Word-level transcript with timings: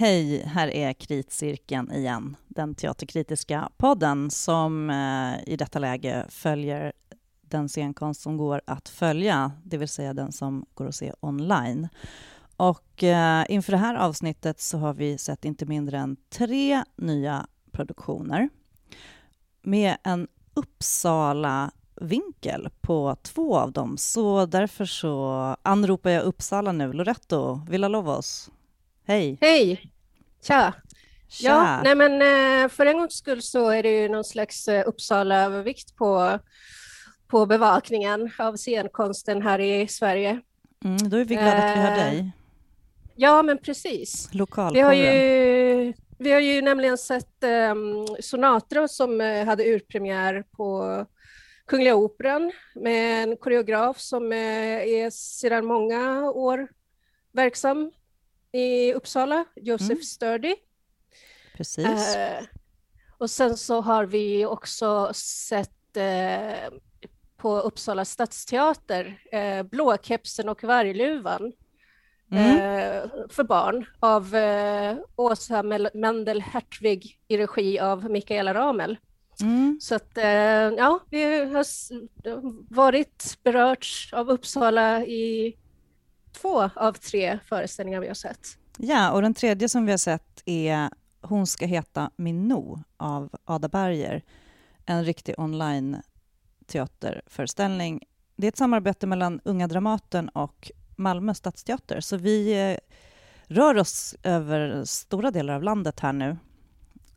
Hej, 0.00 0.42
här 0.46 0.68
är 0.68 0.92
Kritcirkeln 0.92 1.92
igen, 1.92 2.36
den 2.48 2.74
teaterkritiska 2.74 3.70
podden 3.76 4.30
som 4.30 4.90
eh, 4.90 5.34
i 5.52 5.56
detta 5.56 5.78
läge 5.78 6.26
följer 6.28 6.92
den 7.40 7.68
scenkonst 7.68 8.20
som 8.20 8.36
går 8.36 8.60
att 8.64 8.88
följa, 8.88 9.52
det 9.64 9.76
vill 9.76 9.88
säga 9.88 10.14
den 10.14 10.32
som 10.32 10.66
går 10.74 10.86
att 10.86 10.94
se 10.94 11.12
online. 11.20 11.88
Och 12.56 13.04
eh, 13.04 13.44
inför 13.48 13.72
det 13.72 13.78
här 13.78 13.94
avsnittet 13.94 14.60
så 14.60 14.78
har 14.78 14.94
vi 14.94 15.18
sett 15.18 15.44
inte 15.44 15.66
mindre 15.66 15.98
än 15.98 16.16
tre 16.30 16.84
nya 16.96 17.46
produktioner 17.72 18.48
med 19.62 19.96
en 20.02 20.28
Uppsala-vinkel 20.54 22.68
på 22.80 23.16
två 23.22 23.58
av 23.58 23.72
dem. 23.72 23.96
Så 23.98 24.46
därför 24.46 24.84
så 24.84 25.56
anropar 25.62 26.10
jag 26.10 26.22
Uppsala 26.22 26.72
nu. 26.72 26.92
Loretto 26.92 27.60
Villalovos, 27.68 28.50
hej! 29.04 29.38
Hej! 29.40 29.89
Tja! 30.42 30.74
Tja. 31.28 31.48
Ja, 31.48 31.80
nej 31.84 31.94
men 31.94 32.12
eh, 32.62 32.68
för 32.68 32.86
en 32.86 32.98
gångs 32.98 33.14
skull 33.14 33.42
så 33.42 33.70
är 33.70 33.82
det 33.82 34.00
ju 34.00 34.08
någon 34.08 34.24
slags 34.24 34.68
eh, 34.68 34.88
Uppsala-övervikt 34.88 35.96
på, 35.96 36.38
på 37.26 37.46
bevakningen 37.46 38.30
av 38.38 38.56
scenkonsten 38.56 39.42
här 39.42 39.58
i 39.58 39.88
Sverige. 39.88 40.40
Mm, 40.84 41.08
då 41.10 41.16
är 41.16 41.24
vi 41.24 41.34
glada 41.34 41.52
att 41.52 41.76
vi 41.76 41.80
har 41.80 41.90
Eh, 41.90 41.96
dig. 41.96 42.32
Ja, 43.16 43.42
men 43.42 43.58
precis. 43.58 44.28
Vi 44.72 44.80
har 44.80 44.92
ju, 44.92 45.92
vi 46.18 46.32
har 46.32 46.40
ju 46.40 46.62
nämligen 46.62 46.98
sett 46.98 47.44
um, 47.70 48.06
Sonatra 48.20 48.88
som 48.88 49.20
hade 49.46 49.64
urpremiär 49.64 50.44
på 50.56 51.06
Kungliga 51.66 51.94
Operan 51.94 52.52
med 52.74 53.22
en 53.22 53.36
koreograf 53.36 53.98
som 53.98 54.32
är 54.32 55.10
sedan 55.10 55.66
många 55.66 56.30
år 56.30 56.68
verksam 57.32 57.90
i 58.52 58.92
Uppsala, 58.94 59.44
Josef 59.56 59.90
Mm. 59.90 60.02
Sturdy. 60.02 60.54
Precis. 61.56 62.16
Eh, 62.16 62.44
och 63.18 63.30
sen 63.30 63.56
så 63.56 63.80
har 63.80 64.04
vi 64.06 64.46
också 64.46 65.10
sett 65.14 65.96
eh, 65.96 66.70
på 67.36 67.60
Uppsala 67.60 68.04
stadsteater 68.04 69.22
eh, 69.32 69.62
Blåkepsen 69.62 70.48
och 70.48 70.64
Vargluvan 70.64 71.52
Mm. 72.32 72.56
eh, 72.56 73.10
för 73.28 73.44
barn 73.44 73.86
av 74.00 74.34
eh, 74.34 74.96
Åsa 75.16 75.62
Mendel 75.94 76.40
Hertvig 76.40 77.18
i 77.28 77.36
regi 77.38 77.78
av 77.80 78.10
Mikaela 78.10 78.54
Ramel. 78.54 78.98
Mm. 79.40 79.78
Så 79.80 79.94
att 79.94 80.18
eh, 80.18 80.24
ja, 80.24 81.00
vi 81.10 81.44
har 81.44 81.64
varit 82.74 83.38
berörts 83.42 84.12
av 84.12 84.30
Uppsala 84.30 85.04
i 85.06 85.56
två 86.32 86.70
av 86.76 86.92
tre 86.92 87.38
föreställningar 87.48 88.00
vi 88.00 88.08
har 88.08 88.14
sett. 88.14 88.58
Ja, 88.78 89.10
och 89.10 89.22
den 89.22 89.34
tredje 89.34 89.68
som 89.68 89.86
vi 89.86 89.92
har 89.92 89.98
sett 89.98 90.42
är 90.44 90.90
Hon 91.22 91.46
ska 91.46 91.66
heta 91.66 92.10
Minno 92.16 92.82
av 92.96 93.30
Ada 93.44 93.68
Berger. 93.68 94.22
En 94.86 95.04
riktig 95.04 95.34
online-teaterföreställning. 95.38 98.02
Det 98.36 98.46
är 98.46 98.48
ett 98.48 98.56
samarbete 98.56 99.06
mellan 99.06 99.40
Unga 99.44 99.66
Dramaten 99.66 100.28
och 100.28 100.70
Malmö 100.96 101.34
stadsteater, 101.34 102.00
så 102.00 102.16
vi 102.16 102.70
eh, 102.70 102.76
rör 103.44 103.78
oss 103.78 104.14
över 104.22 104.84
stora 104.84 105.30
delar 105.30 105.54
av 105.54 105.62
landet 105.62 106.00
här 106.00 106.12
nu. 106.12 106.36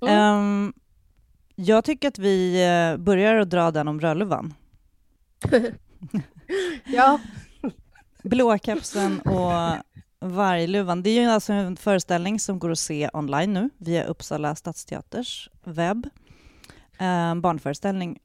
Mm. 0.02 0.14
Ehm, 0.14 0.73
jag 1.56 1.84
tycker 1.84 2.08
att 2.08 2.19
vi 2.19 2.66
eh, 2.66 2.97
börjar 2.97 3.36
att 3.36 3.50
dra 3.50 3.72
den 3.72 3.88
om 3.88 4.00
Rödluvan. 4.00 4.53
Ja, 6.86 7.19
Blåkepsen 8.23 9.19
och 9.19 9.52
Vargluvan. 10.19 11.03
Det 11.03 11.09
är 11.09 11.21
ju 11.21 11.27
alltså 11.29 11.53
en 11.53 11.77
föreställning 11.77 12.39
som 12.39 12.59
går 12.59 12.71
att 12.71 12.79
se 12.79 13.09
online 13.13 13.53
nu 13.53 13.69
via 13.77 14.03
Uppsala 14.03 14.55
stadsteaters 14.55 15.49
webb. 15.63 16.09
En 16.97 17.41
barnföreställning. 17.41 18.19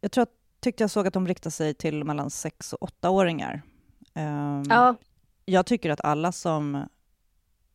Jag 0.00 0.12
tror 0.12 0.22
att, 0.22 0.32
tyckte 0.60 0.82
jag 0.82 0.90
såg 0.90 1.06
att 1.06 1.14
de 1.14 1.28
riktar 1.28 1.50
sig 1.50 1.74
till 1.74 2.04
mellan 2.04 2.30
sex 2.30 2.72
och 2.72 2.82
åttaåringar. 2.82 3.62
Um, 4.14 4.62
ja, 4.68 4.96
Jag 5.44 5.66
tycker 5.66 5.90
att 5.90 6.00
alla 6.00 6.32
som 6.32 6.74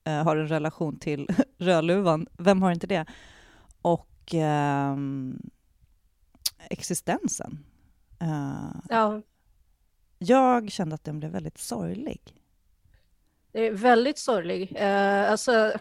eh, 0.03 0.23
har 0.23 0.35
en 0.37 0.47
relation 0.47 0.99
till 0.99 1.27
Rödluvan, 1.57 2.27
vem 2.37 2.61
har 2.61 2.71
inte 2.71 2.87
det? 2.87 3.05
Och 3.81 4.33
ehm, 4.33 5.49
existensen. 6.69 7.65
Eh, 8.19 8.79
ja 8.89 9.21
jag 10.17 10.71
kände 10.71 10.95
att 10.95 11.03
den 11.03 11.19
blev 11.19 11.31
väldigt 11.31 11.57
sorglig. 11.57 12.21
Det 13.51 13.67
är 13.67 13.71
väldigt 13.71 14.17
sorglig. 14.17 14.75
Eh, 14.75 15.31
alltså, 15.31 15.71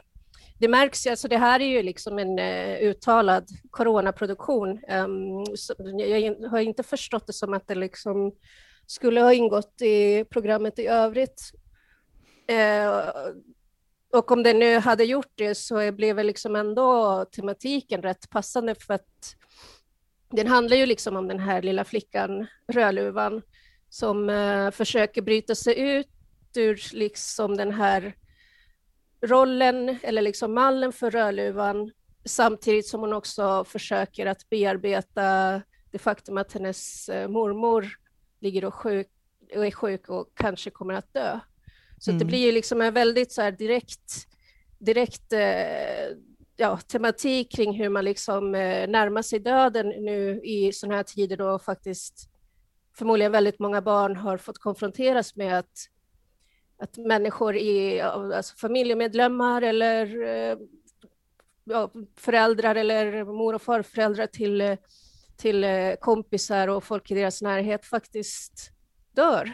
det 0.58 0.68
märks 0.68 1.06
ju, 1.06 1.10
alltså 1.10 1.28
det 1.28 1.38
här 1.38 1.60
är 1.60 1.66
ju 1.66 1.82
liksom 1.82 2.18
en 2.18 2.38
eh, 2.38 2.78
uttalad 2.78 3.48
coronaproduktion. 3.70 4.80
Um, 4.88 5.56
så 5.56 5.74
jag 5.98 6.48
har 6.50 6.58
inte 6.58 6.82
förstått 6.82 7.26
det 7.26 7.32
som 7.32 7.54
att 7.54 7.68
det 7.68 7.74
liksom 7.74 8.32
skulle 8.86 9.20
ha 9.20 9.32
ingått 9.32 9.82
i 9.82 10.24
programmet 10.24 10.78
i 10.78 10.86
övrigt. 10.86 11.40
Eh, 12.48 13.08
och 14.12 14.32
om 14.32 14.42
det 14.42 14.54
nu 14.54 14.78
hade 14.78 15.04
gjort 15.04 15.32
det 15.34 15.54
så 15.54 15.92
blev 15.92 16.16
väl 16.16 16.26
liksom 16.26 16.56
ändå 16.56 17.24
tematiken 17.24 18.02
rätt 18.02 18.30
passande 18.30 18.74
för 18.74 18.94
att 18.94 19.36
den 20.30 20.46
handlar 20.46 20.76
ju 20.76 20.86
liksom 20.86 21.16
om 21.16 21.28
den 21.28 21.40
här 21.40 21.62
lilla 21.62 21.84
flickan, 21.84 22.46
Rödluvan, 22.72 23.42
som 23.88 24.30
eh, 24.30 24.70
försöker 24.70 25.22
bryta 25.22 25.54
sig 25.54 25.78
ut 25.80 26.08
ur 26.56 26.80
liksom 26.92 27.56
den 27.56 27.72
här 27.72 28.14
rollen 29.26 29.98
eller 30.02 30.22
liksom 30.22 30.54
mallen 30.54 30.92
för 30.92 31.10
Rödluvan 31.10 31.90
samtidigt 32.24 32.86
som 32.86 33.00
hon 33.00 33.12
också 33.12 33.64
försöker 33.64 34.26
att 34.26 34.48
bearbeta 34.50 35.62
det 35.90 35.98
faktum 35.98 36.36
att 36.38 36.52
hennes 36.52 37.08
eh, 37.08 37.28
mormor 37.28 37.86
ligger 38.40 38.64
och, 38.64 38.74
sjuk, 38.74 39.08
och 39.56 39.66
är 39.66 39.70
sjuk 39.70 40.08
och 40.08 40.30
kanske 40.34 40.70
kommer 40.70 40.94
att 40.94 41.12
dö. 41.14 41.40
Så 41.98 42.10
att 42.10 42.18
det 42.18 42.24
Mm. 42.24 42.26
blir 42.26 42.38
ju 42.46 42.52
liksom 42.52 42.80
en 42.80 42.94
väldigt 42.94 43.32
så 43.32 43.50
direkt, 43.50 44.26
direkt 44.78 45.32
eh, 45.32 46.16
ja, 46.56 46.76
tematik 46.76 47.52
kring 47.52 47.74
hur 47.74 47.88
man 47.88 48.04
liksom 48.04 48.54
eh, 48.54 48.88
närmar 48.88 49.22
sig 49.22 49.38
döden 49.38 49.88
nu 49.88 50.40
i 50.44 50.72
sådana 50.72 50.96
här 50.96 51.02
tider 51.02 51.36
då 51.36 51.58
faktiskt 51.58 52.28
förmodligen 52.98 53.32
väldigt 53.32 53.58
många 53.58 53.82
barn 53.82 54.16
har 54.16 54.36
fått 54.36 54.58
konfronteras 54.58 55.36
med 55.36 55.58
att 55.58 55.88
att 56.78 56.96
människor 56.96 57.56
i 57.56 58.00
alltså 58.00 58.56
familjemedlemmar 58.56 59.62
eller 59.62 60.22
eh, 60.22 60.58
ja, 61.64 61.90
föräldrar 62.16 62.74
eller 62.74 63.24
mor 63.24 63.54
och 63.54 63.62
farföräldrar 63.62 64.26
till, 64.26 64.76
till 65.36 65.64
eh, 65.64 65.92
kompisar 66.00 66.68
och 66.68 66.84
folk 66.84 67.10
i 67.10 67.14
deras 67.14 67.42
närhet 67.42 67.84
faktiskt 67.84 68.70
dör. 69.12 69.52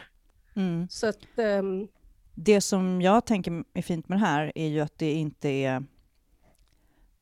Mm. 0.56 0.88
Så 0.88 1.06
att, 1.06 1.38
ehm, 1.38 1.88
Det 2.34 2.60
som 2.60 3.02
jag 3.02 3.26
tänker 3.26 3.64
är 3.75 3.82
fint 3.82 4.08
med 4.08 4.19
det 4.19 4.26
här 4.26 4.52
är 4.54 4.69
ju 4.69 4.81
att 4.81 4.98
det 4.98 5.12
inte 5.12 5.48
är, 5.48 5.84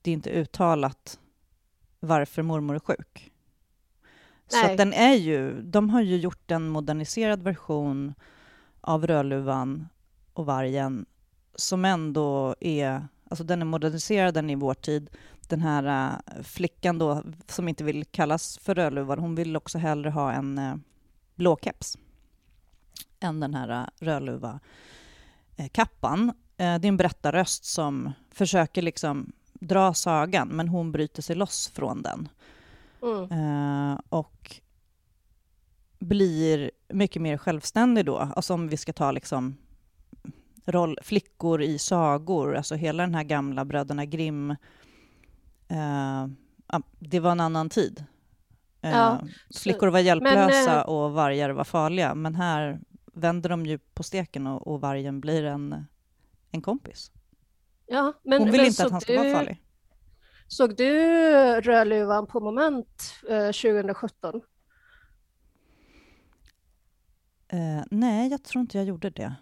det 0.02 0.10
är 0.10 0.14
inte 0.14 0.30
uttalat 0.30 1.18
varför 2.00 2.42
mormor 2.42 2.74
är 2.74 2.80
sjuk. 2.80 3.32
Så 4.50 4.56
Nej. 4.62 4.70
att 4.70 4.78
den 4.78 4.92
är 4.92 5.14
ju, 5.14 5.62
de 5.62 5.90
har 5.90 6.00
ju 6.02 6.16
gjort 6.16 6.50
en 6.50 6.68
moderniserad 6.68 7.42
version 7.42 8.14
av 8.80 9.06
Rödluvan 9.06 9.88
och 10.32 10.46
Vargen 10.46 11.06
som 11.54 11.84
ändå 11.84 12.54
är, 12.60 13.06
alltså 13.30 13.44
den 13.44 13.60
är 13.60 13.66
moderniserad, 13.66 14.34
den 14.34 14.50
är 14.50 14.52
i 14.52 14.56
vår 14.56 14.74
tid. 14.74 15.10
Den 15.48 15.60
här 15.60 16.14
äh, 16.36 16.42
flickan 16.42 16.98
då, 16.98 17.22
som 17.46 17.68
inte 17.68 17.84
vill 17.84 18.04
kallas 18.04 18.58
för 18.58 18.74
Rödluvan, 18.74 19.18
hon 19.18 19.34
vill 19.34 19.56
också 19.56 19.78
hellre 19.78 20.10
ha 20.10 20.32
en 20.32 20.58
äh, 20.58 20.74
blå 21.34 21.56
keps 21.62 21.98
än 23.20 23.40
den 23.40 23.54
här 23.54 23.68
äh, 23.68 24.04
Rödluva 24.04 24.60
eh, 25.56 25.68
kappan. 25.68 26.28
Eh, 26.28 26.34
Det 26.56 26.64
är 26.64 26.86
en 26.86 26.96
berättarröst 26.96 27.64
som 27.64 28.12
försöker 28.30 28.82
liksom 28.82 29.32
dra 29.52 29.94
sagan, 29.94 30.48
men 30.48 30.68
hon 30.68 30.92
bryter 30.92 31.22
sig 31.22 31.36
loss 31.36 31.68
från 31.74 32.02
den. 32.02 32.28
Mm, 33.02 33.92
Eh, 33.92 33.98
och 34.08 34.60
blir 35.98 36.70
mycket 36.88 37.22
mer 37.22 37.36
självständig 37.36 38.04
då. 38.06 38.16
Alltså 38.16 38.54
om 38.54 38.68
vi 38.68 38.76
ska 38.76 38.92
ta 38.92 39.10
liksom 39.10 39.56
roll, 40.66 40.98
flickor 41.02 41.62
i 41.62 41.78
sagor, 41.78 42.56
alltså 42.56 42.74
hela 42.74 43.02
den 43.02 43.14
här 43.14 43.24
gamla 43.24 43.64
Bröderna 43.64 44.04
Grimm. 44.04 44.50
Eh, 45.68 46.26
det 46.98 47.20
var 47.20 47.32
en 47.32 47.40
annan 47.40 47.68
tid. 47.70 48.04
Eh, 48.80 48.90
Ja, 48.90 49.20
flickor 49.54 49.88
var 49.88 49.98
hjälplösa 49.98 50.80
eh, 50.80 50.88
och 50.88 51.12
vargar 51.12 51.50
var 51.50 51.64
farliga, 51.64 52.14
men 52.14 52.34
här 52.34 52.80
vänder 53.12 53.48
de 53.50 53.66
ju 53.66 53.78
på 53.78 54.02
steken 54.02 54.46
och, 54.46 54.66
och 54.66 54.80
vargen 54.80 55.20
blir 55.20 55.44
en, 55.44 55.84
en 56.50 56.62
kompis. 56.62 57.12
ja, 57.86 58.12
men, 58.22 58.38
Hon 58.42 58.50
vill 58.50 58.60
men 58.60 58.66
inte 58.66 58.84
att 58.86 58.92
han 58.92 59.00
ska 59.00 59.12
du, 59.12 59.18
vara 59.18 59.32
farlig. 59.32 59.62
Såg 60.52 60.76
du 60.76 60.92
Rödluvan 61.60 62.26
på 62.26 62.40
Moment 62.40 63.14
eh, 63.28 63.46
2017? 63.46 64.40
Eh, 67.52 67.84
nej, 67.90 68.30
jag 68.30 68.42
tror 68.42 68.60
inte 68.60 68.78
jag 68.78 68.86
gjorde 68.86 69.10
det. 69.10 69.34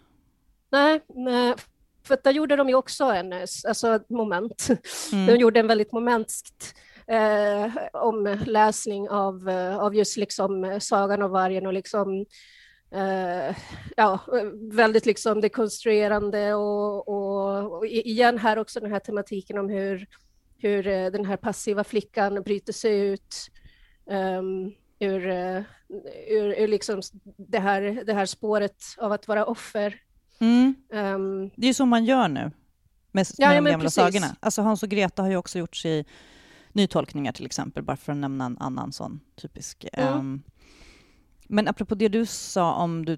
Nej, 0.69 1.01
nej, 1.07 1.55
för 2.03 2.17
där 2.23 2.31
gjorde 2.31 2.55
de 2.55 2.69
ju 2.69 2.75
också 2.75 3.03
en 3.03 3.33
alltså, 3.67 3.99
moment. 4.09 4.67
Mm. 5.13 5.25
De 5.25 5.35
gjorde 5.35 5.59
en 5.59 5.67
väldigt 5.67 5.91
momentskt 5.91 6.75
eh, 7.07 7.71
omläsning 7.93 9.09
av, 9.09 9.49
av 9.79 9.95
just 9.95 10.17
liksom 10.17 10.77
sagan 10.81 11.21
om 11.21 11.31
vargen 11.31 11.65
och 11.65 11.73
liksom 11.73 12.25
Uh, 12.95 13.55
ja, 13.97 14.19
väldigt 14.71 15.05
liksom 15.05 15.41
dekonstruerande 15.41 16.53
och, 16.53 17.07
och, 17.07 17.77
och, 17.77 17.85
igen 17.85 18.37
här 18.37 18.59
också 18.59 18.79
den 18.79 18.91
här 18.91 18.99
tematiken 18.99 19.57
om 19.57 19.69
hur, 19.69 20.07
hur 20.59 20.83
den 20.83 21.25
här 21.25 21.37
passiva 21.37 21.83
flickan 21.83 22.43
bryter 22.43 22.73
sig 22.73 22.99
ut 22.99 23.51
um, 24.05 24.73
ur, 24.99 25.27
ur, 26.27 26.53
ur 26.57 26.67
liksom 26.67 27.01
det, 27.37 27.59
här, 27.59 28.03
det 28.05 28.13
här 28.13 28.25
spåret 28.25 28.83
av 28.97 29.11
att 29.11 29.27
vara 29.27 29.45
offer. 29.45 30.01
Mm. 30.39 30.75
Um, 30.89 31.49
det 31.55 31.65
är 31.65 31.67
ju 31.67 31.73
så 31.73 31.85
man 31.85 32.05
gör 32.05 32.27
nu 32.27 32.41
med, 32.41 32.51
med 33.11 33.25
ja, 33.37 33.49
de 33.49 33.55
gamla 33.55 33.79
precis. 33.79 33.95
sagorna. 33.95 34.35
Alltså 34.39 34.61
Hans 34.61 34.83
och 34.83 34.89
Greta 34.89 35.21
har 35.21 35.29
ju 35.29 35.37
också 35.37 35.59
gjorts 35.59 35.85
i 35.85 36.05
nytolkningar 36.73 37.31
till 37.31 37.45
exempel, 37.45 37.83
bara 37.83 37.97
för 37.97 38.11
att 38.11 38.17
nämna 38.17 38.45
en 38.45 38.57
annan 38.57 38.91
sån 38.91 39.19
typisk. 39.35 39.85
Mm. 39.93 40.13
Um, 40.13 40.43
men 41.47 41.67
apropå 41.67 41.95
det 41.95 42.07
du 42.07 42.25
sa 42.25 42.73
om 42.73 43.05
du, 43.05 43.17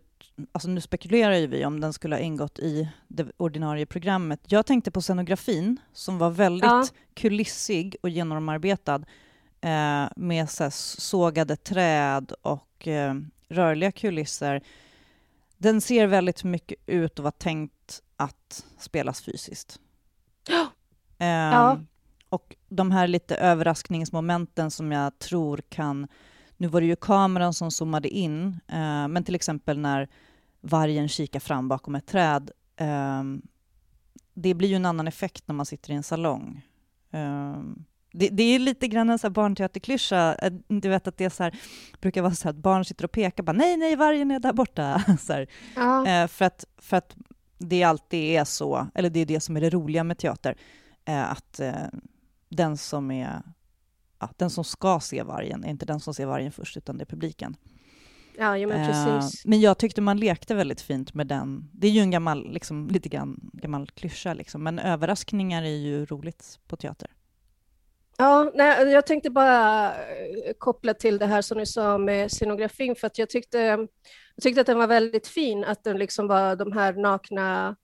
alltså 0.51 0.69
nu 0.69 0.81
spekulerar 0.81 1.33
ju 1.33 1.47
vi 1.47 1.65
om 1.65 1.79
den 1.79 1.93
skulle 1.93 2.15
ha 2.15 2.21
ingått 2.21 2.59
i 2.59 2.89
det 3.07 3.31
ordinarie 3.37 3.85
programmet. 3.85 4.39
Jag 4.47 4.65
tänkte 4.65 4.91
på 4.91 5.01
scenografin 5.01 5.79
som 5.93 6.17
var 6.17 6.29
väldigt 6.29 6.69
ja. 6.69 6.85
kulissig 7.13 7.95
och 8.01 8.09
genomarbetad 8.09 9.03
eh, 9.61 10.05
med 10.15 10.49
så 10.49 10.71
sågade 10.71 11.55
träd 11.55 12.31
och 12.41 12.87
eh, 12.87 13.15
rörliga 13.49 13.91
kulisser. 13.91 14.61
Den 15.57 15.81
ser 15.81 16.07
väldigt 16.07 16.43
mycket 16.43 16.77
ut 16.85 17.11
att 17.11 17.19
vara 17.19 17.31
tänkt 17.31 18.01
att 18.17 18.65
spelas 18.77 19.21
fysiskt. 19.21 19.79
Ja. 20.49 20.67
Eh, 21.17 21.27
ja. 21.27 21.79
Och 22.29 22.55
de 22.69 22.91
här 22.91 23.07
lite 23.07 23.35
överraskningsmomenten 23.35 24.71
som 24.71 24.91
jag 24.91 25.19
tror 25.19 25.61
kan... 25.69 26.07
Nu 26.57 26.67
var 26.67 26.81
det 26.81 26.87
ju 26.87 26.95
kameran 26.95 27.53
som 27.53 27.71
zoomade 27.71 28.09
in, 28.09 28.59
eh, 28.67 29.07
men 29.07 29.23
till 29.23 29.35
exempel 29.35 29.79
när 29.79 30.09
vargen 30.61 31.07
kikar 31.07 31.39
fram 31.39 31.67
bakom 31.67 31.95
ett 31.95 32.05
träd. 32.05 32.51
Eh, 32.75 33.23
det 34.33 34.53
blir 34.53 34.69
ju 34.69 34.75
en 34.75 34.85
annan 34.85 35.07
effekt 35.07 35.47
när 35.47 35.55
man 35.55 35.65
sitter 35.65 35.91
i 35.91 35.95
en 35.95 36.03
salong. 36.03 36.61
Eh, 37.11 37.59
det, 38.13 38.29
det, 38.29 38.43
är 38.43 38.59
lite 38.59 38.87
grann 38.87 39.09
en 39.09 39.19
så 39.19 39.27
här 39.27 39.31
barnteaterklyscha. 39.31 40.35
Eh, 40.35 40.53
du 40.67 40.89
vet 40.89 41.07
att 41.07 41.17
det 41.17 41.25
är 41.25 41.29
så 41.29 41.43
här, 41.43 41.55
brukar 42.01 42.21
vara 42.21 42.33
så 42.33 42.49
att 42.49 42.55
barn 42.55 42.85
sitter 42.85 43.05
och 43.05 43.11
pekar 43.11 43.43
bara 43.43 43.53
nej, 43.53 43.77
nej, 43.77 43.95
vargen 43.95 44.31
är 44.31 44.39
där 44.39 44.53
borta. 44.53 45.03
Så 45.19 45.45
ja. 45.75 46.07
eh, 46.07 46.27
för, 46.27 46.45
att, 46.45 46.65
för 46.77 46.97
att 46.97 47.15
det 47.57 47.83
alltid 47.83 48.19
är 48.19 48.43
så, 48.43 48.87
eller 48.95 49.09
det 49.09 49.19
är 49.19 49.25
det 49.25 49.39
som 49.39 49.57
är 49.57 49.61
det 49.61 49.69
roliga 49.69 50.03
med 50.03 50.17
teater, 50.17 50.57
eh, 51.05 51.31
att 51.31 51.59
den 52.49 52.77
som 52.77 53.11
är 53.11 53.41
ja, 54.21 54.29
den 54.37 54.49
som 54.49 54.63
ska 54.63 54.99
se 54.99 55.23
vargen 55.23 55.63
är 55.63 55.69
inte 55.69 55.85
den 55.85 55.99
som 55.99 56.13
ser 56.13 56.25
vargen 56.25 56.51
först, 56.51 56.77
utan 56.77 56.97
det 56.97 57.03
är 57.03 57.05
publiken. 57.05 57.55
Ja, 58.41 58.57
ja 58.57 58.67
men 58.67 58.87
precis. 58.87 59.45
Eh, 59.45 59.49
men 59.49 59.61
jag 59.61 59.77
tyckte 59.77 60.01
man 60.01 60.17
lekte 60.17 60.55
väldigt 60.55 60.81
fint 60.81 61.13
med 61.13 61.27
den. 61.27 61.69
Det 61.73 61.87
är 61.87 61.91
ju 61.91 62.01
en 62.01 62.11
gammal, 62.11 62.51
liksom, 62.51 62.87
lite 62.87 63.09
grann 63.09 63.39
gammal 63.53 63.87
klyscha, 63.87 64.33
liksom, 64.33 64.63
men 64.63 64.79
överraskningar 64.79 65.63
är 65.63 65.77
ju 65.77 66.05
roligt 66.05 66.59
på 66.67 66.75
teater. 66.75 67.09
Ja, 68.17 68.51
nej, 68.55 68.91
jag 68.91 69.05
tänkte 69.05 69.29
bara 69.29 69.85
eh, 69.87 70.53
koppla 70.57 70.93
till 70.93 71.17
det 71.17 71.25
här 71.25 71.41
som 71.41 71.57
du 71.57 71.65
sa 71.65 71.97
med 71.97 72.31
scenografin, 72.31 72.95
för 72.95 73.07
att 73.07 73.17
jag 73.17 73.29
tyckte, 73.29 73.57
jag 74.35 74.41
tyckte 74.41 74.61
att 74.61 74.67
den 74.67 74.77
var 74.77 74.87
väldigt 74.87 75.27
fin, 75.27 75.63
att 75.63 75.83
den 75.83 75.97
liksom 75.97 76.27
var 76.27 76.55
de 76.55 76.71
här 76.71 76.93
nakna 76.93 77.75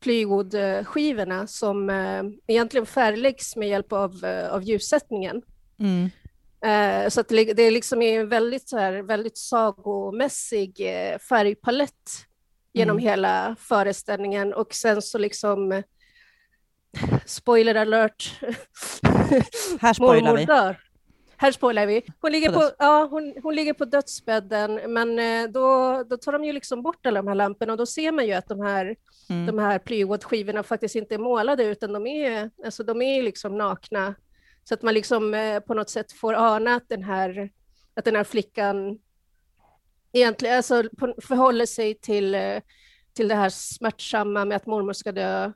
plywoodskivorna 0.00 1.46
som 1.46 1.90
eh, 1.90 2.22
egentligen 2.46 2.86
färgläggs 2.86 3.56
med 3.56 3.68
hjälp 3.68 3.92
av, 3.92 4.12
av 4.50 4.62
ljussättningen. 4.62 5.42
Mm. 5.78 6.10
Eh, 6.66 7.08
så 7.08 7.20
att 7.20 7.28
det, 7.28 7.52
det 7.52 7.62
är 7.62 7.70
liksom 7.70 8.02
en 8.02 8.28
väldigt, 8.28 8.68
så 8.68 8.78
här, 8.78 9.02
väldigt 9.02 9.38
sagomässig 9.38 10.80
eh, 10.80 11.18
färgpalett 11.18 12.26
genom 12.72 12.96
mm. 12.96 13.08
hela 13.08 13.56
föreställningen 13.58 14.54
och 14.54 14.74
sen 14.74 15.02
så 15.02 15.18
liksom 15.18 15.82
spoiler 17.26 17.74
alert. 17.74 18.40
Här 19.80 19.92
spoilar 19.92 20.36
vi. 20.36 20.44
Dör. 20.44 20.76
Här 21.36 21.52
spoilar 21.52 21.86
vi. 21.86 22.02
Hon 22.20 22.32
ligger 22.32 22.52
på, 22.52 22.70
ja, 22.78 23.08
hon, 23.10 23.34
hon 23.42 23.54
ligger 23.54 23.72
på 23.72 23.84
dödsbädden, 23.84 24.80
men 24.92 25.18
eh, 25.18 25.50
då, 25.50 26.02
då 26.02 26.16
tar 26.16 26.32
de 26.32 26.44
ju 26.44 26.52
liksom 26.52 26.82
bort 26.82 27.06
alla 27.06 27.22
de 27.22 27.28
här 27.28 27.34
lamporna 27.34 27.72
och 27.72 27.78
då 27.78 27.86
ser 27.86 28.12
man 28.12 28.26
ju 28.26 28.32
att 28.32 28.48
de 28.48 28.60
här, 28.60 28.96
mm. 29.30 29.46
de 29.46 29.58
här 29.58 29.78
plywoodskivorna 29.78 30.62
faktiskt 30.62 30.94
inte 30.94 31.14
är 31.14 31.18
målade, 31.18 31.64
utan 31.64 31.92
de 31.92 32.06
är, 32.06 32.50
alltså, 32.64 32.82
de 32.82 33.02
är 33.02 33.22
liksom 33.22 33.58
nakna. 33.58 34.14
Så 34.68 34.74
att 34.74 34.82
man 34.82 34.94
liksom 34.94 35.34
eh, 35.34 35.60
på 35.60 35.74
något 35.74 35.90
sätt 35.90 36.12
får 36.12 36.34
ana 36.34 36.74
att 36.74 36.88
den 36.88 37.04
här, 37.04 37.50
att 37.94 38.04
den 38.04 38.16
här 38.16 38.24
flickan 38.24 38.98
egentligen 40.12 40.56
alltså, 40.56 40.82
förhåller 41.22 41.66
sig 41.66 41.94
till, 41.94 42.34
eh, 42.34 42.60
till 43.12 43.28
det 43.28 43.34
här 43.34 43.50
smärtsamma 43.50 44.44
med 44.44 44.56
att 44.56 44.66
mormor 44.66 44.92
ska 44.92 45.12
dö 45.12 45.52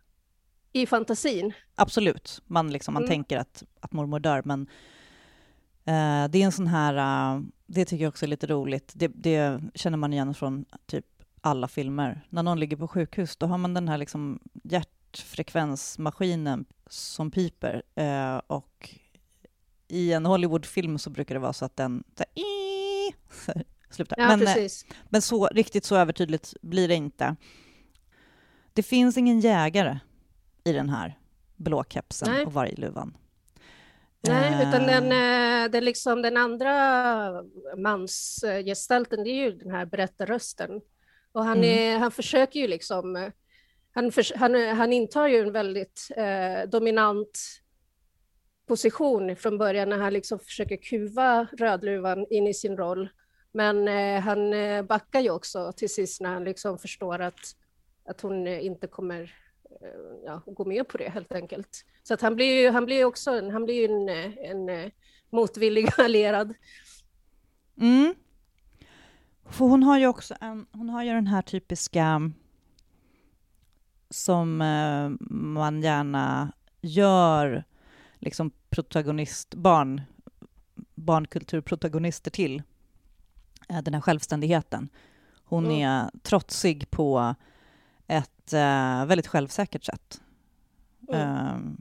i 0.73 0.87
fantasin. 0.87 1.53
Absolut, 1.75 2.43
man, 2.47 2.73
liksom, 2.73 2.95
man 2.95 3.03
mm. 3.03 3.11
tänker 3.11 3.39
att, 3.39 3.63
att 3.81 3.93
mormor 3.93 4.21
dör, 4.21 4.43
men 4.45 4.61
uh, 4.61 6.31
det 6.31 6.39
är 6.39 6.45
en 6.45 6.53
sån 6.53 6.67
här, 6.67 7.35
uh, 7.37 7.43
det 7.67 7.85
tycker 7.85 8.05
jag 8.05 8.09
också 8.09 8.27
är 8.27 8.29
lite 8.29 8.47
roligt, 8.47 8.93
det, 8.95 9.09
det, 9.09 9.63
känner 9.75 9.99
man 9.99 10.13
igen 10.13 10.35
från 10.35 10.65
typ 10.87 11.07
alla 11.41 11.69
filmer. 11.69 12.27
När 12.29 12.43
någon 12.43 12.61
ligger 12.61 12.77
på 12.77 12.89
sjukhus, 12.89 13.37
då 13.37 13.47
har 13.47 13.59
man 13.59 13.75
den 13.75 13.89
här 13.89 13.99
liksom 13.99 14.41
hjärtfrekvensmaskinen 14.63 16.65
som 16.87 17.31
piper 17.31 17.83
uh, 18.01 18.41
och 18.47 19.00
i 19.91 20.13
en 20.13 20.27
Hollywoodfilm 20.27 20.99
så 20.99 21.11
brukar 21.11 21.35
det 21.35 21.39
vara 21.39 21.53
så 21.53 21.65
att 21.65 21.77
den 21.77 22.05
så 22.19 22.25
här, 22.37 23.65
slutar. 23.91 24.17
Ja, 24.19 24.37
men, 24.37 24.69
men 25.09 25.23
så, 25.23 25.47
riktigt 25.47 25.85
så 25.85 25.97
övertydligt 25.97 26.55
blir 26.63 26.89
det 26.89 26.95
inte. 26.95 27.37
Det 28.73 28.83
finns 28.83 29.17
ingen 29.17 29.41
jägare 29.41 29.99
i 30.65 30.73
den 30.73 30.89
här 30.89 31.19
blå 31.57 31.85
kepsen 31.89 32.33
Nej. 32.33 32.47
och 32.47 32.53
vargluvan. 32.53 33.17
Nej, 34.21 34.69
utan 34.69 34.87
den, 34.87 35.13
eh. 35.13 35.41
Eh, 35.65 35.71
den, 35.71 35.85
liksom, 35.85 36.23
den 36.23 36.37
andra 36.37 36.73
mansgestalten, 37.77 39.25
det 39.25 39.31
är 39.31 39.35
ju 39.35 39.53
den 39.53 39.71
här 39.71 39.87
berättarrösten. 39.87 40.71
Och 41.33 41.45
han, 41.45 41.59
mm. 41.59 41.79
är, 41.79 41.99
han 41.99 42.11
försöker 42.11 42.61
ju 42.61 42.67
liksom, 42.67 43.31
han, 43.93 44.13
han, 44.37 44.55
han 44.55 44.93
intar 44.93 45.29
ju 45.29 45.39
en 45.39 45.53
väldigt 45.53 46.09
eh, 46.17 46.69
dominant 46.69 47.39
position 48.71 49.37
från 49.37 49.59
början 49.59 49.89
när 49.89 49.99
han 49.99 50.13
liksom 50.13 50.39
försöker 50.39 50.77
kuva 50.77 51.47
Rödluvan 51.53 52.27
in 52.31 52.47
i 52.47 52.55
sin 52.55 52.77
roll. 52.77 53.09
Men 53.53 53.89
eh, 53.89 54.21
han 54.21 54.53
eh, 54.53 54.83
backar 54.83 55.21
ju 55.21 55.31
också 55.31 55.73
till 55.73 55.95
sist 55.95 56.21
när 56.21 56.31
han 56.31 56.45
liksom 56.45 56.79
förstår 56.79 57.19
att, 57.19 57.41
att 58.05 58.21
hon 58.21 58.47
inte 58.47 58.87
kommer 58.87 59.35
Eh, 59.83 60.25
ja, 60.25 60.43
gå 60.47 60.65
med 60.65 60.89
på 60.89 60.99
det 60.99 61.09
helt 61.09 61.33
enkelt. 61.33 61.85
Så 62.03 62.15
att 62.15 62.21
han 62.21 62.37
blir 62.37 62.63
ju 62.63 62.71
han 62.71 62.85
blir 62.85 63.05
också 63.05 63.31
en, 63.31 63.51
han 63.51 63.65
blir 63.65 63.91
en, 63.91 64.09
en 64.39 64.69
eh, 64.69 64.91
motvillig 65.31 65.89
allierad. 65.99 66.55
Mm. 67.81 68.15
För 69.45 69.65
hon 69.65 69.83
har 69.83 69.99
ju 69.99 70.07
också 70.07 70.35
en, 70.41 70.67
hon 70.73 70.89
har 70.89 71.05
ju 71.05 71.11
den 71.11 71.27
här 71.27 71.43
typiska 71.43 72.33
som 74.11 74.61
eh, 74.61 75.27
man 75.31 75.83
gärna 75.83 76.53
gör 76.81 77.65
liksom 78.19 78.51
protagonist, 78.71 79.55
barn, 79.55 80.01
barnkulturprotagonister 80.95 82.31
till. 82.31 82.63
Den 83.83 83.95
här 83.95 84.01
självständigheten. 84.01 84.89
Hon 85.45 85.65
mm. 85.65 85.81
är 85.81 86.11
trotsig 86.23 86.91
på 86.91 87.35
ett 88.07 88.53
uh, 88.53 89.07
väldigt 89.07 89.27
självsäkert 89.27 89.85
sätt. 89.85 90.21
Mm. 91.09 91.47
Uh, 91.47 91.73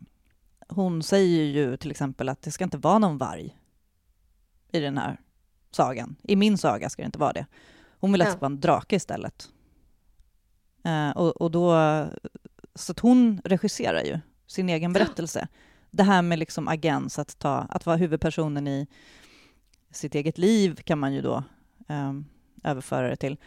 hon 0.67 1.03
säger 1.03 1.43
ju 1.43 1.77
till 1.77 1.91
exempel 1.91 2.29
att 2.29 2.41
det 2.41 2.51
ska 2.51 2.63
inte 2.63 2.77
vara 2.77 2.99
någon 2.99 3.17
varg 3.17 3.57
i 4.71 4.79
den 4.79 4.97
här 4.97 5.19
sagan. 5.71 6.15
I 6.23 6.35
min 6.35 6.57
saga 6.57 6.89
ska 6.89 7.01
det 7.01 7.05
inte 7.05 7.19
vara 7.19 7.33
det. 7.33 7.45
Hon 7.99 8.11
vill 8.11 8.21
att 8.21 8.27
det 8.27 8.31
ska 8.31 8.39
vara 8.39 8.51
en 8.51 8.59
drake 8.59 8.95
istället. 8.95 9.49
Uh, 10.85 11.09
och, 11.09 11.41
och, 11.41 11.51
då, 11.51 11.73
så 12.75 12.91
att 12.91 12.99
hon 12.99 13.41
regisserar 13.45 14.03
ju 14.03 14.19
sin 14.47 14.69
egen 14.69 14.93
berättelse. 14.93 15.47
Det 15.91 16.03
här 16.03 16.21
med 16.21 16.39
liksom 16.39 16.67
agens, 16.67 17.19
att, 17.19 17.39
ta, 17.39 17.55
att 17.69 17.85
vara 17.85 17.97
huvudpersonen 17.97 18.67
i 18.67 18.87
sitt 19.91 20.15
eget 20.15 20.37
liv 20.37 20.75
kan 20.75 20.99
man 20.99 21.13
ju 21.13 21.21
då 21.21 21.43
um, 21.87 22.25
överföra 22.63 23.09
det 23.09 23.15
till. 23.15 23.37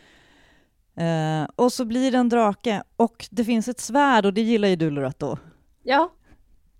Uh, 1.01 1.49
och 1.57 1.73
så 1.73 1.85
blir 1.85 2.13
det 2.13 2.19
en 2.19 2.29
drake 2.29 2.83
och 2.97 3.27
det 3.31 3.45
finns 3.45 3.69
ett 3.69 3.81
svärd 3.81 4.27
och 4.27 4.35
det 4.35 4.41
gillar 4.41 4.69
ju 4.69 4.77
du 4.77 4.91
Loretto. 4.91 5.37
Ja. 5.83 6.13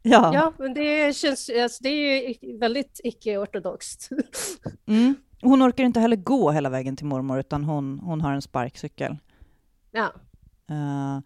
Ja. 0.03 0.35
ja, 0.35 0.53
men 0.59 0.75
det 0.75 1.17
känns, 1.17 1.51
alltså, 1.63 1.83
det 1.83 1.89
är 1.89 2.29
ju 2.29 2.59
väldigt 2.59 3.01
icke-ortodoxt. 3.05 4.11
mm. 4.87 5.15
Hon 5.43 5.63
orkar 5.63 5.85
inte 5.85 6.01
heller 6.01 6.17
gå 6.17 6.51
hela 6.51 6.71
vägen 6.71 6.97
till 6.97 7.07
mormor 7.07 7.41
utan 7.41 7.65
hon, 7.65 7.99
hon 7.99 8.21
har 8.21 8.33
en 8.33 8.43
sparkcykel. 8.43 9.17
Ja. 9.91 10.13
Uh, 10.71 11.21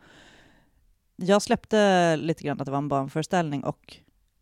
jag 1.17 1.43
släppte 1.43 2.17
lite 2.17 2.45
grann 2.45 2.61
att 2.61 2.65
det 2.65 2.71
var 2.71 2.79
en 2.79 2.89
barnföreställning 2.89 3.65
och 3.65 3.97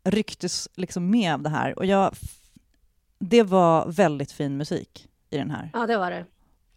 rycktes 0.05 0.69
liksom 0.75 1.09
med 1.09 1.33
av 1.33 1.41
det 1.41 1.49
här. 1.49 1.79
Och 1.79 1.85
jag, 1.85 2.13
det 3.19 3.43
var 3.43 3.91
väldigt 3.91 4.31
fin 4.31 4.57
musik 4.57 5.09
i 5.29 5.37
den 5.37 5.51
här. 5.51 5.69
Ja, 5.73 5.87
det 5.87 5.97
var 5.97 6.11
det. 6.11 6.25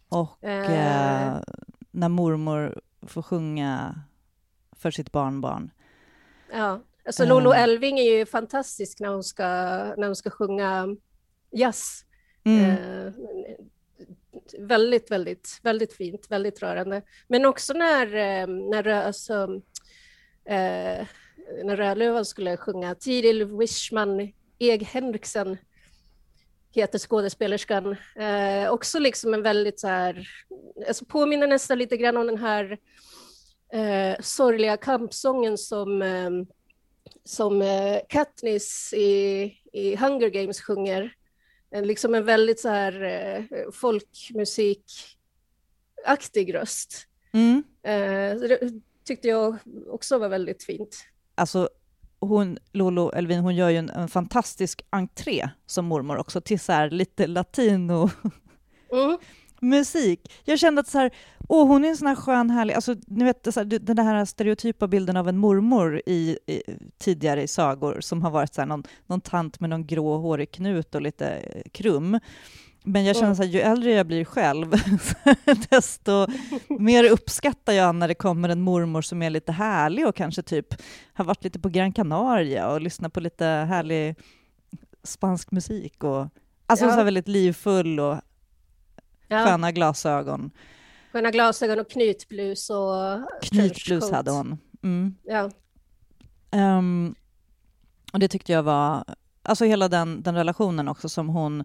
Och 0.09 0.43
Eh. 0.43 1.27
eh, 1.33 1.41
när 1.91 2.09
mormor 2.09 2.81
får 3.01 3.21
sjunga 3.21 4.01
för 4.71 4.91
sitt 4.91 5.11
barnbarn. 5.11 5.71
Ja. 6.53 6.79
Alltså 7.05 7.25
Lolo 7.25 7.53
Eh. 7.53 7.63
Elving 7.63 7.99
är 7.99 8.17
ju 8.17 8.25
fantastisk 8.25 8.99
när 8.99 9.09
hon 9.09 9.23
ska, 9.23 9.43
när 9.97 10.05
hon 10.05 10.15
ska 10.15 10.29
sjunga 10.29 10.87
jazz. 11.51 12.05
Mm. 12.43 12.65
Eh, 12.71 13.13
väldigt, 14.59 15.11
väldigt, 15.11 15.59
väldigt 15.63 15.93
fint, 15.93 16.31
väldigt 16.31 16.61
rörande. 16.61 17.01
Men 17.27 17.45
också 17.45 17.73
när, 17.73 18.05
eh, 18.15 18.47
när, 18.47 18.87
alltså, 18.87 19.61
eh, 20.45 21.07
när 21.63 21.77
Rödluvan 21.77 22.25
skulle 22.25 22.57
sjunga 22.57 22.95
Tiril 22.95 23.45
Wishman 23.45 24.31
Eg 24.59 24.83
Henriksen 24.83 25.57
heter 26.71 26.99
skådespelerskan. 26.99 27.95
Eh, 28.15 28.71
också 28.71 28.99
liksom 28.99 29.33
en 29.33 29.43
väldigt 29.43 29.79
så 29.79 29.87
här, 29.87 30.27
alltså 30.87 31.05
påminner 31.05 31.47
nästan 31.47 31.77
lite 31.77 31.97
grann 31.97 32.17
om 32.17 32.27
den 32.27 32.37
här 32.37 32.77
eh, 33.73 34.15
sorgliga 34.21 34.77
kampsången 34.77 35.57
som, 35.57 36.01
eh, 36.01 36.29
som 37.23 37.61
eh, 37.61 37.99
Katniss 38.09 38.93
i, 38.93 39.41
i 39.73 39.95
Hunger 39.95 40.29
Games 40.29 40.61
sjunger. 40.61 41.13
En, 41.71 41.87
liksom 41.87 42.15
en 42.15 42.25
väldigt 42.25 42.59
så 42.59 42.69
här 42.69 43.03
eh, 43.03 43.43
folkmusikaktig 43.71 46.53
röst. 46.53 47.05
Mm. 47.33 47.63
Eh, 47.83 48.35
det 48.39 48.71
tyckte 49.05 49.27
jag 49.27 49.57
också 49.87 50.17
var 50.17 50.29
väldigt 50.29 50.63
fint. 50.63 51.05
Alltså, 51.39 51.69
hon, 52.19 52.57
Lolo 52.71 53.11
Elvin, 53.11 53.39
hon 53.39 53.55
gör 53.55 53.69
ju 53.69 53.77
en, 53.77 53.89
en 53.89 54.07
fantastisk 54.07 54.81
entré 54.89 55.49
som 55.65 55.85
mormor 55.85 56.17
också 56.17 56.41
till 56.41 56.59
så 56.59 56.71
här 56.71 56.89
lite 56.89 57.27
latino 57.27 58.09
Mm. 58.91 59.17
musik. 59.59 60.31
Jag 60.45 60.59
kände 60.59 60.81
att 60.81 60.87
så 60.87 60.97
här, 60.97 61.11
åh, 61.47 61.67
hon 61.67 61.85
är 61.85 61.89
en 61.89 61.97
sån 61.97 62.07
här 62.07 62.15
skön, 62.15 62.49
härlig... 62.49 62.73
Alltså, 62.73 62.95
ni 63.07 63.23
vet, 63.23 63.53
så 63.53 63.59
här, 63.59 63.65
den 63.65 63.97
här 63.99 64.25
stereotypa 64.25 64.87
bilden 64.87 65.17
av 65.17 65.29
en 65.29 65.37
mormor 65.37 66.01
i, 66.05 66.37
i, 66.47 66.61
tidigare 66.97 67.43
i 67.43 67.47
sagor 67.47 68.01
som 68.01 68.21
har 68.21 68.31
varit 68.31 68.53
så 68.53 68.61
här, 68.61 68.65
någon, 68.65 68.83
någon 69.07 69.21
tant 69.21 69.59
med 69.59 69.69
någon 69.69 69.87
grå 69.87 70.17
hårig 70.17 70.51
knut 70.51 70.95
och 70.95 71.01
lite 71.01 71.43
krum. 71.71 72.19
Men 72.83 73.05
jag 73.05 73.15
känner 73.15 73.35
så 73.35 73.43
här, 73.43 73.49
ju 73.49 73.59
äldre 73.59 73.91
jag 73.91 74.07
blir 74.07 74.25
själv, 74.25 74.71
desto 75.69 76.27
mer 76.67 77.03
uppskattar 77.11 77.73
jag 77.73 77.95
när 77.95 78.07
det 78.07 78.15
kommer 78.15 78.49
en 78.49 78.61
mormor 78.61 79.01
som 79.01 79.21
är 79.21 79.29
lite 79.29 79.51
härlig 79.51 80.07
och 80.07 80.15
kanske 80.15 80.41
typ 80.41 80.67
har 81.13 81.25
varit 81.25 81.43
lite 81.43 81.59
på 81.59 81.69
Gran 81.69 81.91
Canaria 81.93 82.69
och 82.69 82.81
lyssnat 82.81 83.13
på 83.13 83.19
lite 83.19 83.45
härlig 83.45 84.15
spansk 85.03 85.51
musik. 85.51 86.03
Och, 86.03 86.27
alltså 86.65 86.85
Ja. 86.85 86.95
så 86.95 87.03
väldigt 87.03 87.27
livfull 87.27 87.99
och 87.99 88.15
Ja, 89.27 89.45
sköna 89.45 89.71
glasögon. 89.71 90.51
sköna 91.11 91.31
glasögon 91.31 91.79
och 91.79 91.89
knytblus 91.89 92.69
och 92.69 92.95
Knytblus 93.41 94.11
hade 94.11 94.31
hon. 94.31 94.57
Mm. 94.83 95.15
Ja. 95.23 95.49
Ehm, 96.51 97.15
och 98.13 98.19
det 98.19 98.27
tyckte 98.27 98.51
jag 98.51 98.63
var, 98.63 99.03
alltså 99.43 99.65
hela 99.65 99.87
den, 99.87 100.21
den 100.23 100.35
relationen 100.35 100.87
också 100.87 101.09
som 101.09 101.29
hon, 101.29 101.63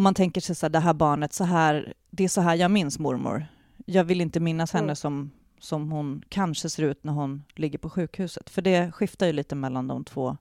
om 0.00 0.04
man 0.04 0.14
tänker 0.14 0.40
sig 0.40 0.54
så 0.56 0.66
här, 0.66 0.70
det 0.70 0.78
här 0.78 0.94
barnet, 0.94 1.32
så 1.32 1.44
här, 1.44 1.94
det 2.10 2.24
är 2.24 2.28
så 2.28 2.40
här 2.40 2.54
jag 2.54 2.70
minns 2.70 2.98
mormor. 2.98 3.46
Jag 3.86 4.04
vill 4.04 4.20
inte 4.20 4.40
minnas 4.40 4.72
henne 4.72 4.84
Mm. 4.84 4.96
som, 4.96 5.30
som 5.58 5.90
hon 5.90 6.22
kanske 6.28 6.68
ser 6.70 6.82
ut 6.82 7.04
när 7.04 7.12
hon 7.12 7.44
ligger 7.54 7.78
på 7.78 7.90
sjukhuset, 7.90 8.50
för 8.50 8.62
det 8.62 8.92
skiftar 8.92 9.26
ju 9.26 9.32
lite 9.32 9.54
mellan 9.54 9.86
de 9.86 10.04
två. 10.04 10.36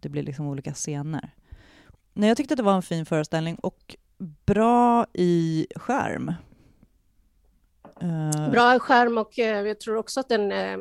Det 0.00 0.08
blir 0.08 0.22
liksom 0.22 0.46
olika 0.46 0.74
scener. 0.74 1.30
Nej, 2.12 2.28
jag 2.28 2.36
tyckte 2.36 2.54
det 2.54 2.62
var 2.62 2.74
en 2.74 2.82
fin 2.82 3.06
föreställning 3.06 3.56
och 3.56 3.96
bra 4.46 5.06
i 5.12 5.66
skärm. 5.76 6.28
Eh, 8.00 8.50
Bra 8.50 8.78
skärm 8.78 9.18
och 9.18 9.38
eh, 9.38 9.66
jag 9.66 9.80
tror 9.80 9.96
också 9.96 10.20
att 10.20 10.28
den, 10.28 10.52
eh, 10.52 10.78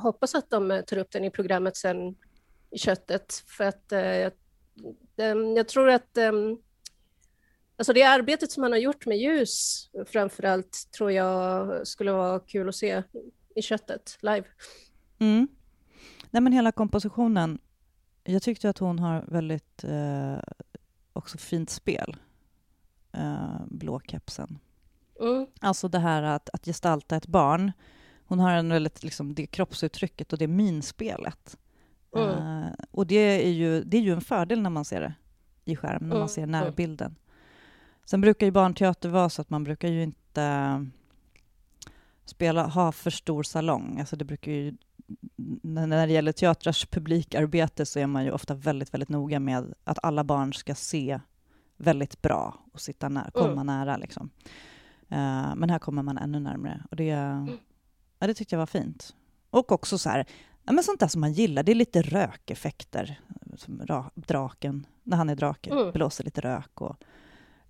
hoppas 0.00 0.34
att 0.34 0.50
de 0.50 0.82
tar 0.86 0.96
upp 0.96 1.10
den 1.10 1.24
i 1.24 1.30
programmet 1.30 1.76
sen 1.76 2.14
i 2.70 2.78
köttet. 2.78 3.44
För 3.46 3.64
att 3.64 3.84
jag, 3.88 4.32
den, 5.16 5.56
jag 5.56 5.68
tror 5.68 5.90
att 5.90 6.16
eh, 6.16 6.32
alltså 7.76 7.92
det 7.92 8.02
arbetet 8.02 8.50
som 8.52 8.60
man 8.60 8.72
har 8.72 8.78
gjort 8.78 9.06
med 9.06 9.18
ljus 9.18 9.90
framför 10.06 10.42
allt 10.42 10.88
tror 10.96 11.12
jag 11.12 11.86
skulle 11.86 12.12
vara 12.12 12.40
kul 12.40 12.68
att 12.68 12.74
se 12.74 13.02
i 13.56 13.62
köttet 13.62 14.18
live. 14.20 14.44
Mm. 15.18 15.48
Nej, 16.30 16.42
men 16.42 16.52
hela 16.52 16.72
kompositionen. 16.72 17.58
Jag 18.24 18.42
tyckte 18.42 18.68
att 18.68 18.78
hon 18.78 18.98
har 18.98 19.24
väldigt 19.28 19.84
eh, 19.84 20.38
också 21.12 21.38
fint 21.38 21.70
spel. 21.70 22.16
Eh, 23.12 23.60
blåkepsen. 23.66 24.58
Mm. 25.20 25.46
Alltså 25.60 25.88
det 25.88 25.98
här 25.98 26.22
att, 26.22 26.50
att 26.52 26.64
gestalta 26.64 27.16
ett 27.16 27.26
barn. 27.26 27.72
Hon 28.24 28.38
har 28.38 28.52
en 28.52 28.68
väldigt, 28.68 29.02
liksom, 29.02 29.34
det 29.34 29.46
kroppsuttrycket 29.46 30.32
och 30.32 30.38
det 30.38 30.46
minspelet. 30.46 31.58
Mm. 32.16 32.28
Eh, 32.28 32.72
och 32.90 33.06
det 33.06 33.46
är, 33.46 33.52
ju, 33.52 33.84
det 33.84 33.96
är 33.96 34.00
ju 34.00 34.12
en 34.12 34.20
fördel 34.20 34.62
när 34.62 34.70
man 34.70 34.84
ser 34.84 35.00
det 35.00 35.14
i 35.64 35.76
skärm, 35.76 36.02
när 36.02 36.08
man 36.08 36.16
Mm, 36.16 36.28
ser 36.28 36.42
mm. 36.42 36.60
närbilden. 36.60 37.16
Sen 38.12 38.20
brukar 38.20 38.46
ju 38.46 38.50
barnteater 38.52 39.08
vara 39.08 39.28
så 39.28 39.42
att 39.42 39.50
man 39.50 39.64
brukar 39.64 39.88
ju 39.88 40.02
inte 40.02 40.86
spela, 42.24 42.66
ha 42.66 42.92
för 42.92 43.10
stor 43.10 43.42
salong. 43.42 44.00
Alltså 44.00 44.16
det 44.16 44.24
brukar 44.24 44.52
ju, 44.52 44.74
när 45.62 46.06
det 46.06 46.12
gäller 46.12 46.32
teatrars 46.32 46.86
publikarbete 46.86 47.86
så 47.86 47.98
är 47.98 48.06
man 48.06 48.24
ju 48.24 48.30
ofta 48.30 48.54
väldigt, 48.54 48.94
väldigt 48.94 49.08
noga 49.08 49.40
med 49.40 49.74
att 49.84 49.98
alla 50.02 50.24
barn 50.24 50.52
ska 50.54 50.74
se 50.74 51.20
väldigt 51.76 52.22
bra 52.22 52.54
och 52.72 52.80
sitta 52.80 53.08
nära, 53.08 53.30
komma 53.30 53.52
Mm. 53.52 53.66
nära. 53.66 53.96
Liksom. 53.96 54.30
Eh, 55.08 55.54
men 55.56 55.70
här 55.70 55.78
kommer 55.78 56.02
man 56.02 56.18
ännu 56.18 56.40
närmare. 56.40 56.82
Och 56.90 56.96
det, 56.96 57.06
ja, 58.18 58.26
det 58.26 58.34
tyckte 58.34 58.54
jag 58.54 58.58
var 58.60 58.66
fint. 58.66 59.14
Och 59.50 59.72
också 59.72 59.98
så 59.98 60.08
här, 60.08 60.26
ja, 60.64 60.72
men 60.72 60.84
sånt 60.84 61.00
där 61.00 61.08
som 61.08 61.20
man 61.20 61.32
gillar. 61.32 61.62
Det 61.62 61.72
är 61.72 61.76
lite 61.76 62.02
rökeffekter. 62.02 63.20
Som 63.56 63.82
ra, 63.86 64.10
draken, 64.14 64.86
när 65.02 65.16
han 65.16 65.28
är 65.30 65.36
drake, 65.36 65.70
Mm. 65.70 65.92
blåser 65.92 66.24
lite 66.24 66.40
rök 66.40 66.80
och 66.80 66.96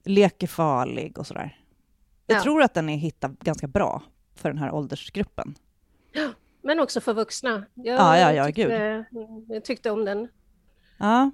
leker 0.04 0.46
farlig 0.46 1.18
och 1.18 1.26
sådär. 1.26 1.58
Jag 2.26 2.38
Ja. 2.38 2.42
tror 2.42 2.62
att 2.62 2.74
den 2.74 2.88
är 2.88 2.96
hittad 2.96 3.36
ganska 3.40 3.66
bra 3.68 4.02
för 4.34 4.48
den 4.48 4.58
här 4.58 4.72
åldersgruppen. 4.74 5.54
Men 6.62 6.80
också 6.80 7.00
för 7.00 7.14
vuxna. 7.14 7.64
Jag, 7.74 7.98
Ja, 7.98 8.18
ja, 8.18 8.32
ja, 8.32 8.46
tyckte, 8.46 9.04
jag 9.48 9.64
tyckte 9.64 9.90
om 9.90 10.04
den. 10.04 10.28
Ja. 10.98 11.30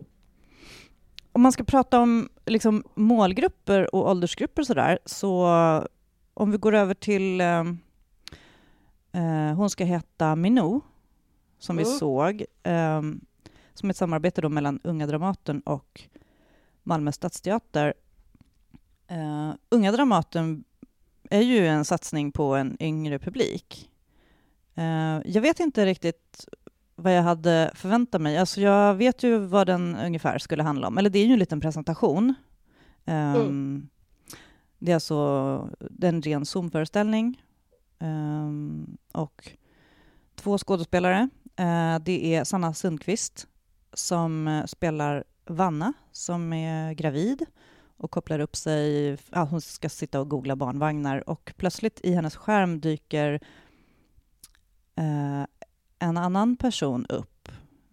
Om 1.33 1.43
man 1.43 1.53
ska 1.53 1.65
prata 1.65 2.01
om 2.01 2.29
liksom, 2.47 2.85
målgrupper 2.95 3.95
och 3.95 4.09
åldersgrupper 4.11 4.63
och 4.63 4.67
sådär, 4.67 4.99
så 5.05 5.47
om 6.35 6.51
vi 6.51 6.59
går 6.59 6.75
över 6.75 6.95
till... 6.95 7.41
Eh, 7.41 7.65
eh, 9.13 9.55
hon 9.57 9.71
ska 9.71 9.85
heta 9.85 10.37
Minou, 10.37 10.81
som 11.59 11.77
vi 11.77 11.83
Mm. 11.83 11.99
såg, 11.99 12.45
eh, 12.63 13.03
som 13.75 13.91
ett 13.91 13.97
samarbete 13.97 14.41
då 14.41 14.49
mellan 14.49 14.81
Unga 14.85 15.07
Dramaten 15.07 15.61
och 15.61 16.03
Malmö 16.83 17.13
Stadsteater. 17.13 17.95
Eh, 19.09 19.55
Unga 19.69 19.93
Dramaten 19.93 20.65
är 21.31 21.41
ju 21.41 21.67
en 21.67 21.85
satsning 21.85 22.33
på 22.33 22.55
en 22.55 22.77
yngre 22.83 23.19
publik. 23.19 23.91
Eh, 24.75 25.21
jag 25.25 25.43
vet 25.43 25.61
inte 25.61 25.87
riktigt 25.87 26.49
vad 26.95 27.17
jag 27.17 27.23
hade 27.23 27.71
förväntat 27.75 28.21
mig. 28.21 28.39
Alltså 28.39 28.61
jag 28.61 28.95
vet 28.95 29.23
ju 29.23 29.39
vad 29.39 29.67
den 29.67 29.97
ungefär 29.97 30.39
skulle 30.39 30.63
handla 30.63 30.89
om. 30.89 30.99
Eller 30.99 31.11
det 31.11 31.19
är 31.19 31.27
ju 31.27 31.33
en 31.33 31.39
liten 31.39 31.61
presentation. 31.61 32.35
Um, 33.05 33.89
Det 34.79 34.91
är 34.93 34.95
alltså 34.95 35.71
det 35.91 36.07
är 36.07 36.13
en 36.13 36.23
ren 36.23 36.47
Zoom-föreställning. 36.47 37.43
Um, 37.99 38.97
och 39.13 39.51
två 40.35 40.59
skådespelare. 40.59 41.29
Eh, 41.57 41.99
det 41.99 42.35
är 42.35 42.45
Sanna 42.45 42.75
Sundqvist 42.75 43.47
som 43.93 44.63
spelar 44.67 45.25
Vanna 45.47 45.93
som 46.13 46.53
är 46.53 46.93
gravid 46.93 47.47
och 47.99 48.11
kopplar 48.11 48.39
upp 48.39 48.57
sig. 48.57 49.11
Ja, 49.31 49.45
hon 49.45 49.61
ska 49.61 49.89
sitta 49.89 50.21
och 50.21 50.29
googla 50.29 50.57
barnvagnar 50.57 51.29
och 51.29 51.53
plötsligt 51.57 52.01
i 52.03 52.15
hennes 52.15 52.37
skärm 52.37 52.81
dyker 52.81 53.41
eh, 54.97 55.45
en 55.99 56.17
annan 56.17 56.57
person 56.57 57.07
upp 57.07 57.49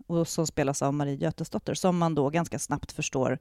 och 0.08 0.28
som 0.28 0.48
spelas 0.48 0.82
av 0.82 0.94
Marie 0.94 1.16
Götesdotter 1.16 1.74
som 1.74 1.98
man 1.98 2.16
då 2.16 2.30
ganska 2.30 2.60
snabbt 2.60 2.92
förstår 2.92 3.40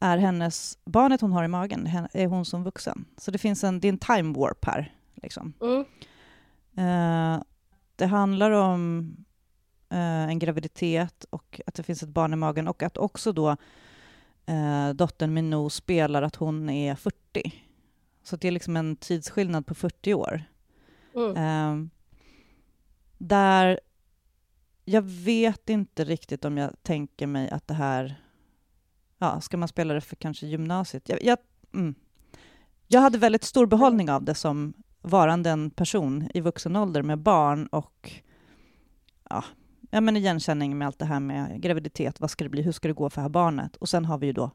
är 0.00 0.18
hennes, 0.18 0.78
barnet 0.84 1.20
hon 1.20 1.32
har 1.32 1.44
i 1.44 1.48
magen, 1.48 2.08
är 2.12 2.26
hon 2.26 2.44
som 2.44 2.64
vuxen. 2.64 3.04
Så 3.16 3.30
det 3.30 3.38
finns 3.38 3.64
en, 3.64 3.80
det 3.80 3.88
är 3.88 3.92
en 3.92 3.98
time 3.98 4.38
warp 4.38 4.64
här. 4.64 4.94
Liksom. 5.14 5.52
Mm. 5.60 5.84
Eh, 6.76 7.42
det 7.96 8.06
handlar 8.06 8.50
om 8.50 9.16
eh, 9.90 9.98
en 10.28 10.38
graviditet 10.38 11.24
och 11.30 11.60
att 11.66 11.74
det 11.74 11.82
finns 11.82 12.02
ett 12.02 12.08
barn 12.08 12.32
i 12.32 12.36
magen 12.36 12.68
och 12.68 12.82
att 12.82 12.96
också 12.96 13.32
då 13.32 13.56
eh, 14.46 14.88
dottern 14.94 15.34
Minou 15.34 15.70
spelar 15.70 16.22
att 16.22 16.36
hon 16.36 16.70
är 16.70 16.94
40. 16.94 17.52
Så 18.22 18.36
det 18.36 18.48
är 18.48 18.52
liksom 18.52 18.76
en 18.76 18.96
tidsskillnad 18.96 19.66
på 19.66 19.74
40 19.74 20.14
år. 20.14 20.42
Mm. 21.14 21.36
Ehm, 21.36 21.90
där 23.18 23.80
jag 24.84 25.02
vet 25.02 25.70
inte 25.70 26.04
riktigt 26.04 26.44
om 26.44 26.58
jag 26.58 26.82
tänker 26.82 27.26
mig 27.26 27.50
att 27.50 27.68
det 27.68 27.74
här... 27.74 28.22
Ja, 29.18 29.40
ska 29.40 29.56
man 29.56 29.68
spela 29.68 29.94
det 29.94 30.00
för 30.00 30.16
kanske 30.16 30.46
gymnasiet? 30.46 31.08
Jag, 31.08 31.24
jag, 31.24 31.38
mm. 31.74 31.94
jag 32.88 33.00
hade 33.00 33.18
väldigt 33.18 33.44
stor 33.44 33.66
behållning 33.66 34.10
av 34.10 34.24
det 34.24 34.34
som 34.34 34.74
varande 35.02 35.50
en 35.50 35.70
person 35.70 36.30
i 36.34 36.40
vuxen 36.40 36.76
ålder 36.76 37.02
med 37.02 37.18
barn 37.18 37.66
och 37.66 38.12
ja, 39.30 39.44
ja, 39.90 40.00
men 40.00 40.16
igenkänning 40.16 40.78
med 40.78 40.86
allt 40.86 40.98
det 40.98 41.04
här 41.04 41.20
med 41.20 41.62
graviditet. 41.62 42.20
Vad 42.20 42.30
ska 42.30 42.44
det 42.44 42.50
bli? 42.50 42.62
Hur 42.62 42.72
ska 42.72 42.88
det 42.88 42.94
gå 42.94 43.10
för 43.10 43.20
det 43.20 43.22
här 43.22 43.28
barnet? 43.28 43.76
Och 43.76 43.88
sen 43.88 44.04
har 44.04 44.18
vi 44.18 44.26
ju 44.26 44.32
då 44.32 44.50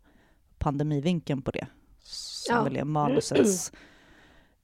pandemivinkeln 0.57 1.41
på 1.41 1.51
det, 1.51 1.67
som 2.03 2.55
ja. 2.55 2.63
väl 2.63 2.77
är 2.77 2.83
manusets 2.83 3.71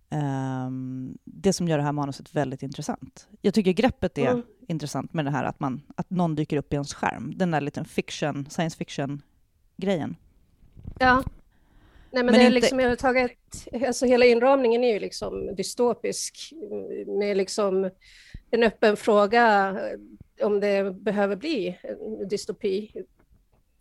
um, 0.10 1.18
det 1.24 1.54
som 1.54 1.68
gör 1.68 1.78
det 1.78 1.84
här 1.84 1.92
manuset 1.92 2.36
väldigt 2.36 2.64
intressant. 2.64 3.28
Jag 3.42 3.54
tycker 3.54 3.72
greppet 3.72 4.18
är 4.18 4.32
mm. 4.32 4.44
intressant 4.68 5.14
med 5.14 5.26
det 5.26 5.32
här 5.32 5.44
att, 5.44 5.60
man, 5.60 5.82
att 5.96 6.10
någon 6.10 6.36
dyker 6.36 6.58
upp 6.58 6.74
i 6.74 6.76
ens 6.76 6.94
skärm. 6.94 7.34
Den 7.36 7.52
där 7.52 7.62
liten 7.62 7.86
fiction, 7.86 8.48
science 8.50 8.78
fiction-grejen. 8.78 10.16
Ja. 11.00 11.24
Nej, 12.12 12.24
men, 12.24 12.26
men 12.26 12.34
det 12.34 12.42
är 12.42 12.46
inte... 12.46 12.54
liksom 12.54 12.80
överhuvudtaget, 12.80 13.68
alltså 13.88 14.06
hela 14.06 14.26
inramningen 14.26 14.84
är 14.84 14.94
ju 14.94 15.00
liksom 15.00 15.56
dystopisk 15.56 16.54
med 17.20 17.38
liksom 17.38 17.90
en 18.52 18.64
öppen 18.64 18.98
fråga 18.98 19.78
om 20.42 20.60
det 20.60 20.94
behöver 20.94 21.36
bli 21.36 21.80
en 21.82 22.28
dystopi. 22.28 22.92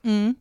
Mm. 0.03 0.35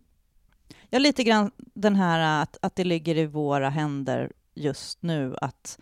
Ja, 0.90 1.00
lite 1.00 1.24
grann 1.24 1.52
den 1.58 1.96
här 1.96 2.42
att, 2.42 2.58
att 2.62 2.76
det 2.76 2.84
ligger 2.84 3.18
i 3.18 3.26
våra 3.26 3.70
händer 3.70 4.32
just 4.54 5.04
nu 5.04 5.36
att... 5.42 5.80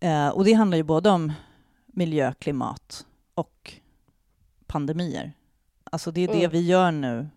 Eh, 0.00 0.28
och 0.28 0.44
det 0.44 0.52
handlar 0.52 0.76
ju 0.76 0.82
både 0.82 1.10
om 1.10 1.32
miljö, 1.86 2.32
klimat 2.38 3.06
och 3.34 3.72
pandemier. 4.66 5.32
Alltså 5.84 6.10
det 6.10 6.20
är 6.20 6.28
det 6.28 6.38
mm. 6.38 6.50
vi 6.50 6.60
gör 6.60 6.92
nu 6.92 7.28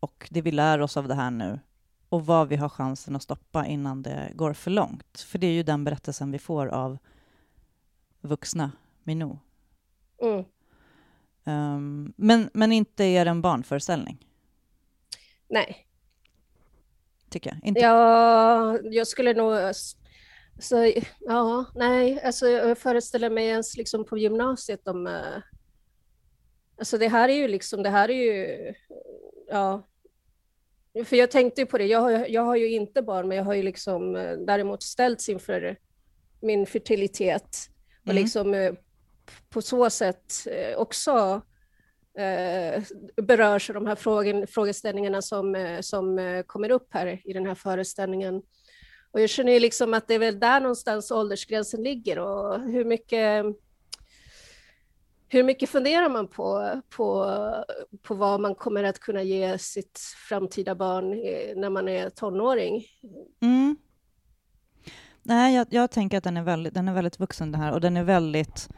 och 0.00 0.28
det 0.30 0.42
vi 0.42 0.50
lär 0.50 0.80
oss 0.80 0.96
av 0.96 1.08
det 1.08 1.14
här 1.14 1.30
nu 1.30 1.58
och 2.08 2.26
vad 2.26 2.48
vi 2.48 2.56
har 2.56 2.68
chansen 2.68 3.16
att 3.16 3.22
stoppa 3.22 3.66
innan 3.66 4.02
det 4.02 4.32
går 4.34 4.52
för 4.52 4.70
långt. 4.70 5.20
För 5.20 5.38
det 5.38 5.46
är 5.46 5.52
ju 5.52 5.62
den 5.62 5.84
berättelsen 5.84 6.30
vi 6.32 6.38
får 6.38 6.66
av 6.66 6.98
vuxna 8.20 8.72
Minou. 9.02 9.38
Mm. 10.22 10.44
Um, 11.44 12.12
men, 12.16 12.50
men 12.54 12.72
inte 12.72 13.04
är 13.04 13.24
det 13.24 13.30
en 13.30 13.42
barnföreställning? 13.42 14.26
Nej, 15.48 15.86
tycker 17.32 17.50
jag. 17.50 17.68
Inte. 17.68 17.80
Ja, 17.80 18.78
jag 18.82 19.06
skulle 19.06 19.34
nog... 19.34 19.74
Så, 20.58 20.92
ja, 21.20 21.64
nej, 21.74 22.22
alltså 22.22 22.48
jag 22.48 22.78
föreställer 22.78 23.30
mig 23.30 23.46
ens 23.46 23.76
liksom 23.76 24.04
på 24.04 24.18
gymnasiet 24.18 24.88
om... 24.88 25.06
Uh, 25.06 25.38
alltså 26.78 26.98
det 26.98 27.08
här 27.08 27.28
är 27.28 27.34
ju 27.34 27.48
liksom, 27.48 27.82
det 27.82 27.90
här 27.90 28.08
är 28.08 28.14
ju... 28.14 28.74
Ja. 29.48 29.88
För 31.04 31.16
jag 31.16 31.30
tänkte 31.30 31.60
ju 31.60 31.66
på 31.66 31.78
det, 31.78 31.86
jag 31.86 32.00
har, 32.00 32.10
jag 32.10 32.42
har 32.42 32.56
ju 32.56 32.70
inte 32.70 33.02
barn, 33.02 33.28
men 33.28 33.36
jag 33.36 33.44
har 33.44 33.54
ju 33.54 33.62
liksom 33.62 34.16
uh, 34.16 34.38
däremot 34.38 34.82
ställts 34.82 35.28
inför 35.28 35.76
min 36.40 36.66
fertilitet 36.66 37.56
och 38.02 38.10
mm. 38.10 38.22
liksom 38.22 38.54
uh, 38.54 38.72
på 39.50 39.62
så 39.62 39.90
sätt 39.90 40.46
eh, 40.46 40.78
också 40.78 41.42
eh, 42.18 42.82
berörs 43.16 43.70
av 43.70 43.74
de 43.74 43.86
här 43.86 43.94
frågen, 43.94 44.46
frågeställningarna 44.46 45.22
som, 45.22 45.54
eh, 45.54 45.80
som 45.80 46.18
eh, 46.18 46.42
kommer 46.42 46.70
upp 46.70 46.88
här 46.90 47.20
i 47.24 47.32
den 47.32 47.46
här 47.46 47.54
föreställningen. 47.54 48.42
Och 49.10 49.20
jag 49.20 49.30
känner 49.30 49.52
ju 49.52 49.60
liksom 49.60 49.94
att 49.94 50.08
det 50.08 50.14
är 50.14 50.18
väl 50.18 50.40
där 50.40 50.60
någonstans 50.60 51.10
åldersgränsen 51.10 51.82
ligger 51.82 52.18
och 52.18 52.60
hur 52.60 52.84
mycket 52.84 53.44
hur 55.28 55.42
mycket 55.42 55.70
funderar 55.70 56.08
man 56.08 56.28
på, 56.28 56.80
på, 56.96 57.26
på 58.02 58.14
vad 58.14 58.40
man 58.40 58.54
kommer 58.54 58.84
att 58.84 58.98
kunna 58.98 59.22
ge 59.22 59.58
sitt 59.58 60.00
framtida 60.28 60.74
barn 60.74 61.10
när 61.60 61.70
man 61.70 61.88
är 61.88 62.10
tonåring? 62.10 62.84
Mm. 63.42 63.76
Nej, 65.22 65.54
jag, 65.54 65.66
jag, 65.70 65.90
tänker 65.90 66.18
att 66.18 66.24
den 66.24 66.36
är, 66.36 66.42
väldigt, 66.42 66.74
den 66.74 66.88
är 66.88 66.94
väldigt 66.94 67.20
vuxen 67.20 67.52
det 67.52 67.58
här 67.58 67.72
och 67.72 67.80
den 67.80 67.96
är 67.96 68.04
väldigt 68.04 68.68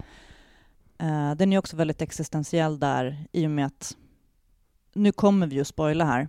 Uh, 1.03 1.35
den 1.35 1.53
är 1.53 1.59
också 1.59 1.77
väldigt 1.77 2.03
existentiell 2.03 2.79
där 2.79 3.27
i 3.33 3.47
och 3.47 3.51
med 3.51 3.67
att 3.67 3.97
nu 4.95 5.13
kommer 5.13 5.47
vi 5.47 5.57
ju 5.57 5.65
spoila 5.65 6.05
här. 6.05 6.23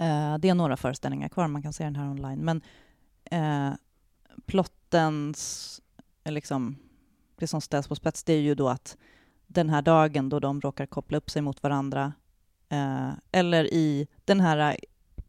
Uh, 0.00 0.38
det 0.38 0.48
är 0.48 0.54
några 0.54 0.76
föreställningar 0.76 1.28
kvar, 1.28 1.48
man 1.48 1.62
kan 1.62 1.72
se 1.72 1.84
den 1.84 1.96
här 1.96 2.10
online, 2.10 2.44
men 2.44 2.62
uh, 3.32 3.74
plottens, 4.46 5.80
liksom, 6.24 6.76
det 7.36 7.46
som 7.46 7.60
ställs 7.60 7.88
på 7.88 7.94
spets, 7.94 8.24
det 8.24 8.32
är 8.32 8.40
ju 8.40 8.54
då 8.54 8.68
att 8.68 8.96
den 9.46 9.70
här 9.70 9.82
dagen 9.82 10.28
då 10.28 10.40
de 10.40 10.60
råkar 10.60 10.86
koppla 10.86 11.18
upp 11.18 11.30
sig 11.30 11.42
mot 11.42 11.62
varandra, 11.62 12.12
uh, 12.72 13.12
eller 13.32 13.64
i 13.74 14.06
den 14.24 14.40
här 14.40 14.76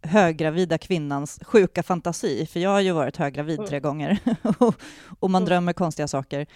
höggravida 0.01 0.78
kvinnans 0.78 1.39
sjuka 1.43 1.84
fantasi, 1.84 2.45
för 2.45 2.60
jag 2.60 2.69
har 2.69 2.82
ju 2.82 2.91
varit 2.91 3.17
höggravid 3.17 3.60
mm. 3.60 3.69
tre 3.69 3.80
gånger 3.80 4.19
och 5.19 5.30
man 5.30 5.41
mm. 5.41 5.45
drömmer 5.49 5.73
konstiga 5.73 6.08
saker. 6.08 6.47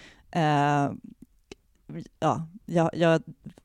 Ja, 2.18 2.46
jag, 2.66 2.90
jag 2.92 3.22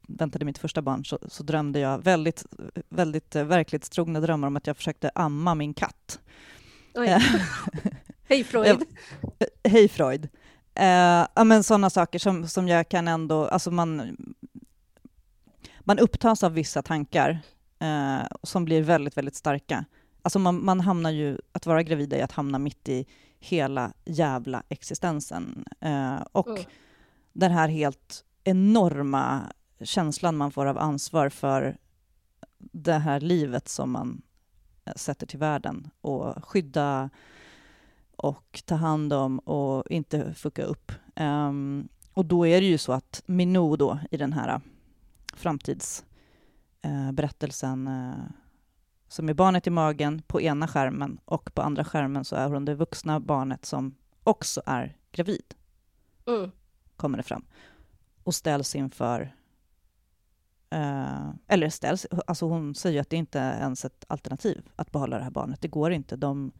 väntade 0.08 0.46
mitt 0.46 0.58
första 0.58 0.82
barn 0.82 1.06
så, 1.06 1.20
så, 1.28 1.44
drömde 1.44 1.80
jag 1.80 2.04
väldigt, 2.04 2.46
väldigt 2.90 3.36
eh, 3.36 3.44
verklighetstrogna 3.44 4.20
drömmar 4.20 4.48
om 4.48 4.56
att 4.56 4.68
jag 4.68 4.78
försökte 4.78 5.12
amma 5.16 5.56
min 5.56 5.74
katt. 5.74 6.20
Eh, 6.96 7.18
Hej 8.28 8.44
Freud! 8.44 8.84
Hej 9.64 9.88
Freud! 9.88 10.30
Eh, 10.76 11.28
ja, 11.36 11.44
men 11.44 11.64
sådana 11.64 11.90
saker 11.90 12.20
som, 12.20 12.48
som 12.48 12.68
jag 12.68 12.90
kan 12.90 13.08
ändå, 13.08 13.46
alltså 13.46 13.72
man, 13.72 14.18
man 15.80 16.00
upptas 16.00 16.44
av 16.44 16.54
vissa 16.54 16.82
tankar 16.82 17.40
eh, 17.80 18.28
som 18.44 18.66
blir 18.66 18.82
väldigt, 18.82 19.18
väldigt 19.18 19.36
starka. 19.36 19.86
Alltså 20.22 20.40
man, 20.40 20.66
man 20.66 20.80
hamnar 20.80 21.12
ju, 21.12 21.38
att 21.52 21.66
vara 21.66 21.84
gravid 21.84 22.14
är 22.14 22.24
att 22.24 22.32
hamna 22.32 22.60
mitt 22.60 22.90
i 22.90 23.06
hela 23.40 23.94
jävla 24.06 24.64
existensen. 24.70 25.66
Eh, 25.82 26.22
och 26.32 26.48
mm 26.48 26.64
den 27.36 27.52
här 27.52 27.68
helt 27.68 28.26
enorma 28.44 29.54
känslan 29.82 30.38
man 30.38 30.52
får 30.52 30.66
av 30.66 30.78
ansvar 30.78 31.30
för 31.30 31.78
det 32.58 32.98
här 32.98 33.20
livet 33.20 33.68
som 33.68 33.92
man 33.92 34.22
eh, 34.86 34.94
sätter 34.96 35.28
till 35.28 35.40
världen 35.40 35.90
och 36.02 36.46
skydda 36.46 37.10
och 38.16 38.64
ta 38.66 38.76
hand 38.76 39.14
om 39.14 39.40
och 39.40 39.84
inte 39.90 40.34
fucka 40.34 40.64
upp. 40.64 40.92
Um, 41.16 41.88
och 42.14 42.26
då 42.26 42.48
är 42.48 42.62
det 42.62 42.68
ju 42.68 42.78
så 42.78 42.92
att 42.92 43.24
Minou 43.26 43.76
då 43.76 44.00
i 44.12 44.18
den 44.18 44.34
här 44.34 44.62
framtidsberättelsen 45.34 47.88
eh, 47.88 47.94
uh, 47.94 48.10
eh, 48.10 48.12
uh, 48.16 48.16
som 49.08 49.30
är 49.30 49.34
barnet 49.34 49.68
i 49.68 49.70
magen 49.70 50.22
på 50.28 50.42
ena 50.42 50.68
skärmen 50.68 51.20
och 51.26 51.54
på 51.54 51.62
andra 51.62 51.86
skärmen 51.86 52.26
så 52.26 52.36
är 52.36 52.50
hon 52.50 52.66
det 52.66 52.76
vuxna 52.76 53.20
barnet 53.20 53.66
som 53.66 53.96
också 54.24 54.62
är 54.66 54.98
gravid. 55.12 55.54
Mm 56.28 56.52
kommer 56.96 57.18
det 57.18 57.24
fram, 57.24 57.46
och 58.24 58.36
ställs 58.36 58.76
inför 58.76 59.36
Uh, 60.76 61.30
eller 61.48 61.70
ställs, 61.70 62.06
alltså 62.28 62.46
hon 62.46 62.76
säger 62.76 63.02
att 63.02 63.10
det 63.10 63.16
inte 63.16 63.40
är 63.40 63.60
ens 63.60 63.86
ett 63.86 64.06
alternativ 64.08 64.70
att 64.76 64.92
behålla 64.92 65.18
det 65.18 65.24
här 65.24 65.32
barnet. 65.32 65.62
Det 65.62 65.68
går 65.68 65.92
inte. 65.92 66.16
De, 66.16 66.52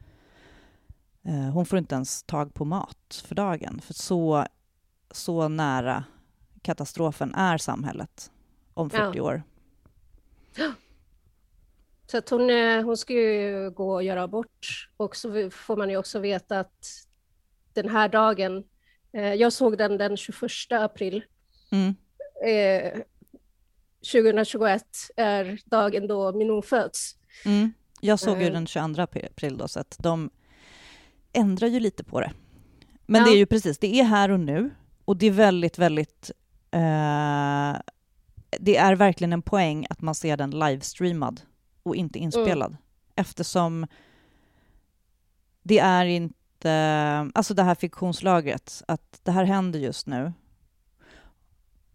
uh, 1.28 1.50
hon 1.50 1.66
får 1.66 1.78
inte 1.78 1.94
ens 1.94 2.22
tag 2.22 2.54
på 2.54 2.64
mat 2.64 3.24
för 3.26 3.34
dagen. 3.34 3.80
För 3.80 3.94
så, 3.94 4.46
så 5.10 5.48
nära 5.48 6.04
katastrofen 6.62 7.34
är 7.34 7.58
samhället 7.58 8.30
om 8.74 8.90
40 8.90 9.18
ja. 9.18 9.22
år. 9.22 9.42
Så 12.06 12.18
att 12.18 12.28
hon, 12.28 12.50
eh, 12.50 12.84
hon 12.84 12.96
ska 12.96 13.12
ju 13.12 13.70
gå 13.70 13.94
och 13.94 14.02
göra 14.02 14.22
abort 14.22 14.88
och 14.96 15.16
så 15.16 15.50
får 15.50 15.76
man 15.76 15.90
ju 15.90 15.96
också 15.96 16.18
veta 16.18 16.60
att 16.60 17.06
den 17.72 17.88
här 17.88 18.08
dagen 18.08 18.64
jag 19.22 19.52
såg 19.52 19.78
den 19.78 19.98
den 19.98 20.16
21 20.16 20.50
april. 20.70 21.24
Mm. 21.70 21.94
2021 24.12 24.84
eh, 25.16 25.24
är 25.26 25.60
dagen 25.64 26.06
då 26.06 26.32
Minon 26.32 26.62
föds. 26.62 27.16
Mm. 27.44 27.72
Jag 28.00 28.18
såg 28.18 28.40
ju 28.40 28.46
eh. 28.46 28.52
den 28.52 28.66
22 28.66 29.02
april 29.02 29.56
då, 29.58 29.68
så 29.68 29.80
att 29.80 29.96
de 29.98 30.30
ändrar 31.32 31.68
ju 31.68 31.80
lite 31.80 32.04
på 32.04 32.20
det. 32.20 32.32
Men 33.06 33.20
ja. 33.20 33.26
det 33.26 33.36
är 33.36 33.38
ju 33.38 33.46
precis, 33.46 33.78
det 33.78 34.00
är 34.00 34.04
här 34.04 34.30
och 34.30 34.40
nu 34.40 34.70
och 35.04 35.16
det 35.16 35.26
är 35.26 35.30
väldigt, 35.30 35.78
väldigt... 35.78 36.30
Eh, 36.70 37.76
det 38.60 38.76
är 38.76 38.94
verkligen 38.94 39.32
en 39.32 39.42
poäng 39.42 39.86
att 39.90 40.00
man 40.00 40.14
ser 40.14 40.36
den 40.36 40.50
livestreamad 40.50 41.40
och 41.82 41.96
inte 41.96 42.18
inspelad. 42.18 42.70
Mm. 42.70 42.82
Eftersom 43.14 43.86
det 45.62 45.78
är 45.78 46.04
inte 46.04 46.38
alltså 46.64 47.54
det 47.54 47.62
här 47.62 47.74
fiktionslagret, 47.74 48.82
att 48.88 49.20
det 49.22 49.32
här 49.32 49.44
händer 49.44 49.78
just 49.78 50.06
nu. 50.06 50.32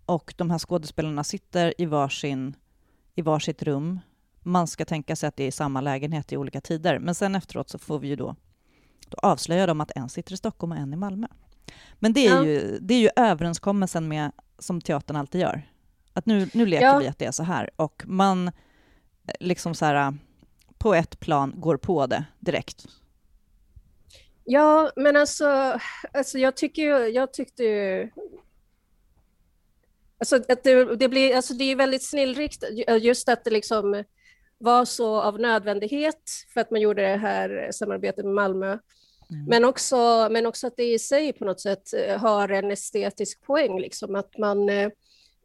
Och 0.05 0.33
de 0.37 0.49
här 0.51 0.59
skådespelarna 0.59 1.23
sitter 1.23 1.73
i, 1.77 1.85
varsin, 1.85 2.55
i 3.15 3.21
varsitt 3.21 3.63
rum. 3.63 3.99
Man 4.41 4.67
ska 4.67 4.85
tänka 4.85 5.15
sig 5.15 5.27
att 5.27 5.35
det 5.35 5.43
är 5.43 5.51
samma 5.51 5.81
lägenhet 5.81 6.31
i 6.31 6.37
olika 6.37 6.61
tider. 6.61 6.99
Men 6.99 7.15
sen 7.15 7.35
efteråt 7.35 7.69
så 7.69 7.77
får 7.79 7.99
vi 7.99 8.07
ju 8.07 8.15
då, 8.15 8.35
då 9.07 9.17
avslöja 9.17 9.65
de 9.65 9.81
att 9.81 9.91
en 9.95 10.09
sitter 10.09 10.33
i 10.33 10.37
Stockholm 10.37 10.71
och 10.71 10.77
en 10.77 10.93
i 10.93 10.95
Malmö. 10.97 11.27
Men 11.99 12.13
det 12.13 12.27
är, 12.27 12.35
Ja. 12.35 12.45
ju, 12.45 12.79
det 12.81 12.93
är 12.93 12.99
ju 12.99 13.09
överenskommelsen 13.15 14.07
med, 14.07 14.31
som 14.59 14.81
teatern 14.81 15.17
alltid 15.17 15.41
gör. 15.41 15.61
Att 16.13 16.25
nu, 16.25 16.49
nu 16.53 16.65
leker 16.65 16.85
Ja. 16.85 16.97
vi 16.97 17.07
att 17.07 17.17
det 17.17 17.25
är 17.25 17.31
så 17.31 17.43
här. 17.43 17.69
Och 17.75 18.03
man 18.07 18.47
eh, 18.47 18.53
liksom 19.39 19.75
så 19.75 19.85
här, 19.85 20.17
på 20.77 20.93
ett 20.95 21.19
plan 21.19 21.53
går 21.57 21.77
på 21.77 22.07
det 22.07 22.25
direkt. 22.39 22.85
Ja, 24.43 24.91
men 24.95 25.15
alltså, 25.15 25.79
alltså 26.13 26.37
jag 26.37 26.57
tycker 26.57 26.81
ju, 26.81 27.07
jag 27.07 27.33
tyckte 27.33 27.63
ju... 27.63 28.09
Alltså 30.17 30.35
att 30.35 30.63
det, 30.63 30.95
det 30.95 31.09
blir, 31.09 31.35
alltså 31.35 31.53
det 31.53 31.63
är 31.63 31.75
väldigt 31.75 32.03
snillrikt 32.03 32.63
just 33.01 33.29
att 33.29 33.43
det 33.43 33.51
liksom 33.51 34.03
var 34.57 34.85
så 34.85 35.21
av 35.21 35.39
nödvändighet 35.39 36.31
för 36.53 36.61
att 36.61 36.71
man 36.71 36.81
gjorde 36.81 37.01
det 37.01 37.17
här 37.17 37.69
samarbetet 37.71 38.25
med 38.25 38.33
Malmö. 38.33 38.77
Mm. 39.31 39.45
Men 39.47 39.65
också, 39.65 40.27
men 40.31 40.45
också 40.45 40.67
att 40.67 40.77
det 40.77 40.93
i 40.93 40.99
sig 40.99 41.33
på 41.33 41.45
något 41.45 41.61
sätt 41.61 41.93
eh, 41.93 42.17
har 42.17 42.49
en 42.49 42.71
estetisk 42.71 43.41
poäng, 43.41 43.79
liksom 43.79 44.15
att 44.15 44.37
man 44.37 44.69
eh, 44.69 44.89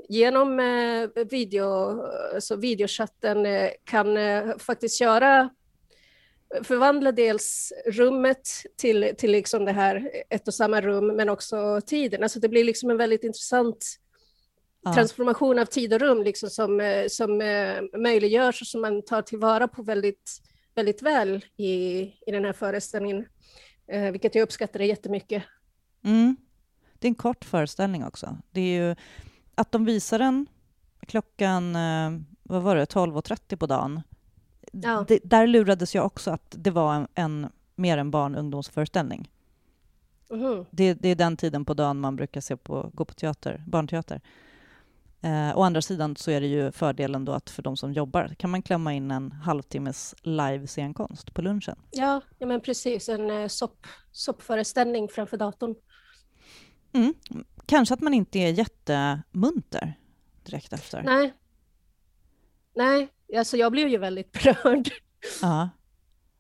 genom 0.09 0.61
eh, 0.61 1.25
video, 1.31 2.01
alltså 2.35 2.57
videochatten 2.57 3.47
kan 3.85 4.19
faktiskt 4.59 5.01
göra 5.01 5.51
förvandla 6.63 7.13
dels 7.13 7.73
rummet 7.87 8.49
till, 8.77 9.15
till 9.19 9.31
liksom 9.31 9.65
det 9.65 9.73
här 9.73 10.11
ett 10.31 10.49
och 10.49 10.55
samma 10.55 10.81
rum, 10.81 11.07
men 11.07 11.29
också 11.29 11.81
tiden. 11.87 12.23
Alltså 12.23 12.41
det 12.41 12.49
blir 12.49 12.65
liksom 12.65 12.91
en 12.91 12.97
väldigt 12.97 13.25
intressant 13.25 13.99
Ja. 14.87 14.95
transformation 14.95 15.59
av 15.59 15.65
tid 15.65 15.95
och 15.95 16.01
rum 16.01 16.23
liksom 16.23 16.51
som, 16.51 16.81
eh, 16.81 17.07
som 17.09 17.41
eh, 17.41 17.83
möjliggörs 17.99 18.61
och 18.61 18.67
som 18.67 18.81
man 18.81 19.03
tar 19.03 19.23
tillvara 19.23 19.69
på 19.69 19.83
väldigt, 19.83 20.43
väldigt 20.75 21.03
väl 21.03 21.45
i, 21.57 22.01
i 22.27 22.31
den 22.31 22.45
här 22.45 22.53
föreställningen, 22.53 23.27
eh, 23.93 24.11
vilket 24.11 24.35
jag 24.35 24.43
uppskattade 24.43 24.85
jättemycket. 24.85 25.43
Mm. 26.05 26.37
Det 26.99 27.07
är 27.07 27.09
en 27.09 27.15
kort 27.15 27.45
föreställning 27.45 28.05
också. 28.05 28.39
Det 28.51 28.61
är 28.61 28.89
ju 28.89 28.97
att 29.55 29.73
de 29.73 29.85
visar 29.85 30.19
den 30.19 30.47
klockan, 31.07 31.77
vad 32.43 32.63
var 32.63 32.77
det, 32.77 32.85
12.30 32.85 33.57
på 33.57 33.67
dagen. 33.67 34.03
Ja. 34.83 35.05
Det, 35.09 35.21
där 35.25 35.47
lurades 35.47 35.95
jag 35.95 36.07
också 36.07 36.31
att 36.31 36.55
det 36.59 36.71
var 36.71 36.95
en, 36.95 37.09
en 37.15 37.51
mer 37.75 37.99
en 37.99 38.11
barn 38.11 38.35
ungdomsföreställning. 38.35 39.31
Mhm. 40.31 40.67
Det, 40.71 40.95
det 40.95 41.09
är 41.09 41.15
den 41.15 41.37
tiden 41.37 41.65
på 41.65 41.75
dagen 41.75 42.01
man 42.01 42.17
brukar 42.17 42.41
se 42.41 42.57
på, 42.57 42.91
gå 42.95 43.05
på 43.05 43.15
teater, 43.15 43.65
barnteater. 43.67 44.21
Eh, 45.21 45.59
å 45.59 45.63
andra 45.63 45.83
sidan 45.83 46.17
så 46.17 46.31
är 46.31 46.41
det 46.41 46.47
ju 46.47 46.73
fördelen 46.73 47.25
då 47.25 47.33
att 47.33 47.51
för 47.51 47.63
de 47.63 47.77
som 47.77 47.93
jobbar 47.93 48.35
kan 48.39 48.51
man 48.51 48.63
klämma 48.63 48.95
in 48.95 49.11
en 49.11 49.33
halvtimmes 49.33 50.15
live-scenkonst 50.23 51.35
på 51.35 51.43
lunchen. 51.43 51.79
Ja, 51.91 52.21
ja, 52.39 52.47
men 52.47 52.61
precis, 52.61 53.09
en 53.09 53.31
eh, 53.31 53.49
sopp, 53.49 53.87
soppföreställning 54.13 55.09
framför 55.09 55.37
datorn. 55.37 55.75
Mm. 56.93 57.15
Kanske 57.67 57.95
att 57.95 58.01
man 58.01 58.15
inte 58.15 58.39
är 58.39 58.53
jättemunter 58.53 59.95
direkt 60.45 60.73
efter. 60.73 61.03
Nej. 61.03 61.35
Nej, 62.75 63.09
alltså 63.37 63.57
jag 63.57 63.73
blev 63.73 63.89
ju 63.89 63.99
väldigt 63.99 64.33
berörd. 64.45 64.89
Ja. 65.43 65.69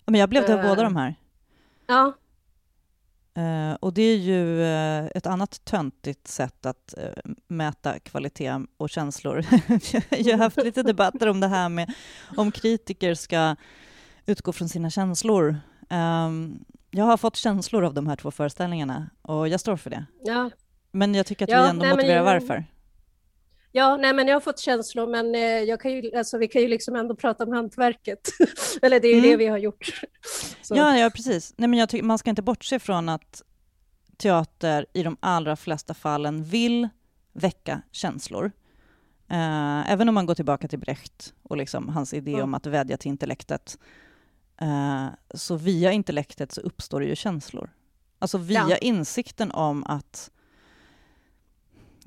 Men 0.07 0.20
jag 0.20 0.29
blev 0.29 0.46
det 0.46 0.53
av 0.55 0.61
Eh. 0.61 0.68
båda 0.68 0.83
de 0.83 0.96
här. 0.96 1.14
Ja, 1.87 2.12
Eh, 3.38 3.75
och 3.75 3.92
det 3.92 4.03
är 4.03 4.16
ju 4.16 4.62
eh, 4.64 5.07
ett 5.14 5.27
annat 5.27 5.64
töntigt 5.64 6.29
sätt 6.29 6.66
att 6.66 6.94
eh, 6.99 7.11
mäta 7.49 7.99
kvalitet 7.99 8.53
och 8.77 8.90
känslor. 8.90 9.37
jag 10.11 10.37
har 10.37 10.44
haft 10.44 10.57
lite 10.57 10.83
debatter 10.92 11.29
om 11.29 11.40
det 11.40 11.49
här 11.49 11.68
med 11.68 11.92
om 12.37 12.51
kritiker 12.53 13.14
ska 13.14 13.57
utgå 14.27 14.53
från 14.53 14.68
sina 14.68 14.90
känslor. 14.90 15.57
Ehm, 15.90 16.64
jag 16.90 17.05
har 17.05 17.16
fått 17.16 17.37
känslor 17.37 17.85
av 17.85 17.94
de 17.94 18.07
här 18.07 18.16
två 18.16 18.31
föreställningarna 18.31 19.11
och 19.22 19.49
jag 19.49 19.61
står 19.61 19.77
för 19.77 19.90
det. 19.90 20.07
ja. 20.25 20.51
Men 20.90 21.14
jag 21.14 21.27
tycker 21.27 21.44
att 21.44 21.51
Ja, 21.51 21.62
vi 21.62 21.68
ändå 21.68 21.83
nej, 21.85 21.90
motiverar 21.96 22.16
jag- 22.16 22.25
varför. 22.25 22.64
Ja, 23.76 23.96
nej, 23.96 24.12
men 24.12 24.26
jag 24.28 24.34
har 24.34 24.40
fått 24.40 24.58
känslor, 24.58 25.06
men 25.06 25.34
eh, 25.34 25.40
jag 25.40 25.80
kan 25.80 25.90
ju, 25.92 26.16
alltså, 26.16 26.38
vi 26.38 26.48
kan 26.48 26.62
ju 26.62 26.68
liksom 26.68 26.96
ändå 26.96 27.16
prata 27.16 27.44
om 27.44 27.52
hantverket. 27.52 28.28
Eller 28.82 29.00
det 29.00 29.08
är 29.08 29.12
ju 29.12 29.18
Mm. 29.18 29.30
det 29.30 29.36
vi 29.36 29.46
har 29.46 29.58
gjort. 29.58 30.02
Så. 30.62 30.74
Ja, 30.76 30.98
ja 30.98 31.10
precis. 31.10 31.54
Nej, 31.56 31.68
men 31.68 31.78
jag 31.78 31.88
tycker, 31.88 32.04
man 32.04 32.18
ska 32.18 32.30
inte 32.30 32.42
bortse 32.42 32.78
från 32.78 33.08
att 33.08 33.42
teater 34.16 34.86
i 34.92 35.02
de 35.02 35.16
allra 35.20 35.56
flesta 35.56 35.94
fallen 35.94 36.44
vill 36.44 36.88
väcka 37.32 37.82
känslor. 37.92 38.52
Eh, 39.30 39.92
även 39.92 40.08
om 40.08 40.14
man 40.14 40.26
går 40.26 40.34
tillbaka 40.34 40.68
till 40.68 40.78
Brecht 40.78 41.34
och 41.42 41.56
liksom 41.56 41.88
hans 41.88 42.14
idé 42.14 42.30
Ja. 42.32 42.42
om 42.42 42.54
att 42.54 42.66
vädja 42.66 42.96
till 42.96 43.08
intellektet. 43.08 43.78
Eh, 44.60 45.06
så 45.34 45.56
via 45.56 45.92
intellektet 45.92 46.52
så 46.52 46.60
uppstår 46.60 47.00
det 47.00 47.06
ju 47.06 47.16
känslor. 47.16 47.70
Alltså 48.18 48.38
via 48.38 48.66
Ja. 48.70 48.76
insikten 48.76 49.50
om 49.50 49.84
att 49.84 50.30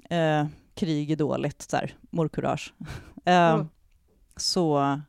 eh, 0.09 0.45
krig 0.79 1.11
är 1.11 1.15
dåligt, 1.15 1.61
så 1.61 1.77
här, 1.77 1.95
morcourage. 2.09 2.73
Eh, 3.25 3.53
Mm. 3.53 3.67
Så 4.35 4.99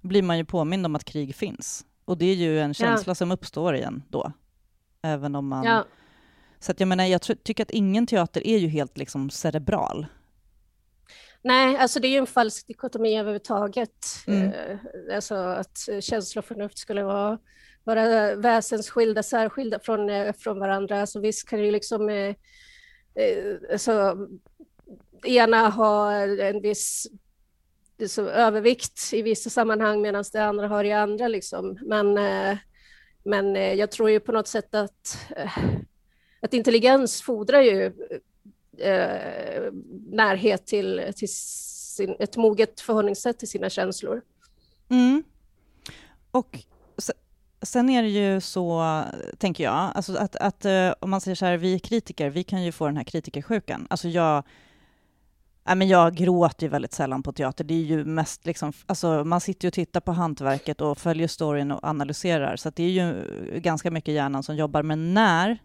blir 0.00 0.22
man 0.22 0.38
ju 0.38 0.44
påmind 0.44 0.86
om 0.86 0.96
att 0.96 1.04
krig 1.04 1.34
finns. 1.34 1.86
Och 2.04 2.18
det 2.18 2.26
är 2.26 2.34
ju 2.34 2.60
en 2.60 2.74
känsla 2.74 3.14
som 3.14 3.30
uppstår 3.32 3.74
igen 3.76 4.02
då. 4.08 4.32
Även 5.02 5.34
om 5.34 5.48
man... 5.48 5.64
Ja, 5.64 5.84
Så 6.58 6.72
att 6.72 6.80
jag 6.80 6.86
menar, 6.88 7.04
jag 7.04 7.22
tycker 7.22 7.62
att 7.62 7.70
ingen 7.70 8.06
teater 8.06 8.46
är 8.46 8.58
ju 8.58 8.68
helt 8.68 8.98
liksom 8.98 9.30
cerebral. 9.30 10.06
nej, 11.42 11.76
alltså 11.76 12.00
det 12.00 12.08
är 12.08 12.10
ju 12.10 12.18
en 12.18 12.26
falsk 12.26 12.66
dikotomi 12.66 13.18
överhuvudtaget. 13.18 14.06
Mm. 14.26 14.52
Eh, 14.52 14.78
alltså 15.14 15.34
att 15.34 15.88
känsla 16.00 16.38
och 16.38 16.44
förnuft 16.44 16.78
skulle 16.78 17.02
vara, 17.02 17.38
vara 17.84 18.34
väsensskilda, 18.36 19.22
särskilda 19.22 19.78
från, 19.78 20.10
eh, 20.10 20.32
från 20.32 20.58
varandra. 20.58 21.00
Alltså 21.00 21.20
visst 21.20 21.48
kan 21.48 21.58
det 21.58 21.64
ju 21.64 21.70
liksom... 21.72 22.08
Eh, 22.08 22.34
alltså, 23.72 24.16
ena 25.24 25.68
har 25.68 26.38
en 26.38 26.60
viss 26.60 27.06
liksom, 27.98 28.26
övervikt 28.26 29.10
i 29.12 29.22
vissa 29.22 29.50
sammanhang 29.50 30.02
medan 30.02 30.24
det 30.32 30.44
andra 30.44 30.68
har 30.68 30.84
i 30.84 30.92
andra. 30.92 31.28
Liksom. 31.28 31.78
Men, 31.82 32.18
eh, 32.18 32.58
men 33.24 33.56
eh, 33.56 33.74
jag 33.74 33.90
tror 33.90 34.10
ju 34.10 34.20
på 34.20 34.32
något 34.32 34.48
sätt 34.48 34.74
att, 34.74 35.18
eh, 35.36 35.58
att 36.40 36.54
intelligens 36.54 37.22
fordrar 37.22 37.62
ju 37.62 37.84
eh, 38.78 39.72
närhet 40.10 40.66
till, 40.66 41.12
till 41.16 41.28
sin, 41.32 42.16
ett 42.18 42.36
moget 42.36 42.80
förhållningssätt 42.80 43.38
till 43.38 43.48
sina 43.48 43.70
känslor. 43.70 44.22
Mm. 44.90 45.22
Och 46.30 46.58
sen 47.62 47.90
är 47.90 48.02
det 48.02 48.08
ju 48.08 48.40
så, 48.40 49.02
tänker 49.38 49.64
jag, 49.64 49.90
alltså 49.94 50.16
att, 50.16 50.36
att 50.36 50.64
eh, 50.64 50.92
om 51.00 51.10
man 51.10 51.20
säger 51.20 51.34
så 51.34 51.44
här, 51.44 51.56
vi 51.56 51.78
kritiker, 51.78 52.30
vi 52.30 52.44
kan 52.44 52.62
ju 52.62 52.72
få 52.72 52.86
den 52.86 52.96
här 52.96 53.04
kritikersjukan. 53.04 53.86
Alltså 53.90 54.08
jag, 54.08 54.44
ja, 55.68 55.74
men 55.74 55.88
jag 55.88 56.14
gråter 56.14 56.66
ju 56.66 56.70
väldigt 56.70 56.92
sällan 56.92 57.22
på 57.22 57.32
teater. 57.32 57.64
Det 57.64 57.74
är 57.74 57.82
ju 57.82 58.04
mest 58.04 58.46
liksom, 58.46 58.72
alltså 58.86 59.24
man 59.24 59.40
sitter 59.40 59.66
ju 59.66 59.68
och 59.68 59.74
tittar 59.74 60.00
på 60.00 60.12
hantverket 60.12 60.80
och 60.80 60.98
följer 60.98 61.28
storyn 61.28 61.70
och 61.70 61.84
analyserar, 61.84 62.56
så 62.56 62.70
det 62.70 62.82
är 62.82 62.90
ju 62.90 63.24
ganska 63.60 63.90
mycket 63.90 64.14
hjärnan 64.14 64.42
som 64.42 64.56
jobbar. 64.56 64.82
Men 64.82 65.14
när 65.14 65.58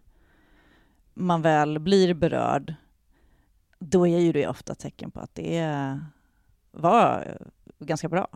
man 1.14 1.42
väl 1.42 1.78
blir 1.78 2.14
berörd, 2.14 2.74
då 3.78 4.06
är 4.06 4.18
ju 4.18 4.32
det 4.32 4.48
ofta 4.48 4.74
tecken 4.74 5.10
på 5.10 5.20
att 5.20 5.34
det 5.34 5.98
var 6.70 7.38
ganska 7.78 8.08
bra. 8.08 8.28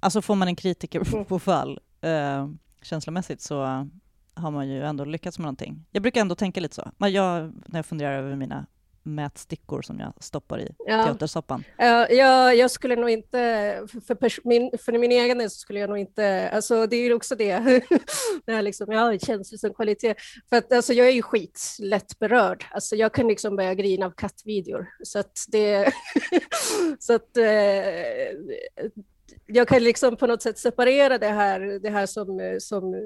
Alltså 0.00 0.22
får 0.22 0.34
man 0.34 0.48
en 0.48 0.56
kritiker 0.56 1.24
på 1.24 1.38
fall 1.38 1.80
eh, 2.00 2.48
känslomässigt 2.82 3.40
så 3.40 3.88
har 4.34 4.50
man 4.50 4.68
ju 4.68 4.82
ändå 4.82 5.04
lyckats 5.04 5.38
med 5.38 5.44
någonting. 5.44 5.86
Jag 5.90 6.02
brukar 6.02 6.20
ändå 6.20 6.34
tänka 6.34 6.60
lite 6.60 6.74
så. 6.74 6.90
Jag, 6.98 7.52
när 7.66 7.78
jag 7.78 7.86
funderar 7.86 8.18
över 8.18 8.36
mina 8.36 8.66
mätstickor 9.04 9.82
som 9.82 10.00
jag 10.00 10.12
stoppar 10.20 10.60
i 10.60 10.68
Ja. 10.86 11.04
teatersoppan. 11.04 11.64
Ja, 11.78 12.08
jag, 12.08 12.56
jag 12.56 12.70
skulle 12.70 12.96
nog 12.96 13.10
inte, 13.10 13.38
för, 14.06 14.14
pers- 14.14 14.40
min, 14.44 14.70
för 14.84 14.92
min 14.98 15.12
egen 15.12 15.38
del 15.38 15.50
skulle 15.50 15.78
jag 15.80 15.88
nog 15.88 15.98
inte, 15.98 16.50
alltså 16.50 16.86
det 16.86 16.96
är 16.96 17.00
ju 17.04 17.14
också 17.14 17.34
det, 17.34 17.58
det 18.46 18.52
här 18.52 18.62
liksom, 18.62 18.92
ja, 18.92 19.18
känslor 19.18 19.58
som 19.58 19.74
kvalitet. 19.74 20.14
För 20.48 20.56
att 20.56 20.72
alltså 20.72 20.92
jag 20.92 21.06
är 21.08 21.12
ju 21.12 21.22
skit 21.22 21.60
lätt 21.78 22.18
berörd, 22.18 22.64
alltså 22.70 22.96
jag 22.96 23.14
kan 23.14 23.28
liksom 23.28 23.56
börja 23.56 23.74
grina 23.74 24.06
av 24.06 24.10
kattvideor. 24.10 24.86
Så 25.04 25.18
att 25.18 25.44
det, 25.48 25.92
så 26.98 27.14
att 27.14 27.36
eh, 27.36 27.44
jag 29.46 29.68
kan 29.68 29.82
liksom 29.84 30.16
på 30.16 30.26
något 30.26 30.42
sätt 30.42 30.58
separera 30.58 31.18
det 31.18 31.28
här, 31.28 31.60
det 31.60 31.90
här 31.90 32.06
som, 32.06 32.56
som 32.60 32.94
eh, 32.94 33.00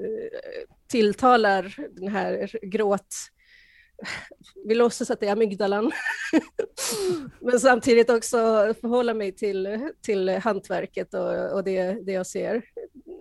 tilltalar 0.87 1.75
den 1.91 2.07
här 2.07 2.49
gråt, 2.61 3.15
vi 4.65 4.75
låtsas 4.75 5.11
att 5.11 5.19
det 5.19 5.27
är 5.27 5.31
amygdalan. 5.31 5.91
Men 7.39 7.59
samtidigt 7.59 8.09
också 8.09 8.37
förhålla 8.81 9.13
mig 9.13 9.31
till, 9.31 9.89
till 10.01 10.29
hantverket 10.29 11.13
och, 11.13 11.53
och 11.53 11.63
det, 11.63 12.05
det 12.05 12.11
jag 12.11 12.27
ser 12.27 12.63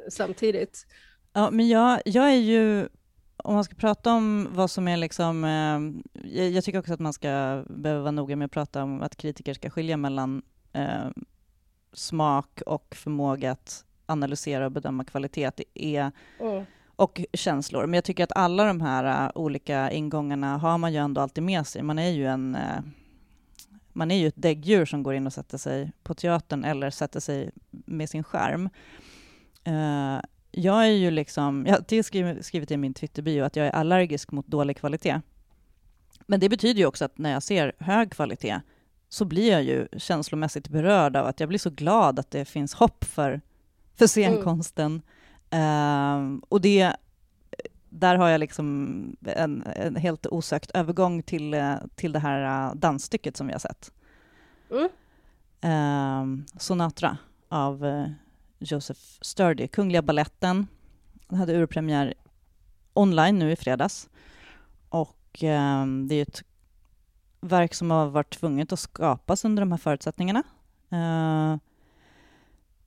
samtidigt. 0.09 0.87
Ja, 1.33 1.51
men 1.51 1.69
jag, 1.69 2.01
jag 2.05 2.31
är 2.31 2.41
ju, 2.41 2.89
om 3.37 3.55
man 3.55 3.65
ska 3.65 3.75
prata 3.75 4.13
om 4.13 4.49
vad 4.51 4.71
som 4.71 4.89
är 4.89 4.97
liksom, 4.97 5.45
eh, 5.45 6.41
jag, 6.47 6.65
tycker 6.65 6.79
också 6.79 6.93
att 6.93 7.01
man 7.01 7.13
ska 7.13 7.65
behöva 7.69 8.01
vara 8.01 8.11
noga 8.11 8.37
med 8.37 8.47
att 8.47 8.53
prata 8.53 8.83
om 8.83 9.03
att 9.03 9.17
kritiker 9.17 9.55
ska 9.55 9.71
skilja 9.71 9.97
mellan 9.97 10.43
eh, 10.73 11.09
smak 11.93 12.63
och 12.67 12.95
förmåga 12.95 13.51
att 13.51 13.85
analysera 14.07 14.65
och 14.65 14.73
bedöma 14.73 15.05
kvalitet. 15.05 15.51
Det 15.57 15.65
är 15.75 16.13
Mm. 16.41 16.65
Och 16.99 17.21
känslor. 17.33 17.87
Men 17.87 17.95
jag 17.95 18.05
tycker 18.05 18.25
att 18.25 18.33
alla 18.35 18.65
de 18.65 18.81
här 18.81 19.25
uh, 19.27 19.31
olika 19.35 19.91
ingångarna 19.91 20.57
har 20.57 20.79
man 20.79 20.93
ju 20.93 20.99
ändå 20.99 21.21
alltid 21.21 21.45
med 21.45 21.67
sig. 21.67 21.83
Man 21.83 21.99
är 21.99 22.11
ju 22.11 22.27
en 22.27 22.57
uh, 22.57 22.81
man 23.93 24.11
är 24.11 24.17
ju 24.17 24.27
ett 24.27 24.43
däggdjur 24.43 24.85
som 24.85 25.03
går 25.03 25.15
in 25.15 25.27
och 25.27 25.33
sätter 25.33 25.59
sig 25.59 25.93
på 26.03 26.15
teatern 26.15 26.65
eller 26.65 26.91
sätter 26.91 27.21
sig 27.21 27.51
med 27.71 28.11
sin 28.11 28.25
skärm. 28.25 28.69
Uh, 29.69 30.21
jag 30.51 30.87
är 30.87 30.91
ju 30.91 31.11
liksom, 31.11 31.67
jag 31.67 31.75
har 31.75 32.03
skrivit, 32.03 32.47
skrivit 32.47 32.71
i 32.71 32.77
min 32.77 32.95
Twitterbio 32.95 33.43
att 33.43 33.57
jag 33.57 33.67
är 33.67 33.71
allergisk 33.71 34.33
mot 34.33 34.47
dålig 34.47 34.77
kvalitet. 34.77 35.21
Men 36.27 36.41
det 36.41 36.49
betyder 36.49 36.81
ju 36.81 36.87
också 36.87 37.05
att 37.05 37.19
när 37.19 37.31
jag 37.31 37.43
ser 37.43 37.73
hög 37.79 38.13
kvalitet 38.13 38.61
så 39.09 39.25
blir 39.25 39.53
jag 39.53 39.63
ju 39.63 39.89
känslomässigt 39.97 40.69
berörd 40.69 41.17
av 41.17 41.27
att 41.27 41.41
jag 41.41 41.49
blir 41.49 41.59
så 41.59 41.71
glad 41.71 42.19
att 42.19 42.31
det 42.31 42.45
finns 42.45 42.75
hopp 42.75 43.05
för, 43.05 43.41
för 43.95 44.07
scenkonsten. 44.07 44.87
Mm. 44.87 45.03
Uh, 45.55 46.39
och 46.49 46.61
det, 46.61 46.93
där 47.89 48.17
har 48.17 48.29
jag 48.29 48.39
liksom 48.39 49.17
en, 49.23 49.65
en, 49.77 49.97
helt 49.97 50.27
osökt 50.27 50.71
övergång 50.71 51.23
till, 51.23 51.57
till 51.95 52.13
det 52.13 52.19
här 52.19 52.75
dansstycket 52.75 53.37
som 53.37 53.47
vi 53.47 53.53
har 53.53 53.61
sett. 53.61 53.93
Mm. 54.71 54.89
Uh, 55.65 56.45
Sonatra 56.59 57.19
av 57.49 57.85
uh, 57.85 58.09
Joseph 58.59 59.01
Sturdy, 59.21 59.69
Kungliga 59.69 60.03
Balletten. 60.03 60.67
Den 61.29 61.39
hade 61.39 61.55
urpremiär 61.55 62.15
online 62.95 63.39
nu 63.39 63.53
i 63.53 63.57
fredags. 63.57 64.09
Och 64.89 65.45
eh, 65.45 65.87
det 65.87 66.15
är 66.15 66.23
ett 66.23 66.43
verk 67.41 67.75
som 67.75 67.91
har 67.91 68.07
varit 68.07 68.39
tvunget 68.39 68.73
att 68.73 68.81
skapas 68.81 69.45
under 69.45 69.63
de 69.63 69.73
här 69.73 69.79
förutsättningarna. 69.79 70.43
Eh, 70.91 71.57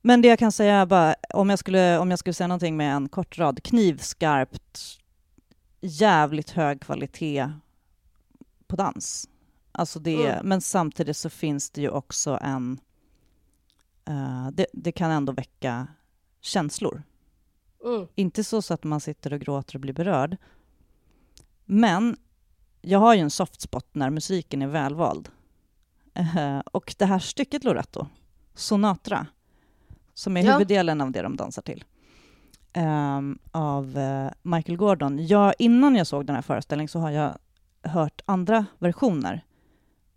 men 0.02 0.22
det 0.22 0.28
jag 0.28 0.38
kan 0.38 0.52
säga 0.52 0.86
bara, 0.86 1.14
om 1.34 1.50
jag 1.50 1.58
skulle, 1.58 1.98
om 1.98 2.10
jag 2.10 2.18
skulle 2.18 2.34
säga 2.34 2.48
någonting 2.48 2.76
med 2.76 2.96
en 2.96 3.08
kort 3.08 3.38
rad, 3.38 3.62
knivskarpt, 3.62 4.98
jävligt 5.80 6.50
hög 6.50 6.80
kvalitet 6.80 7.52
på 8.66 8.76
dans. 8.76 9.28
Alltså 9.72 9.98
det, 9.98 10.26
mm. 10.26 10.46
Men 10.46 10.60
samtidigt 10.60 11.16
så 11.16 11.30
finns 11.30 11.70
det 11.70 11.80
ju 11.80 11.88
också 11.88 12.38
en 12.42 12.80
uh, 14.10 14.48
det, 14.52 14.66
det, 14.72 14.92
kan 14.92 15.10
ändå 15.10 15.32
väcka 15.32 15.86
känslor. 16.40 17.02
Mm. 17.84 18.06
Inte 18.14 18.44
så, 18.44 18.62
så 18.62 18.74
att 18.74 18.84
man 18.84 19.00
sitter 19.00 19.32
och 19.32 19.40
gråter 19.40 19.76
och 19.76 19.80
blir 19.80 19.92
berörd. 19.92 20.36
Men 21.64 22.16
jag 22.80 22.98
har 22.98 23.14
ju 23.14 23.20
en 23.20 23.30
soft 23.30 23.60
spot 23.60 23.88
när 23.92 24.10
musiken 24.10 24.62
är 24.62 24.66
välvald. 24.66 25.28
Uh, 26.18 26.58
och 26.58 26.94
det 26.98 27.06
här 27.06 27.18
stycket 27.18 27.64
Loretto, 27.64 28.06
Sonatra, 28.54 29.26
som 30.14 30.36
är 30.36 30.44
ja. 30.44 30.52
huvuddelen 30.52 31.00
av 31.00 31.12
det 31.12 31.22
de 31.22 31.36
dansar 31.36 31.62
till, 31.62 31.84
um, 32.76 33.38
av 33.50 33.98
uh, 33.98 34.30
Michael 34.42 34.76
Gordon. 34.78 35.26
Jag, 35.26 35.54
innan 35.58 35.96
jag 35.96 36.06
såg 36.06 36.26
den 36.26 36.34
här 36.34 36.42
föreställningen 36.42 36.88
så 36.88 36.98
har 36.98 37.10
jag 37.10 37.38
hört 37.82 38.22
andra 38.24 38.66
versioner 38.78 39.44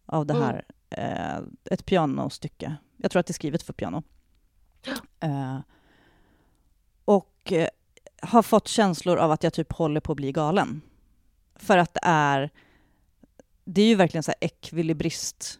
av 0.05 0.25
det 0.25 0.33
mm. 0.33 0.45
här, 0.45 0.65
mm. 0.89 1.43
uh, 1.43 1.47
ett 1.71 1.85
pianostycke 1.85 2.77
jag 2.97 3.11
tror 3.11 3.19
att 3.19 3.27
det 3.27 3.31
är 3.31 3.33
skrivet 3.33 3.63
för 3.63 3.73
piano. 3.73 4.03
Uh, 5.23 5.59
och 7.05 7.53
har 8.21 8.41
fått 8.41 8.67
känslor 8.67 9.17
av 9.17 9.31
att 9.31 9.43
jag 9.43 9.53
typ 9.53 9.73
håller 9.73 10.01
på 10.01 10.11
att 10.11 10.15
bli 10.15 10.31
galen. 10.31 10.81
För 11.55 11.77
att 11.77 11.93
det 11.93 11.99
är... 12.03 12.51
Det 13.65 13.81
är 13.81 13.87
ju 13.87 13.95
verkligen 13.95 14.23
så 14.23 14.31
här 14.31 14.37
ekvilibrist 14.47 15.59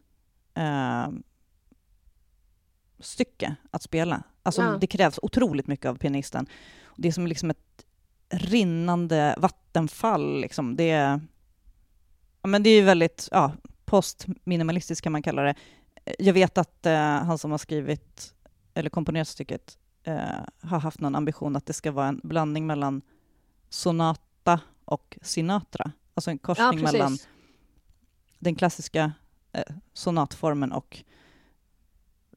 stycke 3.00 3.56
att 3.72 3.84
spela. 3.84 4.24
Alltså 4.44 4.62
ja. 4.62 4.78
det 4.82 4.88
krävs 4.88 5.20
otroligt 5.22 5.68
mycket 5.68 5.86
av 5.86 5.96
pianisten. 5.96 6.48
Det 6.96 7.08
är 7.08 7.12
som 7.12 7.28
liksom 7.28 7.50
ett 7.50 7.86
rinnande 8.30 9.36
vattenfall. 9.38 10.42
Liksom. 10.42 10.76
Det, 10.76 10.90
är, 10.90 11.22
ja, 12.42 12.48
men 12.48 12.64
det 12.64 12.70
är 12.70 12.84
väldigt 12.84 13.30
ja, 13.32 13.52
postminimalistiskt 13.86 15.04
kan 15.04 15.12
man 15.12 15.22
kalla 15.22 15.42
det 15.42 15.56
jag 16.20 16.34
vet 16.34 16.58
att 16.58 16.86
eh, 16.86 16.96
han 17.00 17.38
som 17.38 17.52
har 17.52 17.58
skrivit 17.58 18.34
eller 18.74 18.90
komponerat 18.90 19.28
stycket 19.28 19.78
eh, 20.04 20.20
har 20.62 20.80
haft 20.80 21.00
någon 21.00 21.16
ambition 21.16 21.56
att 21.56 21.66
det 21.66 21.74
ska 21.74 21.92
vara 21.92 22.08
en 22.08 22.22
blandning 22.24 22.68
mellan 22.68 23.02
sonata 23.70 24.60
och 24.86 25.18
Sinatra. 25.22 25.92
Alltså 26.14 26.32
en 26.32 26.38
korsning 26.38 26.80
ja, 26.80 26.92
mellan 26.92 27.18
den 28.40 28.56
klassiska 28.56 29.12
eh, 29.52 29.76
sonatformen 29.94 30.72
och 30.72 31.04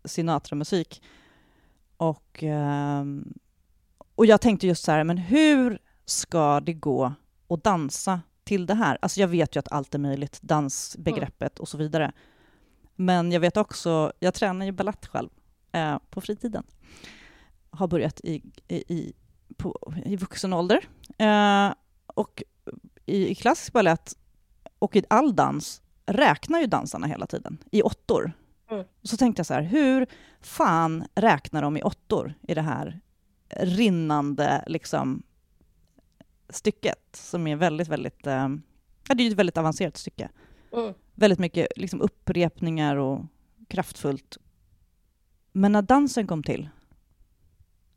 Sinatra-musik. 0.05 1.03
Och, 1.97 2.45
eh, 2.45 3.05
och 4.15 4.27
jag 4.27 4.41
tänkte 4.41 4.67
just 4.67 4.85
så 4.85 4.93
här, 4.93 5.05
men 5.05 5.19
hur 5.19 5.79
ska 6.05 6.61
det 6.61 6.73
gå 6.73 7.13
att 7.49 7.65
dansa 7.65 8.21
till 8.45 8.67
det 8.67 8.75
här? 8.75 8.99
Alltså 9.03 9.21
jag 9.21 9.29
vet 9.29 9.57
ju 9.57 9.59
att 9.59 9.73
allt 9.73 9.95
är 9.95 9.99
möjligt, 9.99 10.39
dansbegreppet 10.43 11.59
mm. 11.59 11.63
och 11.63 11.69
så 11.69 11.79
vidare. 11.79 12.13
Men 12.97 13.33
jag 13.33 13.41
vet 13.41 13.57
också, 13.57 14.13
jag 14.19 14.35
tränar 14.35 14.67
ju 14.67 14.73
ballett 14.73 15.07
själv 15.07 15.29
eh, 15.73 15.99
på 16.11 16.21
fritiden. 16.21 16.65
Har 17.71 17.89
börjat 17.89 18.21
i, 18.21 18.43
i, 18.69 19.13
på, 19.57 19.95
i 20.05 20.17
vuxen 20.17 20.53
ålder. 20.53 20.89
Eh, 21.19 21.75
och 22.07 22.43
i, 23.07 23.29
i 23.29 23.35
klassisk 23.35 23.73
ballett 23.73 24.17
och 24.79 24.97
i 24.97 25.05
all 25.09 25.37
dans 25.37 25.83
räknar 26.07 26.61
ju 26.61 26.67
dansarna 26.67 27.07
hela 27.07 27.27
tiden 27.27 27.59
i 27.71 27.83
åttor. 27.83 28.33
Mm. 28.71 28.85
Så 29.03 29.17
tänkte 29.17 29.41
jag 29.41 29.47
så 29.47 29.55
här, 29.55 29.63
hur 29.63 30.07
fan 30.41 31.05
räknar 31.15 31.63
de 31.63 31.77
i 31.77 31.83
åttor 31.83 32.35
i 32.43 32.55
det 32.55 32.63
här 32.63 33.01
rinnande 33.57 34.65
liksom, 34.67 35.23
stycket 36.49 37.09
som 37.13 37.47
är 37.47 37.57
väldigt, 37.57 37.89
väldigt... 37.89 38.27
Eh, 38.27 38.49
det 39.15 39.23
är 39.23 39.31
ett 39.31 39.39
väldigt 39.39 39.57
avancerat 39.57 39.97
stycke. 39.97 40.29
Mm 40.73 40.95
väldigt 41.19 41.39
mycket 41.39 41.67
liksom 41.77 42.01
upprepningar 42.01 42.97
och 42.97 43.25
kraftfullt. 43.69 44.39
Men 45.53 45.73
när 45.73 45.83
dansen 45.83 46.27
kom 46.27 46.43
till 46.43 46.69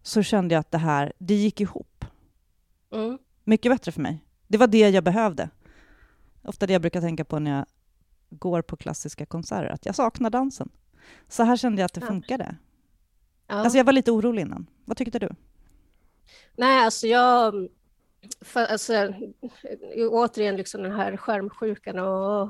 så 0.02 0.24
kände 0.24 0.56
jag 0.56 0.60
att 0.60 0.72
det 0.72 0.78
här, 0.78 1.14
det 1.18 1.34
gick 1.34 1.62
ihop. 1.62 2.06
Mm. 2.92 3.18
Mycket 3.44 3.72
bättre 3.72 3.92
för 3.92 4.02
mig. 4.02 4.26
Det 4.48 4.58
var 4.58 4.68
det 4.68 4.90
jag 4.90 5.04
behövde. 5.04 5.50
Ofta 6.44 6.68
det 6.68 6.74
jag 6.74 6.82
brukar 6.82 7.02
tänka 7.02 7.26
på 7.26 7.40
när 7.40 7.58
jag 7.58 7.66
går 8.32 8.62
på 8.62 8.78
klassiska 8.78 9.26
konserter, 9.26 9.70
att 9.70 9.86
jag 9.86 9.96
saknar 9.96 10.30
dansen. 10.30 10.70
Så 11.28 11.44
här 11.44 11.58
kände 11.58 11.82
jag 11.82 11.86
att 11.86 11.94
det 11.94 12.02
funkade. 12.02 12.56
Ja. 13.48 13.56
Alltså 13.56 13.78
jag 13.78 13.86
var 13.86 13.94
lite 13.94 14.12
orolig 14.12 14.42
innan. 14.42 14.68
Vad 14.86 14.98
tyckte 14.98 15.20
du? 15.20 15.30
Nej, 16.58 16.86
alltså 16.86 17.08
jag 17.08 17.70
för, 18.42 18.66
alltså, 18.66 19.14
återigen 20.10 20.56
liksom 20.56 20.84
den 20.84 20.92
här 20.92 21.18
skärmsjukan 21.18 22.00
och, 22.00 22.50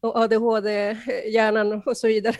och 0.00 0.16
ADHD-hjärnan 0.16 1.82
och 1.86 1.96
så 1.96 2.06
vidare. 2.06 2.36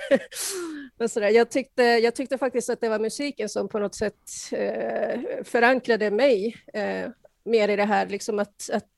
Men 0.99 1.09
så 1.09 1.21
där, 1.21 1.31
jag, 1.31 1.51
tyckte, 1.51 1.83
jag 1.83 2.14
tyckte 2.14 2.38
faktiskt 2.38 2.71
att 2.71 2.81
det 2.81 2.88
var 2.88 2.99
musiken 2.99 3.49
som 3.49 3.68
på 3.68 3.79
något 3.79 3.94
sätt 3.94 4.31
eh, 4.53 5.21
förankrade 5.44 6.11
mig 6.11 6.57
eh, 6.75 7.11
mer 7.44 7.68
i 7.68 7.77
det 7.77 7.85
här, 7.85 8.07
liksom 8.07 8.38
att, 8.38 8.71
att, 8.73 8.92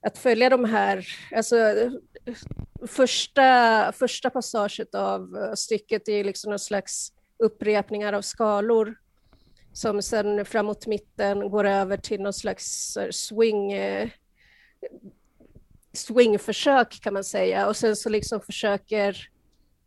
att 0.00 0.18
följa 0.18 0.50
de 0.50 0.64
här, 0.64 1.06
alltså 1.32 1.56
första, 2.86 3.92
första 3.92 4.30
passaget 4.30 4.94
av 4.94 5.36
eh, 5.36 5.54
stycket 5.54 6.08
är 6.08 6.24
liksom 6.24 6.50
någon 6.50 6.58
slags 6.58 7.12
upprepningar 7.38 8.12
av 8.12 8.22
skalor 8.22 8.94
som 9.72 10.02
sen 10.02 10.44
framåt 10.44 10.86
mitten 10.86 11.50
går 11.50 11.64
över 11.64 11.96
till 11.96 12.20
någon 12.20 12.32
slags 12.32 12.96
eh, 12.96 13.10
swing 13.10 13.72
eh, 13.72 14.08
swingförsök 15.92 17.00
kan 17.02 17.14
man 17.14 17.24
säga. 17.24 17.68
Och 17.68 17.76
sen 17.76 17.96
så 17.96 18.08
liksom 18.08 18.40
försöker 18.40 19.28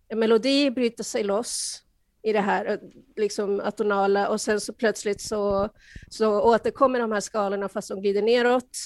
en 0.07 0.19
melodi 0.19 0.71
bryta 0.71 1.03
sig 1.03 1.23
loss 1.23 1.83
i 2.23 2.33
det 2.33 2.41
här 2.41 2.79
liksom 3.15 3.59
atonala. 3.59 4.29
Och 4.29 4.41
sen 4.41 4.61
så 4.61 4.73
plötsligt 4.73 5.21
så, 5.21 5.69
så 6.09 6.41
återkommer 6.41 6.99
de 6.99 7.11
här 7.11 7.19
skalorna 7.19 7.69
fast 7.69 7.89
de 7.89 8.01
glider 8.01 8.21
neråt 8.21 8.77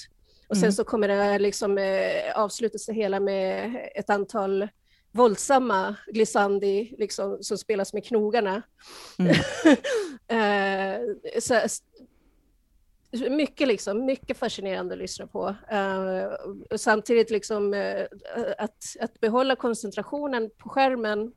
och 0.48 0.58
sen 0.58 0.64
mm. 0.64 0.72
så 0.72 0.84
kommer 0.84 1.08
det 1.08 1.40
liksom 1.40 1.78
eh, 1.78 2.32
avslutas 2.36 2.86
det 2.86 2.94
hela 2.94 3.20
med 3.20 3.76
ett 3.96 4.10
antal 4.10 4.68
våldsamma 5.12 5.96
glissandi 6.08 6.96
liksom, 6.98 7.44
som 7.44 7.58
spelas 7.58 7.94
med 7.94 8.06
knogarna. 8.06 8.62
Mm. 9.20 9.36
eh, 10.28 11.02
så, 11.40 11.60
mycket, 13.30 13.68
liksom, 13.68 14.06
mycket 14.06 14.38
fascinerande 14.38 14.94
att 14.94 15.00
lyssna 15.00 15.28
på. 15.28 15.56
Eh, 15.72 16.26
och 16.70 16.82
samtidigt 16.82 17.30
liksom, 17.30 17.74
eh, 17.74 18.06
att, 18.58 18.84
att 19.00 19.20
behålla 19.20 19.56
koncentrationen 19.56 20.50
på 20.58 20.70
skärmen 20.70 21.34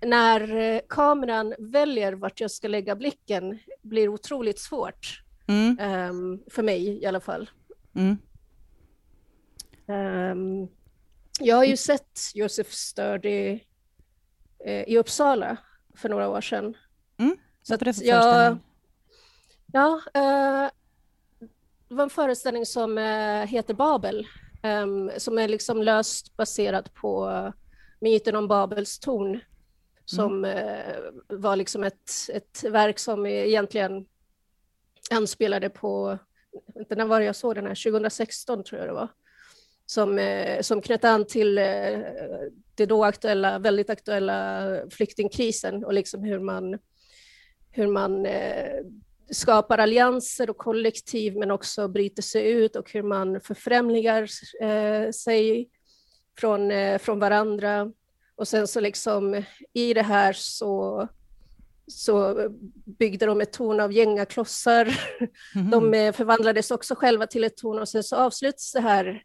när 0.00 0.56
eh, 0.56 0.80
kameran 0.88 1.54
väljer 1.58 2.12
vart 2.12 2.40
jag 2.40 2.50
ska 2.50 2.68
lägga 2.68 2.96
blicken 2.96 3.58
blir 3.82 4.08
otroligt 4.08 4.58
svårt. 4.58 5.22
Mm. 5.48 5.78
Um, 6.10 6.42
för 6.50 6.62
mig 6.62 7.02
i 7.02 7.06
alla 7.06 7.20
fall. 7.20 7.50
Mm. 7.94 8.18
Um, 9.86 10.68
jag 11.40 11.56
har 11.56 11.64
ju 11.64 11.76
sett 11.76 12.18
Josef 12.34 12.72
Sturdy 12.72 13.60
eh, 14.64 14.82
i 14.82 14.98
Uppsala 14.98 15.56
för 15.94 16.08
några 16.08 16.28
år 16.28 16.40
sedan. 16.40 16.76
Mm. 17.18 17.36
Så 17.62 17.74
att 17.74 18.04
jag, 18.04 18.58
Ja, 19.72 20.00
uh, 20.16 20.70
det 21.88 21.94
var 21.94 22.02
en 22.04 22.10
föreställning 22.10 22.66
som 22.66 22.98
uh, 22.98 23.44
heter 23.44 23.74
Babel, 23.74 24.26
um, 24.62 25.10
som 25.16 25.38
är 25.38 25.48
liksom 25.48 25.82
löst 25.82 26.36
baserad 26.36 26.94
på 26.94 27.52
myten 28.00 28.36
om 28.36 28.48
Babels 28.48 28.98
torn, 28.98 29.40
som 30.04 30.44
mm. 30.44 30.94
var 31.28 31.56
liksom 31.56 31.84
ett, 31.84 32.10
ett 32.28 32.64
verk 32.64 32.98
som 32.98 33.26
egentligen 33.26 34.06
anspelade 35.10 35.70
på, 35.70 36.18
inte 36.78 36.94
när 36.94 37.04
var 37.04 37.20
jag 37.20 37.36
såg 37.36 37.54
den 37.54 37.66
här, 37.66 37.90
2016 37.90 38.64
tror 38.64 38.80
jag 38.80 38.88
det 38.88 38.94
var, 38.94 39.08
som, 39.86 40.18
eh, 40.18 40.60
som 40.60 40.82
knöt 40.82 41.04
an 41.04 41.26
till 41.26 41.58
eh, 41.58 41.98
det 42.74 42.86
då 42.86 43.04
aktuella, 43.04 43.58
väldigt 43.58 43.90
aktuella 43.90 44.80
flyktingkrisen 44.90 45.84
och 45.84 45.92
liksom 45.92 46.22
hur 46.22 46.40
man, 46.40 46.78
hur 47.70 47.86
man 47.86 48.26
eh, 48.26 48.84
skapar 49.30 49.78
allianser 49.78 50.50
och 50.50 50.58
kollektiv 50.58 51.36
men 51.36 51.50
också 51.50 51.88
bryter 51.88 52.22
sig 52.22 52.50
ut 52.50 52.76
och 52.76 52.92
hur 52.92 53.02
man 53.02 53.40
förfrämligar 53.40 54.28
eh, 54.60 55.10
sig 55.10 55.68
från, 56.38 56.70
från 56.98 57.18
varandra. 57.18 57.92
Och 58.36 58.48
sen 58.48 58.66
så 58.66 58.80
liksom 58.80 59.42
i 59.72 59.94
det 59.94 60.02
här 60.02 60.32
så, 60.32 61.08
så 61.88 62.48
byggde 62.84 63.26
de 63.26 63.40
ett 63.40 63.52
torn 63.52 63.80
av 63.80 63.92
gängaklossar. 63.92 65.00
Mm. 65.54 65.70
De 65.70 65.94
eh, 65.94 66.12
förvandlades 66.12 66.70
också 66.70 66.94
själva 66.94 67.26
till 67.26 67.44
ett 67.44 67.56
torn 67.56 67.78
och 67.78 67.88
sen 67.88 68.02
så 68.02 68.16
avslutas 68.16 68.72
det 68.72 68.80
här 68.80 69.22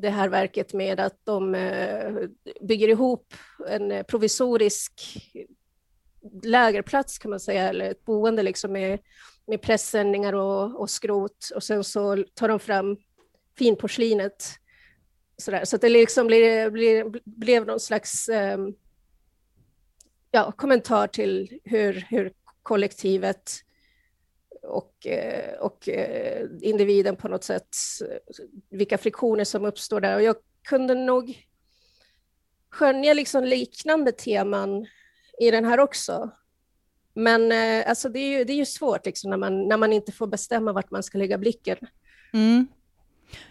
det 0.00 0.10
här 0.10 0.28
verket 0.28 0.72
med 0.72 1.00
att 1.00 1.20
de 1.24 1.54
eh, 1.54 2.14
bygger 2.60 2.88
ihop 2.88 3.34
en 3.68 4.04
provisorisk 4.04 4.92
lägerplats 6.42 7.18
kan 7.18 7.30
man 7.30 7.40
säga, 7.40 7.68
eller 7.68 7.90
ett 7.90 8.04
boende 8.04 8.42
liksom 8.42 8.72
med, 8.72 8.98
med 9.46 9.62
pressändningar 9.62 10.32
och, 10.32 10.80
och 10.80 10.90
skrot 10.90 11.50
och 11.54 11.62
sen 11.62 11.84
så 11.84 12.24
tar 12.34 12.48
de 12.48 12.60
fram 12.60 12.96
finporslinet. 13.58 14.44
Sådär. 15.36 15.64
Så 15.64 15.76
att 15.76 15.82
det 15.82 15.88
liksom 15.88 16.26
blir, 16.26 16.70
blir, 16.70 17.20
blev 17.24 17.66
någon 17.66 17.80
slags 17.80 18.28
um, 18.28 18.74
ja, 20.30 20.52
kommentar 20.52 21.06
till 21.06 21.60
hur, 21.64 22.06
hur 22.08 22.32
kollektivet 22.62 23.52
och, 24.62 25.06
eh, 25.06 25.58
och 25.58 25.88
eh, 25.88 26.46
individen 26.60 27.16
på 27.16 27.28
något 27.28 27.44
sätt, 27.44 27.76
vilka 28.70 28.98
friktioner 28.98 29.44
som 29.44 29.64
uppstår 29.64 30.00
där. 30.00 30.16
Och 30.16 30.22
jag 30.22 30.36
kunde 30.68 30.94
nog 30.94 31.48
skönja 32.70 33.14
liksom 33.14 33.44
liknande 33.44 34.12
teman 34.12 34.86
i 35.40 35.50
den 35.50 35.64
här 35.64 35.80
också. 35.80 36.30
Men 37.14 37.52
eh, 37.52 37.88
alltså 37.88 38.08
det, 38.08 38.18
är 38.18 38.38
ju, 38.38 38.44
det 38.44 38.52
är 38.52 38.56
ju 38.56 38.66
svårt 38.66 39.06
liksom, 39.06 39.30
när, 39.30 39.36
man, 39.36 39.68
när 39.68 39.76
man 39.76 39.92
inte 39.92 40.12
får 40.12 40.26
bestämma 40.26 40.72
vart 40.72 40.90
man 40.90 41.02
ska 41.02 41.18
lägga 41.18 41.38
blicken. 41.38 41.76
Mm. 42.32 42.66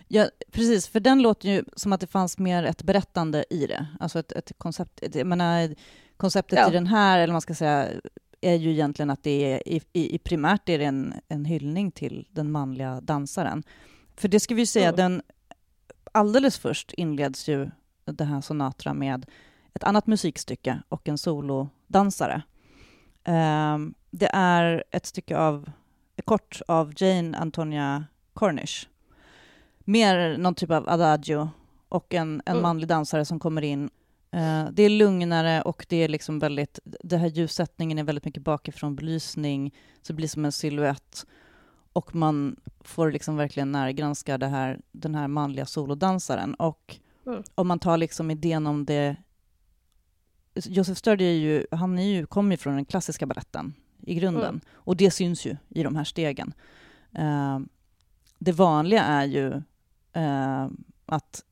Ja, 0.07 0.29
precis, 0.51 0.87
för 0.87 0.99
den 0.99 1.21
låter 1.21 1.49
ju 1.49 1.63
som 1.75 1.93
att 1.93 2.01
det 2.01 2.07
fanns 2.07 2.37
mer 2.37 2.63
ett 2.63 2.83
berättande 2.83 3.45
i 3.49 3.67
det. 3.67 3.87
Alltså 3.99 4.19
ett, 4.19 4.31
ett 4.31 4.51
koncept. 4.57 5.15
Jag 5.15 5.27
menar, 5.27 5.75
konceptet 6.17 6.60
ja. 6.60 6.69
i 6.69 6.73
den 6.73 6.88
här, 6.88 7.19
eller 7.19 7.34
man 7.34 7.41
ska 7.41 7.56
säga, 7.56 7.88
är 8.41 8.56
ju 8.56 8.71
egentligen 8.71 9.10
att 9.10 9.23
det 9.23 9.53
är 9.53 9.67
i, 9.67 9.82
i 9.93 10.17
primärt 10.17 10.69
är 10.69 10.80
det 10.80 10.86
en, 10.86 11.13
en 11.27 11.45
hyllning 11.45 11.91
till 11.91 12.27
den 12.32 12.51
manliga 12.51 13.01
dansaren. 13.01 13.63
För 14.15 14.27
det 14.27 14.39
ska 14.39 14.56
vi 14.56 14.65
säga, 14.65 14.88
mm. 14.88 14.95
den 14.95 15.21
alldeles 16.12 16.58
först 16.58 16.93
inleds 16.93 17.49
ju 17.49 17.69
den 18.06 18.27
här 18.27 18.41
Sonatra 18.41 18.93
med 18.93 19.25
ett 19.73 19.84
annat 19.84 20.08
musikstycke 20.08 20.82
och 20.89 21.08
en 21.08 21.17
solodansare. 21.17 22.41
Um, 23.27 23.93
det 24.12 24.30
är 24.34 24.84
ett 24.91 25.06
stycke 25.06 25.38
av, 25.38 25.69
kort 26.25 26.62
av 26.67 26.93
Jane 26.97 27.38
Antonia 27.38 28.06
Cornish. 28.34 28.88
Mer 29.80 30.38
någon 30.38 30.56
typ 30.56 30.71
av 30.71 30.89
adagio 30.89 31.49
och 31.89 32.13
en, 32.13 32.41
en 32.45 32.51
mm. 32.51 32.62
manlig 32.62 32.88
dansare 32.88 33.25
som 33.25 33.39
kommer 33.39 33.62
in. 33.62 33.89
Uh, 34.35 34.69
det 34.71 34.83
är 34.83 34.89
lugnare 34.89 35.61
och 35.61 35.85
det 35.89 35.97
är 35.97 36.07
liksom 36.07 36.39
väldigt, 36.39 36.79
det 36.83 37.17
här 37.17 37.27
ljussättningen 37.27 37.97
är 37.97 38.03
väldigt 38.03 38.25
mycket 38.25 38.43
bakifrån 38.43 38.95
belysning, 38.95 39.75
så 40.01 40.13
det 40.13 40.17
blir 40.17 40.27
som 40.27 40.45
en 40.45 40.51
siluett. 40.51 41.25
Och 41.93 42.15
man 42.15 42.55
får 42.79 43.11
liksom 43.11 43.37
verkligen 43.37 43.71
närgranska 43.71 44.37
det 44.37 44.47
här, 44.47 44.79
den 44.91 45.15
här 45.15 45.27
manliga 45.27 45.65
solodansaren. 45.65 46.53
Och 46.53 46.97
mm. 47.25 47.43
om 47.55 47.67
man 47.67 47.79
tar 47.79 47.97
liksom 47.97 48.31
idén 48.31 48.67
om 48.67 48.85
det 48.85 49.15
Josef 50.65 50.97
Sturdy 50.97 51.25
är 51.25 51.33
ju, 51.33 51.65
han 51.71 51.99
är 51.99 52.03
ju, 52.03 52.25
kommer 52.25 52.51
ju 52.51 52.57
från 52.57 52.75
den 52.75 52.85
klassiska 52.85 53.25
baletten 53.25 53.73
i 54.01 54.15
grunden. 54.15 54.49
Mm. 54.49 54.61
Och 54.73 54.97
det 54.97 55.11
syns 55.11 55.45
ju 55.45 55.57
i 55.69 55.83
de 55.83 55.95
här 55.95 56.03
stegen. 56.03 56.53
Uh, 57.19 57.59
det 58.39 58.51
vanliga 58.51 59.03
är 59.03 59.25
ju 59.25 59.47
uh, 60.17 60.67
att 61.05 61.43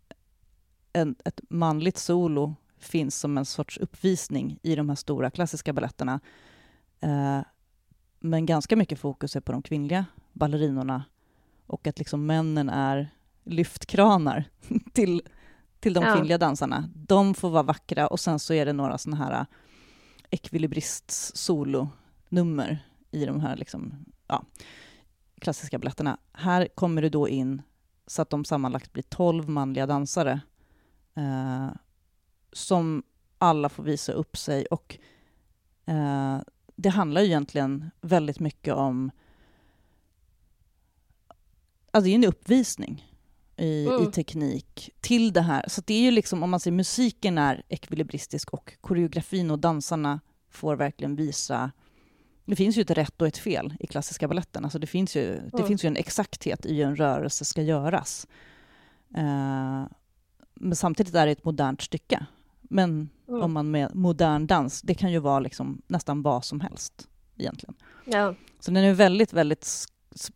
en, 0.93 1.15
ett 1.25 1.41
manligt 1.49 1.97
solo 1.97 2.55
finns 2.77 3.19
som 3.19 3.37
en 3.37 3.45
sorts 3.45 3.77
uppvisning 3.77 4.59
i 4.63 4.75
de 4.75 4.89
här 4.89 4.95
stora 4.95 5.31
klassiska 5.31 5.73
baletterna. 5.73 6.19
Uh, 7.03 7.41
men 8.19 8.45
ganska 8.45 8.75
mycket 8.75 8.99
fokus 8.99 9.35
är 9.35 9.41
på 9.41 9.51
de 9.51 9.61
kvinnliga 9.61 10.05
ballerinorna 10.33 11.03
och 11.67 11.87
att 11.87 11.99
liksom 11.99 12.25
männen 12.25 12.69
är 12.69 13.09
lyftkranar 13.43 14.49
till 14.93 15.21
till 15.85 15.93
de 15.93 16.03
ja. 16.03 16.15
kvinnliga 16.15 16.37
dansarna. 16.37 16.89
De 16.93 17.33
får 17.33 17.49
vara 17.49 17.63
vackra 17.63 18.07
och 18.07 18.19
sen 18.19 18.39
så 18.39 18.53
är 18.53 18.65
det 18.65 18.73
några 18.73 18.97
sådana 18.97 19.25
här 19.25 19.39
äh, 19.39 19.45
ekvilibrists 20.29 21.31
solonummer 21.35 22.87
i 23.11 23.25
de 23.25 23.39
här 23.39 23.55
liksom, 23.55 24.05
ja, 24.27 24.43
klassiska 25.41 25.79
baletterna. 25.79 26.17
Här 26.33 26.67
kommer 26.75 27.01
det 27.01 27.09
då 27.09 27.29
in 27.29 27.61
så 28.07 28.21
att 28.21 28.29
de 28.29 28.45
sammanlagt 28.45 28.93
blir 28.93 29.03
tolv 29.03 29.49
manliga 29.49 29.87
dansare 29.87 30.39
eh, 31.15 31.67
som 32.55 33.03
alla 33.37 33.69
får 33.69 33.83
visa 33.83 34.11
upp 34.11 34.37
sig 34.37 34.65
och 34.65 34.97
eh, 35.85 36.39
det 36.75 36.89
handlar 36.89 37.21
ju 37.21 37.27
egentligen 37.27 37.91
väldigt 38.01 38.39
mycket 38.39 38.73
om 38.73 39.11
Alltså 41.91 42.05
det 42.05 42.11
är 42.11 42.15
en 42.15 42.25
uppvisning 42.25 43.13
i, 43.57 43.87
mm. 43.87 44.03
i 44.03 44.11
teknik 44.11 44.89
till 45.01 45.33
det 45.33 45.41
här. 45.41 45.65
Så 45.67 45.81
det 45.85 45.93
är 45.93 46.01
ju 46.01 46.11
liksom, 46.11 46.43
om 46.43 46.49
man 46.49 46.59
säger 46.59 46.75
musiken 46.75 47.37
är 47.37 47.63
ekvilibristisk 47.69 48.53
och 48.53 48.73
koreografin 48.81 49.51
och 49.51 49.59
dansarna 49.59 50.19
får 50.49 50.75
verkligen 50.75 51.15
visa 51.15 51.71
det 52.45 52.55
finns 52.55 52.77
ju 52.77 52.81
ett 52.81 52.91
rätt 52.91 53.21
och 53.21 53.27
ett 53.27 53.37
fel 53.37 53.73
i 53.79 53.87
klassiska 53.87 54.27
balletten. 54.27 54.63
Alltså 54.63 54.79
det, 54.79 54.87
finns 54.87 55.15
ju, 55.15 55.21
det 55.23 55.57
mm. 55.57 55.67
finns 55.67 55.83
ju 55.83 55.87
en 55.87 55.97
exakthet 55.97 56.65
i 56.65 56.75
hur 56.75 56.85
en 56.85 56.95
rörelse 56.95 57.45
ska 57.45 57.61
göras. 57.61 58.27
Uh, 59.17 59.83
men 60.53 60.75
samtidigt 60.75 61.15
är 61.15 61.25
det 61.25 61.31
ett 61.31 61.45
modernt 61.45 61.81
stycke. 61.81 62.25
Men 62.69 63.09
mm. 63.27 63.41
om 63.41 63.53
man 63.53 63.71
med 63.71 63.95
modern 63.95 64.47
dans, 64.47 64.81
det 64.81 64.93
kan 64.93 65.11
ju 65.11 65.19
vara 65.19 65.39
liksom 65.39 65.81
nästan 65.87 66.21
vad 66.21 66.45
som 66.45 66.61
helst 66.61 67.07
egentligen. 67.37 67.75
Ja. 68.05 68.35
Så 68.59 68.71
den 68.71 68.83
är 68.83 68.93
väldigt, 68.93 69.33
väldigt 69.33 69.67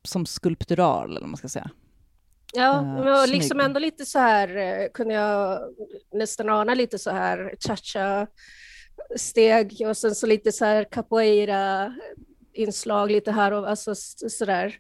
som 0.04 0.26
skulptural, 0.26 1.10
eller 1.10 1.22
vad 1.22 1.30
man 1.30 1.38
ska 1.38 1.50
säga. 1.50 1.70
Ja, 2.54 3.00
uh, 3.00 3.22
och 3.22 3.28
liksom 3.28 3.60
ändå 3.60 3.80
lite 3.80 4.06
så 4.06 4.20
här 4.20 4.58
eh, 4.58 4.88
kunde 4.94 5.14
jag 5.14 5.60
nästan 6.14 6.50
ana 6.50 6.74
lite 6.74 7.00
så 7.00 7.12
här 7.12 7.56
cha-cha 7.60 8.28
steg 9.16 9.82
och 9.88 9.98
sen 9.98 10.16
så 10.16 10.28
lite 10.28 10.52
så 10.52 10.66
här 10.66 10.84
capoeira 10.84 11.94
inslag 12.54 13.12
lite 13.12 13.32
här 13.32 13.52
och 13.52 13.70
alltså 13.70 13.96
sådär. 13.96 14.80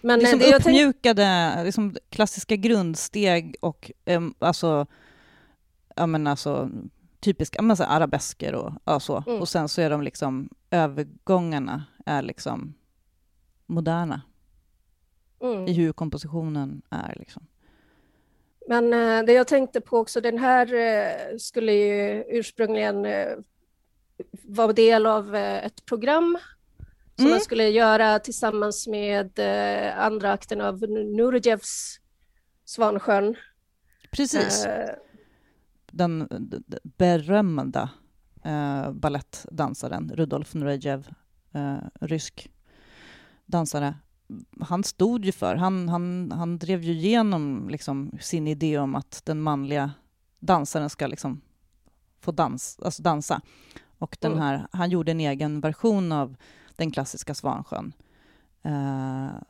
Men 0.00 0.18
liksom 0.18 0.38
det 0.38 0.56
uppmjukade 0.56 1.52
liksom 1.64 1.96
klassiska 2.10 2.56
grundsteg 2.56 3.56
och 3.60 3.90
um, 4.06 4.34
alltså, 4.38 4.86
ja 5.96 6.06
men 6.06 6.26
alltså 6.26 6.70
typiska 7.20 7.62
men 7.62 7.76
så 7.76 7.84
arabesker 7.84 8.54
och 8.54 8.72
ja, 8.84 9.00
så. 9.00 9.24
Mm. 9.26 9.40
Och 9.40 9.48
sen 9.48 9.68
så 9.68 9.80
är 9.80 9.90
de 9.90 10.02
liksom 10.02 10.48
övergångarna 10.70 11.84
är 12.06 12.22
liksom 12.22 12.74
moderna 13.66 14.22
mm. 15.42 15.68
i 15.68 15.72
hur 15.72 15.92
kompositionen 15.92 16.82
är. 16.90 17.14
Liksom. 17.18 17.46
Men 18.68 18.92
eh, 18.92 19.24
det 19.24 19.32
jag 19.32 19.46
tänkte 19.46 19.80
på 19.80 19.98
också, 19.98 20.20
den 20.20 20.38
här 20.38 20.74
eh, 20.74 21.36
skulle 21.38 21.72
ju 21.72 22.24
ursprungligen 22.28 23.04
eh, 23.04 23.36
vara 24.42 24.72
del 24.72 25.06
av 25.06 25.34
ett 25.36 25.84
program 25.84 26.38
som 27.16 27.24
mm. 27.24 27.30
man 27.30 27.40
skulle 27.40 27.68
göra 27.68 28.18
tillsammans 28.18 28.86
med 28.86 29.40
andra 29.96 30.32
akten 30.32 30.60
av 30.60 30.80
Nurjevs 30.90 32.00
Svansjön. 32.64 33.36
Precis. 34.10 34.66
Eh, 35.92 35.96
den 35.96 36.28
berömda 36.82 37.90
eh, 38.42 38.92
ballettdansaren 38.92 40.12
Rudolf 40.14 40.54
Nurejev, 40.54 41.08
eh, 41.52 41.76
rysk 42.00 42.50
dansare, 43.46 43.94
han 44.60 44.84
stod 44.84 45.24
ju 45.24 45.32
för, 45.32 45.56
han, 45.56 45.88
han, 45.88 46.32
han 46.32 46.58
drev 46.58 46.82
ju 46.82 46.92
igenom 46.92 47.68
liksom 47.68 48.10
sin 48.20 48.48
idé 48.48 48.78
om 48.78 48.94
att 48.94 49.22
den 49.24 49.40
manliga 49.40 49.90
dansaren 50.38 50.90
ska 50.90 51.06
liksom 51.06 51.40
få 52.20 52.32
dans, 52.32 52.78
alltså 52.82 53.02
dansa. 53.02 53.40
Och 53.98 54.16
den 54.20 54.38
här, 54.38 54.66
han 54.72 54.90
gjorde 54.90 55.10
en 55.10 55.20
egen 55.20 55.60
version 55.60 56.12
av 56.12 56.36
den 56.76 56.90
klassiska 56.90 57.34
Svansjön. 57.34 57.92
Uh, 58.66 59.42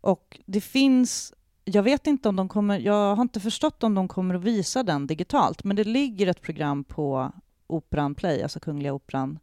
och 0.00 0.40
det 0.46 0.60
finns, 0.60 1.34
jag 1.64 1.82
vet 1.82 2.06
inte 2.06 2.28
om 2.28 2.36
de 2.36 2.48
kommer, 2.48 2.78
jag 2.78 3.14
har 3.16 3.22
inte 3.22 3.40
förstått 3.40 3.82
om 3.82 3.94
de 3.94 4.08
kommer 4.08 4.34
att 4.34 4.44
visa 4.44 4.82
den 4.82 5.06
digitalt, 5.06 5.64
men 5.64 5.76
det 5.76 5.84
ligger 5.84 6.26
ett 6.26 6.42
program 6.42 6.84
på 6.84 7.32
Operan 7.66 8.14
Play, 8.14 8.42
alltså 8.42 8.60
Kungliga 8.60 8.92
Operan, 8.92 9.38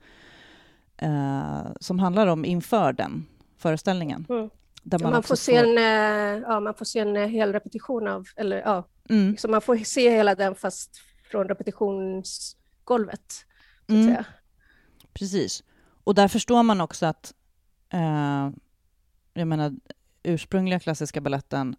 uh, 1.03 1.67
som 1.80 1.99
handlar 1.99 2.28
om 2.28 2.45
inför 2.45 2.93
den 2.93 3.26
föreställningen. 3.57 4.26
Mm. 4.30 4.49
Där 4.84 4.99
man, 4.99 5.11
man 5.11 5.24
får 5.24 5.36
se 5.36 5.55
en, 5.55 5.78
uh, 5.78 6.43
ja, 6.47 6.59
man 6.59 6.74
får 6.74 6.86
se 6.86 6.99
en 6.99 7.15
hel 7.15 7.53
repetition 7.53 8.07
av, 8.07 8.28
eller 8.36 8.57
ja, 8.57 8.84
mm. 9.09 9.38
så 9.38 9.47
man 9.47 9.61
får 9.61 9.78
se 9.78 10.09
hela 10.09 10.36
den 10.36 10.55
fast 10.55 10.97
från 11.32 11.47
repetitionsgolvet. 11.47 13.45
Så 13.88 13.93
mm. 13.93 14.24
Precis. 15.13 15.63
Och 16.03 16.15
där 16.15 16.28
förstår 16.28 16.63
man 16.63 16.82
också 16.82 17.05
att 17.05 17.34
eh, 17.93 18.49
jag 19.34 19.47
menar, 19.47 19.76
ursprungliga 20.24 20.80
klassiska 20.80 21.22
balletten 21.22 21.76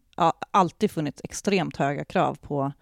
alltid 0.50 0.90
funnits 0.90 1.20
extremt 1.24 1.76
höga 1.76 2.04
krav 2.04 2.34
på 2.34 2.72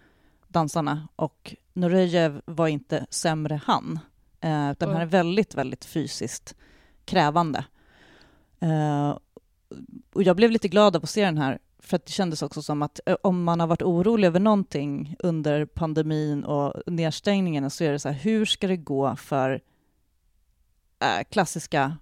dansarna 0.49 1.09
och 1.17 1.55
Nurejev 1.73 2.43
var 2.45 2.69
inte 2.69 3.07
sämre 3.11 3.61
han, 3.65 3.99
eh, 4.41 4.71
utan 4.71 4.91
han 4.91 5.03
är 5.03 5.07
väldigt, 5.07 5.55
väldigt 5.55 5.85
fysiskt 5.85 6.55
krävande. 7.05 7.65
Eh, 8.61 9.19
och 10.13 10.23
jag 10.23 10.37
blev 10.37 10.51
lite 10.51 10.69
glad 10.69 10.97
av 10.97 11.03
att 11.03 11.11
se 11.11 11.25
den 11.25 11.39
här, 11.39 11.59
för 11.79 11.97
att 11.97 12.07
det 12.07 12.13
kändes 12.13 12.43
också 12.43 12.63
som 12.63 12.83
att 12.83 13.01
eh, 13.07 13.17
om 13.23 13.45
man 13.45 13.61
har 13.61 13.67
varit 13.67 13.83
orolig 13.83 14.27
över 14.29 14.41
någonting 14.41 15.17
under 15.19 15.65
pandemin 15.67 16.45
och 16.45 16.83
nedstängningen 16.87 17.71
så 17.71 17.85
är 17.85 17.93
det 17.93 17.99
så 17.99 18.09
här, 18.09 18.17
hur 18.17 18.45
ska 18.45 18.67
det 18.67 18.77
gå 18.77 19.17
för 19.17 19.61
äh, 21.01 21.25
klassiska 21.31 21.97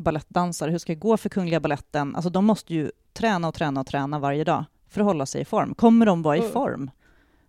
balettdansare, 0.00 0.70
hur 0.70 0.78
ska 0.78 0.92
det 0.92 1.00
gå 1.00 1.16
för 1.16 1.28
Kungliga 1.28 1.60
Balletten? 1.60 2.16
Alltså 2.16 2.30
de 2.30 2.44
måste 2.44 2.74
ju 2.74 2.90
träna 3.12 3.48
och 3.48 3.54
träna 3.54 3.80
och 3.80 3.86
träna 3.86 4.18
varje 4.18 4.44
dag 4.44 4.64
för 4.88 5.00
att 5.00 5.06
hålla 5.06 5.26
sig 5.26 5.40
i 5.40 5.44
form. 5.44 5.74
Kommer 5.74 6.06
de 6.06 6.22
vara 6.22 6.36
i 6.36 6.40
mm. 6.40 6.52
form 6.52 6.90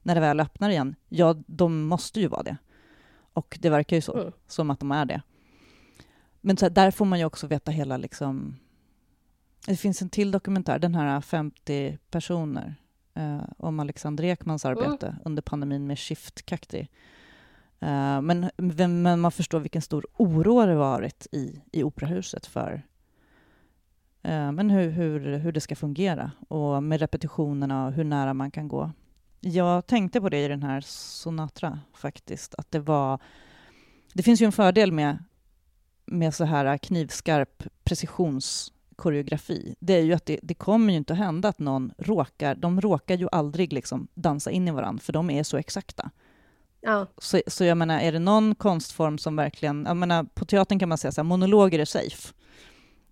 när 0.03 0.15
det 0.15 0.21
väl 0.21 0.39
öppnar 0.39 0.69
igen? 0.69 0.95
Ja, 1.09 1.35
de 1.45 1.87
måste 1.87 2.19
ju 2.19 2.27
vara 2.27 2.43
det. 2.43 2.57
Och 3.33 3.57
det 3.61 3.69
verkar 3.69 3.95
ju 3.95 4.01
så, 4.01 4.17
mm. 4.17 4.31
som 4.47 4.69
att 4.69 4.79
de 4.79 4.91
är 4.91 5.05
det. 5.05 5.21
Men 6.41 6.57
så 6.57 6.65
här, 6.65 6.69
där 6.69 6.91
får 6.91 7.05
man 7.05 7.19
ju 7.19 7.25
också 7.25 7.47
veta 7.47 7.71
hela 7.71 7.97
liksom... 7.97 8.55
Det 9.67 9.75
finns 9.75 10.01
en 10.01 10.09
till 10.09 10.31
dokumentär, 10.31 10.79
den 10.79 10.95
här 10.95 11.21
50 11.21 11.97
personer, 12.11 12.75
eh, 13.13 13.41
om 13.57 13.79
Alexander 13.79 14.23
Ekmans 14.23 14.65
arbete 14.65 15.07
mm. 15.07 15.19
under 15.25 15.41
pandemin 15.41 15.87
med 15.87 15.99
Shift 15.99 16.45
Kakti. 16.45 16.87
Uh, 17.83 18.21
men, 18.21 18.49
men, 18.57 19.21
man 19.21 19.31
förstår 19.31 19.59
vilken 19.59 19.81
stor 19.81 20.05
oro 20.17 20.65
det 20.65 20.75
varit 20.75 21.27
i, 21.31 21.61
i 21.71 21.83
operahuset 21.83 22.45
för 22.45 22.73
uh, 24.27 24.51
men 24.51 24.69
hur, 24.69 24.89
hur, 24.89 25.37
hur 25.37 25.51
det 25.51 25.61
ska 25.61 25.75
fungera 25.75 26.31
och 26.47 26.83
med 26.83 26.99
repetitionerna 26.99 27.85
och 27.85 27.93
hur 27.93 28.03
nära 28.03 28.33
man 28.33 28.51
kan 28.51 28.67
gå. 28.67 28.91
Jag 29.43 29.87
tänkte 29.87 30.21
på 30.21 30.29
det 30.29 30.45
i 30.45 30.47
den 30.47 30.63
här 30.63 30.81
Sonatra 30.81 31.79
faktiskt, 31.93 32.55
att 32.55 32.71
det 32.71 32.79
var... 32.79 33.19
Det 34.13 34.23
finns 34.23 34.41
ju 34.41 34.45
en 34.45 34.51
fördel 34.51 34.91
med, 34.91 35.23
med 36.05 36.33
så 36.33 36.45
här 36.45 36.77
knivskarp 36.77 37.63
precisionskoreografi. 37.83 39.75
Det 39.79 39.93
är 39.93 40.01
ju 40.01 40.13
att 40.13 40.25
det, 40.25 40.39
det 40.43 40.53
kommer 40.53 40.93
ju 40.93 40.97
inte 40.97 41.13
att 41.13 41.19
hända 41.19 41.49
att 41.49 41.59
någon 41.59 41.93
råkar... 41.97 42.55
De 42.55 42.81
råkar 42.81 43.15
ju 43.15 43.27
aldrig 43.31 43.73
liksom 43.73 44.07
dansa 44.13 44.51
in 44.51 44.67
i 44.67 44.71
varandra, 44.71 45.01
för 45.01 45.13
de 45.13 45.29
är 45.29 45.43
så 45.43 45.57
exakta. 45.57 46.11
Ja. 46.81 47.07
Så, 47.17 47.41
så 47.47 47.63
jag 47.63 47.77
menar, 47.77 47.99
är 47.99 48.11
det 48.11 48.19
någon 48.19 48.55
konstform 48.55 49.17
som 49.17 49.35
verkligen... 49.35 49.85
Jag 49.87 49.97
menar, 49.97 50.23
på 50.23 50.45
teatern 50.45 50.79
kan 50.79 50.89
man 50.89 50.97
säga 50.97 51.21
att 51.21 51.25
monologer 51.25 51.79
är 51.79 51.85
safe. 51.85 52.33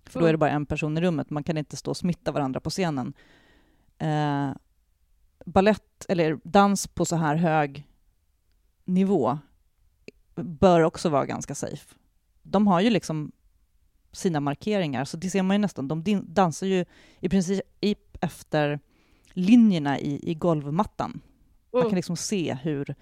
För 0.05 0.19
då 0.19 0.25
är 0.25 0.29
det 0.29 0.35
mm. 0.35 0.39
bara 0.39 0.49
en 0.49 0.65
person 0.65 0.97
i 0.97 1.01
rummet, 1.01 1.29
man 1.29 1.43
kan 1.43 1.57
inte 1.57 1.77
stå 1.77 1.91
och 1.91 1.97
smitta 1.97 2.31
varandra 2.31 2.59
på 2.59 2.69
scenen. 2.69 3.13
Eh, 3.97 4.49
ballett, 5.45 6.05
eller 6.09 6.39
dans 6.43 6.87
på 6.87 7.05
så 7.05 7.15
här 7.15 7.35
hög 7.35 7.87
nivå, 8.85 9.37
bör 10.35 10.81
också 10.81 11.09
vara 11.09 11.25
ganska 11.25 11.55
safe. 11.55 11.95
De 12.41 12.67
har 12.67 12.81
ju 12.81 12.89
liksom 12.89 13.31
sina 14.11 14.39
markeringar, 14.39 15.05
så 15.05 15.17
det 15.17 15.29
ser 15.29 15.43
man 15.43 15.55
ju 15.55 15.59
nästan. 15.59 15.87
De 15.87 16.21
dansar 16.27 16.67
ju 16.67 16.85
i 17.19 17.29
princip 17.29 17.61
efter 18.21 18.79
linjerna 19.33 19.99
i, 19.99 20.31
i 20.31 20.35
golvmattan. 20.35 21.21
Man 21.71 21.81
kan 21.81 21.87
mm. 21.87 21.95
liksom 21.95 22.17
se 22.17 22.57
hur 22.63 22.95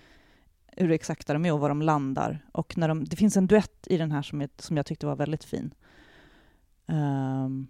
hur 0.78 0.92
exakta 0.92 1.34
de 1.34 1.46
är 1.46 1.54
och 1.54 1.60
var 1.60 1.70
de 1.70 1.82
landar. 1.82 2.46
Och 2.52 2.78
när 2.78 2.88
de, 2.88 3.06
det 3.06 3.16
finns 3.16 3.38
en 3.38 3.48
duett 3.48 3.88
i 3.88 3.98
den 3.98 4.12
här 4.12 4.22
som 4.22 4.42
jag, 4.42 4.50
som 4.58 4.78
jag 4.78 4.86
tyckte 4.86 5.06
var 5.06 5.16
väldigt 5.16 5.44
fin. 5.44 5.74
Um, 6.86 7.68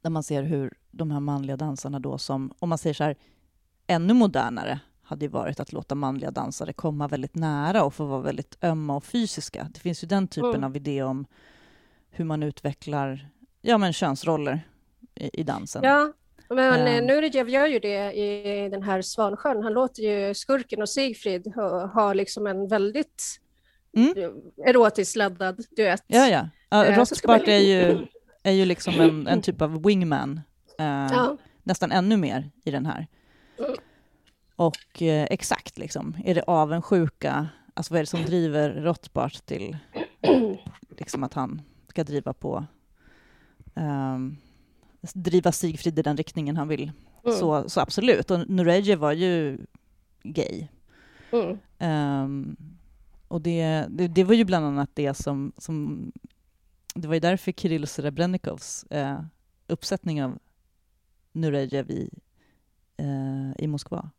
där 0.00 0.10
man 0.10 0.22
ser 0.22 0.42
hur 0.42 0.74
de 0.90 1.10
här 1.10 1.20
manliga 1.20 1.56
dansarna 1.56 1.98
då 1.98 2.18
som, 2.18 2.52
om 2.58 2.68
man 2.68 2.78
säger 2.78 2.94
så 2.94 3.04
här, 3.04 3.16
ännu 3.86 4.14
modernare 4.14 4.80
hade 5.02 5.24
ju 5.24 5.30
varit 5.30 5.60
att 5.60 5.72
låta 5.72 5.94
manliga 5.94 6.30
dansare 6.30 6.72
komma 6.72 7.08
väldigt 7.08 7.34
nära 7.34 7.84
och 7.84 7.94
få 7.94 8.04
vara 8.04 8.20
väldigt 8.20 8.64
ömma 8.64 8.96
och 8.96 9.04
fysiska. 9.04 9.70
Det 9.74 9.80
finns 9.80 10.04
ju 10.04 10.08
den 10.08 10.28
typen 10.28 10.50
mm. 10.50 10.64
av 10.64 10.76
idé 10.76 11.02
om 11.02 11.26
hur 12.10 12.24
man 12.24 12.42
utvecklar 12.42 13.28
ja, 13.60 13.78
men 13.78 13.92
könsroller 13.92 14.68
i, 15.14 15.40
i 15.40 15.42
dansen. 15.42 15.82
Ja, 15.84 16.12
men 16.54 16.98
um, 16.98 17.06
Nurejev 17.06 17.48
gör 17.48 17.66
ju 17.66 17.78
det 17.78 18.12
i 18.12 18.68
den 18.68 18.82
här 18.82 19.02
Svansjön. 19.02 19.62
Han 19.62 19.72
låter 19.72 20.02
ju 20.02 20.34
skurken 20.34 20.82
och 20.82 20.88
Sigfrid 20.88 21.52
ha, 21.54 21.86
ha 21.86 22.12
liksom 22.12 22.46
en 22.46 22.68
väldigt 22.68 23.40
mm. 23.96 24.14
erotiskt 24.66 25.16
laddad 25.16 25.64
duett. 25.76 26.04
Ja, 26.06 26.28
ja. 26.28 26.48
Uh, 26.84 26.96
Rothbart 26.98 27.48
är 27.48 27.58
ju, 27.58 28.06
är 28.42 28.52
ju 28.52 28.64
liksom 28.64 29.00
en, 29.00 29.26
en 29.26 29.42
typ 29.42 29.62
av 29.62 29.82
wingman. 29.82 30.40
Uh, 30.80 30.86
ja. 30.86 31.36
Nästan 31.62 31.92
ännu 31.92 32.16
mer 32.16 32.50
i 32.64 32.70
den 32.70 32.86
här. 32.86 33.06
Mm. 33.58 33.74
Och 34.56 35.02
uh, 35.02 35.08
exakt, 35.08 35.78
liksom, 35.78 36.16
är 36.24 36.34
det 36.34 36.42
avundsjuka? 36.42 37.48
Alltså 37.74 37.94
vad 37.94 37.98
är 37.98 38.02
det 38.02 38.10
som 38.10 38.24
driver 38.24 38.70
Rothbart 38.70 39.46
till 39.46 39.76
liksom 40.98 41.24
att 41.24 41.34
han 41.34 41.62
ska 41.88 42.04
driva 42.04 42.32
på 42.32 42.66
um, 43.74 44.36
driva 45.00 45.52
Sigfrid 45.52 45.98
i 45.98 46.02
den 46.02 46.16
riktningen 46.16 46.56
han 46.56 46.68
vill. 46.68 46.92
Mm. 47.24 47.38
Så, 47.38 47.68
så 47.68 47.80
absolut. 47.80 48.30
Och 48.30 48.50
Nurejev 48.50 48.98
var 48.98 49.12
ju 49.12 49.58
gay. 50.22 50.66
Mm. 51.32 51.58
Um, 52.24 52.56
och 53.28 53.40
det, 53.40 53.86
det, 53.90 54.08
det, 54.08 54.24
var 54.24 54.34
ju 54.34 54.44
bland 54.44 54.66
annat 54.66 54.90
det 54.94 55.14
som, 55.14 55.52
som 55.56 56.12
det 56.94 57.08
var 57.08 57.14
ju 57.14 57.20
därför 57.20 57.52
Kirill 57.52 57.86
Srebrenikovs 57.86 58.84
eh, 58.84 59.20
uppsättning 59.66 60.24
av 60.24 60.38
Nurejev 61.32 61.90
i, 61.90 62.10
eh, 62.96 63.64
i 63.64 63.66
Moskva 63.66 64.10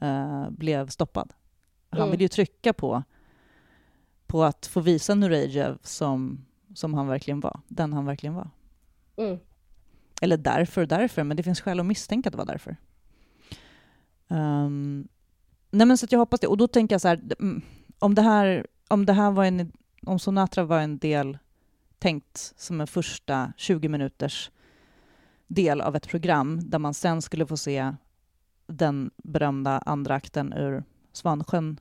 eh, 0.00 0.50
blev 0.50 0.88
stoppad. 0.88 1.32
Han 1.90 2.00
mm. 2.00 2.10
ville 2.10 2.24
ju 2.24 2.28
trycka 2.28 2.72
på, 2.72 3.02
på 4.26 4.44
att 4.44 4.66
få 4.66 4.80
visa 4.80 5.14
Nurejev 5.14 5.78
som, 5.82 6.44
som 6.74 6.94
han 6.94 7.06
verkligen 7.06 7.40
var, 7.40 7.60
den 7.68 7.92
han 7.92 8.06
verkligen 8.06 8.34
var. 8.34 8.50
Mm. 9.16 9.38
Eller 10.20 10.36
därför 10.36 10.82
och 10.82 10.88
därför, 10.88 11.24
men 11.24 11.36
det 11.36 11.42
finns 11.42 11.60
skäl 11.60 11.80
att 11.80 11.86
misstänka 11.86 12.28
att 12.28 12.32
det 12.32 12.38
var 12.38 12.46
därför. 12.46 12.76
Um, 14.28 15.08
nej 15.70 15.86
men 15.86 15.98
så 15.98 16.06
jag 16.10 16.18
hoppas 16.18 16.40
det. 16.40 16.46
Och 16.46 16.56
då 16.56 16.68
tänker 16.68 16.94
jag 16.94 17.00
så 17.00 17.08
här, 17.08 17.22
mm, 17.38 17.62
om 17.98 18.14
det 18.14 18.22
här, 18.22 18.66
om 18.88 19.06
det 19.06 19.12
här 19.12 19.30
var 19.30 19.44
en, 19.44 19.72
om 20.06 20.18
Sonatra 20.18 20.64
var 20.64 20.80
en 20.80 20.98
del 20.98 21.38
tänkt 21.98 22.52
som 22.56 22.80
en 22.80 22.86
första 22.86 23.52
20 23.56 23.88
minuters 23.88 24.50
del 25.46 25.80
av 25.80 25.96
ett 25.96 26.08
program 26.08 26.70
där 26.70 26.78
man 26.78 26.94
sen 26.94 27.22
skulle 27.22 27.46
få 27.46 27.56
se 27.56 27.94
den 28.66 29.10
berömda 29.16 29.78
andra 29.78 30.14
akten 30.14 30.52
ur 30.52 30.84
Svansjön 31.12 31.80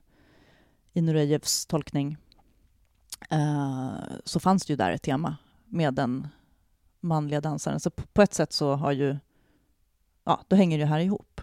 i 0.93 1.01
Nurejevs 1.01 1.65
tolkning, 1.65 2.17
uh, 3.33 3.97
så 4.23 4.39
fanns 4.39 4.65
det 4.65 4.73
ju 4.73 4.77
där 4.77 4.91
ett 4.91 5.01
tema 5.01 5.37
med 5.65 5.93
den 5.93 6.27
manliga 7.03 7.41
dansaren. 7.41 7.79
Så 7.79 7.89
på 7.89 8.21
ett 8.21 8.33
sätt 8.33 8.53
så 8.53 8.73
har 8.73 8.91
ju, 8.91 9.15
ja, 10.23 10.41
då 10.47 10.55
hänger 10.55 10.79
det 10.79 10.85
här 10.85 10.99
ihop. 10.99 11.41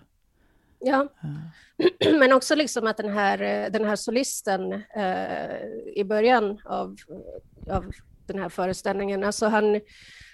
Ja, 0.79 1.09
uh. 1.25 2.13
men 2.19 2.33
också 2.33 2.55
liksom 2.55 2.87
att 2.87 2.97
den 2.97 3.13
här, 3.13 3.71
den 3.71 3.85
här 3.85 3.97
solisten 3.97 4.73
eh, 4.73 5.57
i 5.95 6.05
början 6.05 6.59
av, 6.65 6.97
av 7.71 7.93
den 8.27 8.39
här 8.39 8.49
föreställningen, 8.49 9.25
alltså 9.25 9.47
han, 9.47 9.81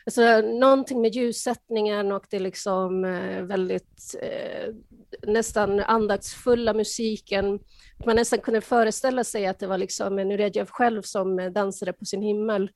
alltså 0.06 0.40
någonting 0.40 1.00
med 1.00 1.14
ljussättningen 1.14 2.12
och 2.12 2.26
det 2.30 2.38
liksom 2.38 3.04
eh, 3.04 3.42
väldigt 3.42 4.14
eh, 4.22 4.74
nästan 5.22 5.80
andaktsfulla 5.80 6.74
musiken. 6.74 7.58
Man 8.06 8.16
nästan 8.16 8.38
kunde 8.38 8.60
föreställa 8.60 9.24
sig 9.24 9.46
att 9.46 9.58
det 9.58 9.66
var 9.66 9.78
liksom 9.78 10.16
Nurejev 10.16 10.66
själv 10.66 11.02
som 11.02 11.52
dansade 11.52 11.92
på 11.92 12.04
sin 12.04 12.22
himmel. 12.22 12.70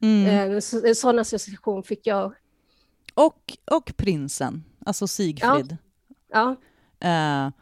Mm. 0.00 0.52
Eh, 0.52 0.60
så, 0.60 0.94
sån 0.94 1.18
association 1.18 1.82
fick 1.82 2.06
jag. 2.06 2.34
Och, 3.14 3.56
och 3.70 3.96
prinsen, 3.96 4.64
alltså 4.86 5.06
Sigfrid. 5.06 5.76
Ja. 6.28 6.56
ja. 6.98 7.46
Uh, 7.46 7.52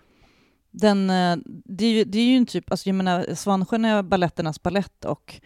den, 0.71 1.11
uh, 1.11 1.39
det, 1.47 1.85
är 1.85 1.91
ju, 1.91 2.05
det 2.05 2.19
är 2.19 2.25
ju 2.25 2.37
en 2.37 2.47
typ, 2.47 2.71
alltså 2.71 2.89
jag 2.89 2.97
menar, 2.97 3.35
Svansjön 3.35 3.85
är 3.85 4.03
baletternas 4.03 4.63
ballett 4.63 5.05
och 5.05 5.41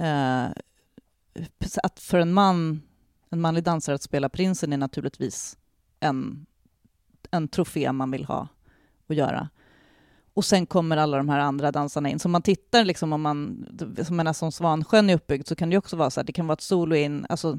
uh, 0.00 0.46
att 1.82 2.00
för 2.00 2.18
en 2.18 2.32
man, 2.32 2.82
en 3.30 3.40
manlig 3.40 3.64
dansare 3.64 3.94
att 3.94 4.02
spela 4.02 4.28
prinsen 4.28 4.72
är 4.72 4.76
naturligtvis 4.76 5.58
en, 6.00 6.46
en 7.30 7.48
trofé 7.48 7.92
man 7.92 8.10
vill 8.10 8.24
ha 8.24 8.48
och 9.06 9.14
göra. 9.14 9.48
Och 10.34 10.44
sen 10.44 10.66
kommer 10.66 10.96
alla 10.96 11.16
de 11.16 11.28
här 11.28 11.38
andra 11.38 11.72
dansarna 11.72 12.08
in. 12.08 12.18
Så 12.18 12.28
man 12.28 12.42
tittar, 12.42 12.84
liksom, 12.84 13.12
om 13.12 13.22
man, 13.22 13.66
som, 14.06 14.16
menar, 14.16 14.32
som 14.32 14.52
Svansjön 14.52 15.10
är 15.10 15.14
uppbyggd, 15.14 15.48
så 15.48 15.56
kan 15.56 15.70
det 15.70 15.78
också 15.78 15.96
vara 15.96 16.10
så 16.10 16.20
att 16.20 16.26
det 16.26 16.32
kan 16.32 16.46
vara 16.46 16.52
ett 16.54 16.60
solo 16.60 16.96
in, 16.96 17.26
alltså 17.28 17.58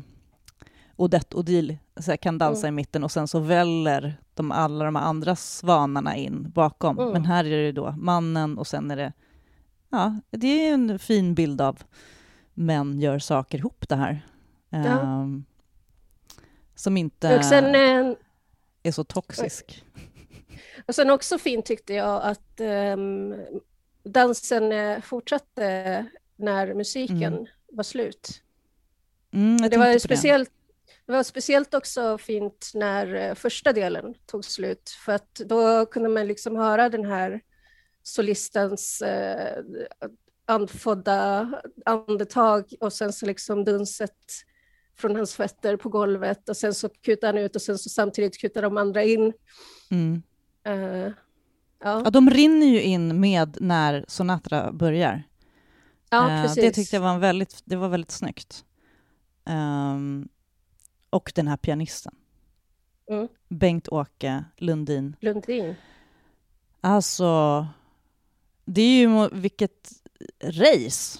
Odette 0.95 1.37
Odile 1.37 1.77
så 1.99 2.17
kan 2.17 2.37
dansa 2.37 2.67
mm. 2.67 2.73
i 2.73 2.81
mitten 2.81 3.03
och 3.03 3.11
sen 3.11 3.27
så 3.27 3.39
väller 3.39 4.17
de, 4.33 4.51
alla 4.51 4.85
de 4.85 4.95
andra 4.95 5.35
svanarna 5.35 6.15
in 6.15 6.51
bakom. 6.51 6.99
Mm. 6.99 7.11
Men 7.11 7.25
här 7.25 7.45
är 7.45 7.63
det 7.63 7.71
då 7.71 7.91
mannen 7.91 8.57
och 8.57 8.67
sen 8.67 8.91
är 8.91 8.95
det... 8.95 9.13
Ja, 9.89 10.19
det 10.31 10.67
är 10.67 10.73
en 10.73 10.99
fin 10.99 11.35
bild 11.35 11.61
av 11.61 11.83
män 12.53 12.99
gör 12.99 13.19
saker 13.19 13.57
ihop 13.57 13.89
det 13.89 13.95
här. 13.95 14.25
Ja. 14.69 14.99
Um, 15.01 15.45
som 16.75 16.97
inte 16.97 17.43
sen, 17.43 17.75
eh, 17.75 18.15
är 18.83 18.91
så 18.91 19.03
toxisk. 19.03 19.83
Och 20.85 20.95
sen 20.95 21.09
också 21.09 21.37
fint 21.37 21.65
tyckte 21.65 21.93
jag 21.93 22.23
att 22.23 22.61
um, 22.93 23.35
dansen 24.03 24.71
eh, 24.71 25.01
fortsatte 25.01 26.05
när 26.35 26.73
musiken 26.73 27.33
mm. 27.33 27.45
var 27.71 27.83
slut. 27.83 28.41
Mm, 29.33 29.69
det 29.69 29.77
var 29.77 29.99
speciellt 29.99 30.51
det 31.05 31.11
var 31.11 31.23
speciellt 31.23 31.73
också 31.73 32.17
fint 32.17 32.71
när 32.73 33.15
eh, 33.15 33.35
första 33.35 33.73
delen 33.73 34.13
tog 34.25 34.45
slut, 34.45 34.89
för 34.89 35.11
att 35.11 35.35
då 35.35 35.85
kunde 35.85 36.09
man 36.09 36.27
liksom 36.27 36.55
höra 36.55 36.89
den 36.89 37.05
här 37.05 37.41
solistens 38.03 39.01
eh, 39.01 39.63
andfådda 40.45 41.49
andetag 41.85 42.73
och 42.79 42.93
sen 42.93 43.13
så 43.13 43.25
liksom 43.25 43.63
dunset 43.63 44.11
från 44.97 45.15
hans 45.15 45.35
fötter 45.35 45.77
på 45.77 45.89
golvet 45.89 46.49
och 46.49 46.57
sen 46.57 46.73
så 46.73 46.89
kutar 46.89 47.27
han 47.27 47.37
ut 47.37 47.55
och 47.55 47.61
sen 47.61 47.77
så 47.77 47.89
samtidigt 47.89 48.37
kutar 48.37 48.61
de 48.61 48.77
andra 48.77 49.03
in. 49.03 49.33
Mm. 49.91 50.23
Uh, 50.67 50.73
ja. 50.73 51.11
ja. 51.79 52.09
de 52.09 52.29
rinner 52.29 52.67
ju 52.67 52.81
in 52.81 53.19
med 53.19 53.57
när 53.61 54.05
Sonatra 54.07 54.71
börjar. 54.71 55.23
Ja, 56.09 56.19
uh, 56.19 56.41
precis. 56.41 56.63
Det 56.63 56.71
tyckte 56.71 56.95
jag 56.95 57.01
var 57.01 57.17
väldigt, 57.17 57.61
det 57.65 57.75
var 57.75 57.89
väldigt 57.89 58.11
snyggt. 58.11 58.65
Um, 59.45 60.29
och 61.09 61.31
den 61.35 61.47
här 61.47 61.57
pianisten. 61.57 62.15
Mm. 63.09 63.27
Bengt-Åke 63.49 64.43
Lundin. 64.57 65.15
Lundin. 65.19 65.75
Alltså, 66.81 67.67
det 68.65 68.81
är 68.81 68.99
ju 68.99 69.29
vilket 69.31 69.89
race 70.43 71.19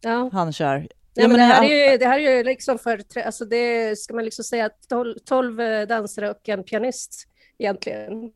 ja. 0.00 0.30
han 0.32 0.52
kör. 0.52 0.88
Ja, 1.14 1.28
men 1.28 1.36
det, 1.36 1.44
här 1.44 1.64
är 1.64 1.92
ju, 1.92 1.98
det 1.98 2.06
här 2.06 2.18
är 2.18 2.36
ju 2.36 2.44
liksom 2.44 2.78
för, 2.78 3.18
alltså 3.18 3.44
det 3.44 3.98
ska 3.98 4.14
man 4.14 4.24
liksom 4.24 4.44
säga, 4.44 4.70
tolv, 4.88 5.18
tolv 5.24 5.56
dansare 5.88 6.30
och 6.30 6.48
en 6.48 6.64
pianist 6.64 7.28
egentligen. 7.58 8.32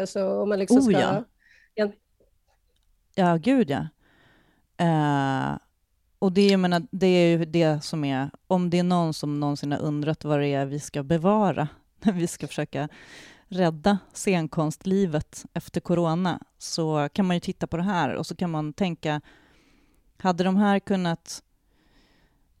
Alltså 0.00 0.42
om 0.42 0.48
man 0.48 0.58
liksom 0.58 0.82
ska... 0.82 0.96
Oh, 0.96 1.00
ja. 1.00 1.24
ja. 1.74 1.92
ja, 3.14 3.36
gud 3.36 3.70
ja. 3.70 3.86
Uh, 4.80 5.58
och 6.18 6.32
det, 6.32 6.46
jag 6.46 6.60
menar, 6.60 6.86
det 6.90 7.06
är 7.06 7.38
ju 7.38 7.44
det 7.44 7.84
som 7.84 8.04
är, 8.04 8.30
om 8.46 8.70
det 8.70 8.78
är 8.78 8.82
någon 8.82 9.14
som 9.14 9.40
någonsin 9.40 9.72
har 9.72 9.78
undrat 9.78 10.24
vad 10.24 10.40
det 10.40 10.48
är 10.48 10.66
vi 10.66 10.80
ska 10.80 11.02
bevara 11.02 11.68
när 12.00 12.12
vi 12.12 12.26
ska 12.26 12.46
försöka 12.46 12.88
rädda 13.48 13.98
scenkonstlivet 14.12 15.44
efter 15.52 15.80
corona, 15.80 16.40
så 16.58 17.08
kan 17.12 17.26
man 17.26 17.36
ju 17.36 17.40
titta 17.40 17.66
på 17.66 17.76
det 17.76 17.82
här 17.82 18.14
och 18.14 18.26
så 18.26 18.36
kan 18.36 18.50
man 18.50 18.72
tänka, 18.72 19.20
hade 20.18 20.44
de 20.44 20.56
här 20.56 20.78
kunnat 20.78 21.42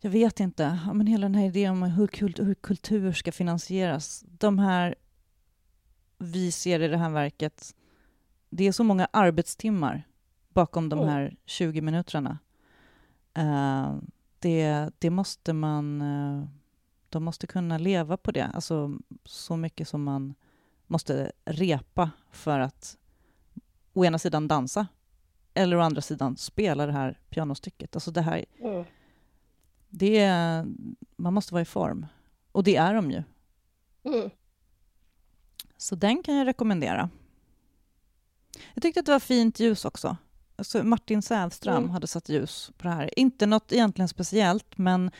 jag 0.00 0.10
vet 0.10 0.40
inte, 0.40 0.78
ja, 0.86 0.92
men 0.92 1.06
hela 1.06 1.22
den 1.22 1.34
här 1.34 1.46
idén 1.46 1.72
om 1.72 1.82
hur, 1.82 2.06
kult, 2.06 2.38
hur 2.38 2.54
kultur 2.54 3.12
ska 3.12 3.32
finansieras. 3.32 4.24
De 4.26 4.58
här 4.58 4.94
vi 6.18 6.52
ser 6.52 6.80
i 6.80 6.88
det 6.88 6.96
här 6.96 7.10
verket, 7.10 7.74
det 8.50 8.66
är 8.66 8.72
så 8.72 8.84
många 8.84 9.08
arbetstimmar 9.10 10.02
bakom 10.48 10.88
de 10.88 11.08
här 11.08 11.36
20 11.44 11.80
minuterna. 11.80 12.38
Uh, 13.38 13.96
det, 14.38 14.90
det 14.98 15.10
måste 15.10 15.52
man... 15.52 16.02
Uh, 16.02 16.44
de 17.08 17.24
måste 17.24 17.46
kunna 17.46 17.78
leva 17.78 18.16
på 18.16 18.32
det. 18.32 18.50
Alltså 18.54 18.98
så 19.24 19.56
mycket 19.56 19.88
som 19.88 20.02
man 20.02 20.34
måste 20.86 21.32
repa 21.44 22.10
för 22.30 22.60
att 22.60 22.96
å 23.92 24.04
ena 24.04 24.18
sidan 24.18 24.48
dansa 24.48 24.86
eller 25.54 25.76
å 25.76 25.80
andra 25.80 26.00
sidan 26.00 26.36
spela 26.36 26.86
det 26.86 26.92
här 26.92 27.20
pianostycket. 27.28 27.96
Alltså 27.96 28.10
det 28.10 28.22
här... 28.22 28.44
Mm. 28.60 28.84
Det 29.88 30.18
är, 30.18 30.66
man 31.16 31.34
måste 31.34 31.54
vara 31.54 31.62
i 31.62 31.64
form. 31.64 32.06
Och 32.52 32.64
det 32.64 32.76
är 32.76 32.94
de 32.94 33.10
ju. 33.10 33.22
Mm. 34.04 34.30
Så 35.76 35.94
den 35.94 36.22
kan 36.22 36.34
jag 36.34 36.46
rekommendera. 36.46 37.10
Jag 38.74 38.82
tyckte 38.82 39.00
att 39.00 39.06
det 39.06 39.12
var 39.12 39.20
fint 39.20 39.60
ljus 39.60 39.84
också. 39.84 40.16
Alltså 40.56 40.84
Martin 40.84 41.22
Sävström 41.22 41.76
mm. 41.76 41.90
hade 41.90 42.06
satt 42.06 42.28
ljus 42.28 42.72
på 42.76 42.88
det 42.88 42.94
här. 42.94 43.18
Inte 43.18 43.46
något 43.46 43.72
egentligen 43.72 44.08
speciellt, 44.08 44.78
men 44.78 45.10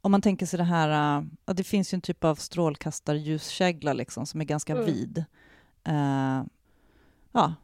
om 0.00 0.10
man 0.10 0.22
tänker 0.22 0.46
sig 0.46 0.56
det 0.56 0.64
här... 0.64 1.18
Uh, 1.18 1.54
det 1.54 1.64
finns 1.64 1.92
ju 1.92 1.96
en 1.96 2.00
typ 2.00 2.24
av 2.24 2.34
strålkastarljuskägla 2.34 3.92
liksom, 3.92 4.26
som 4.26 4.40
är 4.40 4.44
ganska 4.44 4.72
mm. 4.72 4.84
vid. 4.84 5.24
Uh, 5.88 6.44
ja, 7.32 7.54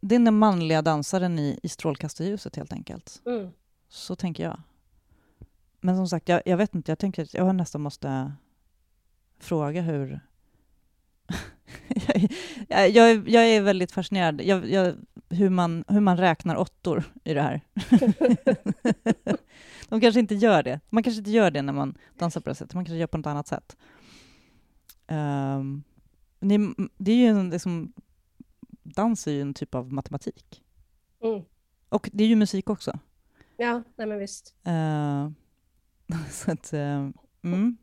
det 0.00 0.14
är 0.14 0.18
den 0.18 0.38
manliga 0.38 0.82
dansaren 0.82 1.38
i, 1.38 1.60
i 1.62 1.68
strålkastarljuset, 1.68 2.56
helt 2.56 2.72
enkelt. 2.72 3.22
Mm. 3.26 3.50
Så 3.88 4.16
tänker 4.16 4.44
jag. 4.44 4.60
Men 5.80 5.96
som 5.96 6.08
sagt, 6.08 6.28
jag, 6.28 6.42
jag 6.46 6.56
vet 6.56 6.74
inte. 6.74 6.90
Jag 6.90 6.98
tänker 6.98 7.22
att 7.22 7.34
jag 7.34 7.54
nästan 7.54 7.80
måste 7.80 8.32
fråga 9.38 9.82
hur... 9.82 10.20
jag, 12.68 12.90
jag, 12.90 13.28
jag, 13.28 13.48
är 13.48 13.60
väldigt 13.60 13.92
fascinerad. 13.92 14.40
Jag, 14.40 14.70
jag, 14.70 14.94
hur, 15.30 15.50
man, 15.50 15.84
hur 15.88 16.00
man 16.00 16.16
räknar 16.16 16.56
åttor 16.56 17.04
i 17.24 17.34
det 17.34 17.42
här. 17.42 17.60
De 19.88 20.00
kanske 20.00 20.20
inte 20.20 20.34
gör 20.34 20.62
det. 20.62 20.80
Man 20.90 21.02
kanske 21.02 21.18
inte 21.18 21.30
gör 21.30 21.50
det 21.50 21.62
när 21.62 21.72
man 21.72 21.98
dansar 22.18 22.40
på 22.40 22.48
det 22.48 22.54
sättet. 22.54 22.74
Man 22.74 22.84
kanske 22.84 22.98
gör 22.98 23.06
på 23.06 23.18
något 23.18 23.26
annat 23.26 23.48
sätt. 23.48 23.76
Um, 25.08 25.82
det 26.98 27.12
är 27.12 27.16
ju 27.16 27.26
en, 27.26 27.50
liksom, 27.50 27.92
dans 28.82 29.26
är 29.26 29.32
ju 29.32 29.40
en 29.40 29.54
typ 29.54 29.74
av 29.74 29.92
matematik. 29.92 30.62
Mm. 31.22 31.42
Och 31.88 32.10
det 32.12 32.24
är 32.24 32.28
ju 32.28 32.36
musik 32.36 32.70
också. 32.70 32.98
Ja, 33.56 33.82
nej 33.96 34.06
men 34.06 34.18
visst. 34.18 34.54
Uh, 34.68 35.30
så 36.30 36.52
att, 36.52 36.74
uh, 36.74 37.10
mm. 37.42 37.76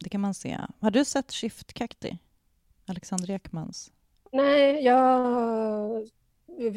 Det 0.00 0.08
kan 0.08 0.20
man 0.20 0.34
se. 0.34 0.58
Har 0.80 0.90
du 0.90 1.04
sett 1.04 1.32
Shift 1.32 1.72
Cacti? 1.72 2.18
Alexander 2.86 3.30
Ekmans? 3.30 3.92
Nej, 4.32 4.84
jag... 4.84 6.08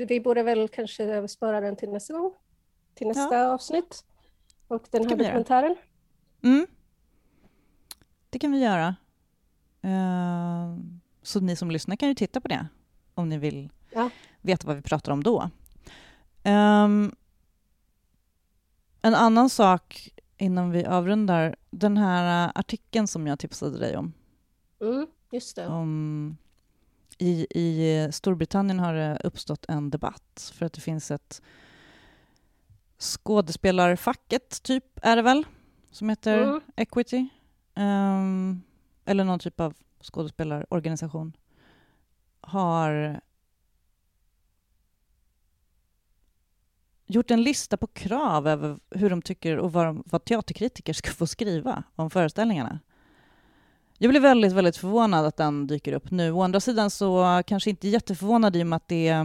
vi 0.08 0.20
borde 0.20 0.44
väl 0.44 0.68
kanske 0.68 1.28
spara 1.28 1.62
den 1.62 1.76
till 1.76 1.90
nästa 1.90 2.14
gång. 2.14 2.34
Till 2.96 3.08
nästa 3.08 3.36
ja. 3.36 3.54
avsnitt. 3.54 4.06
Och 4.68 4.88
den 4.92 5.04
här 5.04 5.10
dokumentären. 5.10 5.76
Mm. 6.44 6.68
Det 8.30 8.40
kan 8.40 8.52
vi 8.52 8.60
göra. 8.60 8.96
Uh, 9.86 10.78
så 11.22 11.40
ni 11.40 11.56
som 11.56 11.72
lyssnar 11.72 11.96
kan 11.96 12.10
ju 12.10 12.16
titta 12.16 12.42
på 12.42 12.48
det 12.48 12.68
om 13.14 13.30
ni 13.30 13.38
vill 13.38 13.70
ja. 13.94 14.10
veta 14.42 14.68
vad 14.68 14.76
vi 14.76 14.82
pratar 14.82 15.12
om 15.12 15.24
då. 15.24 15.50
Um, 16.44 17.16
en 19.02 19.16
annan 19.16 19.50
sak 19.50 20.13
innan 20.38 20.72
vi 20.72 20.86
avrundar. 20.86 21.56
Den 21.70 21.98
här 21.98 22.52
artikeln 22.56 23.08
som 23.08 23.28
jag 23.28 23.40
tipsade 23.40 23.80
dig 23.80 23.98
om. 23.98 24.14
Mm, 24.82 25.08
just 25.32 25.56
det. 25.56 25.68
Om, 25.68 26.38
i, 27.18 27.48
I 27.50 28.08
Storbritannien 28.12 28.80
har 28.80 28.94
det 28.94 29.22
uppstått 29.24 29.66
en 29.68 29.90
debatt 29.90 30.52
för 30.54 30.66
att 30.66 30.74
det 30.74 30.82
finns 30.82 31.12
ett 31.12 31.42
skådespelarfacket, 33.00 34.64
typ, 34.64 34.86
är 35.02 35.16
det 35.16 35.22
väl, 35.22 35.46
som 35.92 36.10
heter 36.10 36.44
mm. 36.44 36.62
Equity. 36.76 37.28
Um, 37.76 38.62
eller 39.06 39.24
någon 39.24 39.40
typ 39.40 39.60
av 39.60 39.74
skådespelarorganisation 40.02 41.34
har 42.42 43.22
gjort 47.16 47.32
en 47.32 47.44
lista 47.44 47.78
på 47.78 47.88
krav 47.88 48.48
över 48.48 48.78
hur 48.90 49.10
de 49.10 49.22
tycker 49.22 49.58
och 49.58 49.74
vad, 49.74 49.86
de, 49.86 50.04
vad 50.06 50.26
teaterkritiker 50.26 50.94
ska 50.94 51.12
få 51.12 51.28
skriva 51.28 51.84
om 51.96 52.10
föreställningarna. 52.10 52.80
Jag 53.98 54.10
blir 54.10 54.22
väldigt, 54.22 54.54
väldigt 54.54 54.78
förvånad 54.78 55.26
att 55.26 55.38
den 55.38 55.68
dyker 55.68 55.94
upp 55.94 56.12
nu. 56.12 56.32
Å 56.32 56.42
andra 56.42 56.60
sidan 56.60 56.90
så 56.90 57.42
kanske 57.48 57.70
inte 57.70 57.88
jätteförvånad 57.88 58.56
i 58.56 58.64
och 58.64 58.68
med 58.68 58.78
att 58.78 58.88
det, 58.88 59.16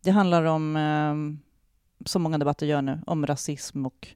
det 0.00 0.10
handlar 0.10 0.44
om, 0.44 0.76
eh, 0.76 2.06
som 2.06 2.22
många 2.22 2.38
debatter 2.38 2.66
gör 2.66 2.82
nu, 2.82 3.00
om 3.06 3.26
rasism 3.26 3.86
och 3.86 4.08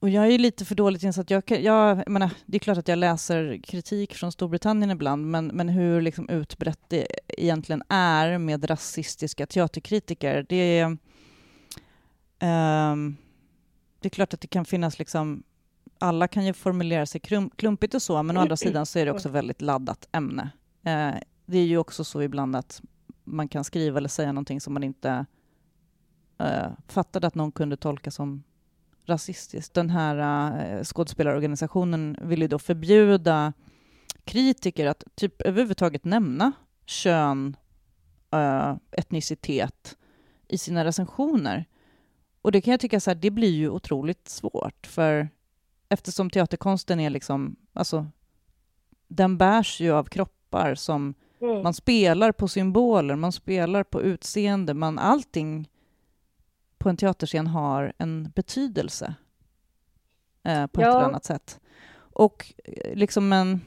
och 0.00 0.08
jag 0.08 0.28
är 0.28 0.38
lite 0.38 0.64
för 0.64 0.74
dåligt 0.74 1.02
insatt. 1.02 1.30
Jag, 1.30 1.42
jag, 1.46 1.62
jag 1.62 2.08
menar, 2.08 2.30
det 2.46 2.56
är 2.56 2.58
klart 2.58 2.78
att 2.78 2.88
jag 2.88 2.98
läser 2.98 3.60
kritik 3.62 4.14
från 4.14 4.32
Storbritannien 4.32 4.90
ibland, 4.90 5.26
men, 5.26 5.46
men 5.46 5.68
hur 5.68 6.00
liksom 6.00 6.28
utbrett 6.28 6.80
det 6.88 7.06
egentligen 7.28 7.82
är 7.88 8.38
med 8.38 8.70
rasistiska 8.70 9.46
teaterkritiker, 9.46 10.46
det 10.48 10.78
är... 10.78 10.84
Um, 12.92 13.16
det 14.00 14.08
är 14.08 14.10
klart 14.10 14.34
att 14.34 14.40
det 14.40 14.48
kan 14.48 14.64
finnas 14.64 14.98
liksom, 14.98 15.42
alla 15.98 16.28
kan 16.28 16.46
ju 16.46 16.52
formulera 16.52 17.06
sig 17.06 17.20
klumpigt 17.56 17.94
och 17.94 18.02
så, 18.02 18.22
men 18.22 18.36
å 18.36 18.40
andra 18.40 18.56
sidan 18.56 18.86
så 18.86 18.98
är 18.98 19.04
det 19.04 19.12
också 19.12 19.28
väldigt 19.28 19.60
laddat 19.60 20.08
ämne. 20.12 20.42
Uh, 20.86 21.20
det 21.46 21.58
är 21.58 21.66
ju 21.66 21.78
också 21.78 22.04
så 22.04 22.22
ibland 22.22 22.56
att 22.56 22.82
man 23.24 23.48
kan 23.48 23.64
skriva 23.64 23.98
eller 23.98 24.08
säga 24.08 24.32
någonting 24.32 24.60
som 24.60 24.74
man 24.74 24.82
inte 24.84 25.26
uh, 26.42 26.68
fattade 26.88 27.26
att 27.26 27.34
någon 27.34 27.52
kunde 27.52 27.76
tolka 27.76 28.10
som 28.10 28.42
rasistiskt. 29.10 29.74
Den 29.74 29.90
här 29.90 30.16
uh, 30.78 30.82
skådespelarorganisationen 30.82 32.16
vill 32.22 32.42
ju 32.42 32.48
då 32.48 32.58
förbjuda 32.58 33.52
kritiker 34.24 34.86
att 34.86 35.04
typ 35.14 35.42
överhuvudtaget 35.42 36.04
nämna 36.04 36.52
kön, 36.86 37.56
uh, 38.34 38.76
etnicitet 38.90 39.96
i 40.48 40.58
sina 40.58 40.84
recensioner. 40.84 41.64
Och 42.42 42.52
det 42.52 42.60
kan 42.60 42.70
jag 42.70 42.80
tycka 42.80 43.00
så 43.00 43.10
här, 43.10 43.14
det 43.14 43.30
blir 43.30 43.50
ju 43.50 43.70
otroligt 43.70 44.28
svårt, 44.28 44.86
för 44.86 45.28
eftersom 45.88 46.30
teaterkonsten 46.30 47.00
är 47.00 47.10
liksom, 47.10 47.56
alltså, 47.72 48.06
den 49.08 49.38
bärs 49.38 49.80
ju 49.80 49.92
av 49.92 50.04
kroppar 50.04 50.74
som 50.74 51.14
mm. 51.40 51.62
man 51.62 51.74
spelar 51.74 52.32
på 52.32 52.48
symboler, 52.48 53.16
man 53.16 53.32
spelar 53.32 53.84
på 53.84 54.02
utseende, 54.02 54.74
man 54.74 54.98
allting 54.98 55.69
på 56.80 56.88
en 56.88 56.96
teaterscen 56.96 57.46
har 57.46 57.92
en 57.98 58.32
betydelse 58.34 59.14
eh, 60.42 60.66
på 60.66 60.82
ja. 60.82 60.88
ett 60.88 60.94
eller 60.94 61.04
annat 61.04 61.24
sätt. 61.24 61.60
Och 61.98 62.54
eh, 62.64 62.94
liksom 62.94 63.32
en... 63.32 63.60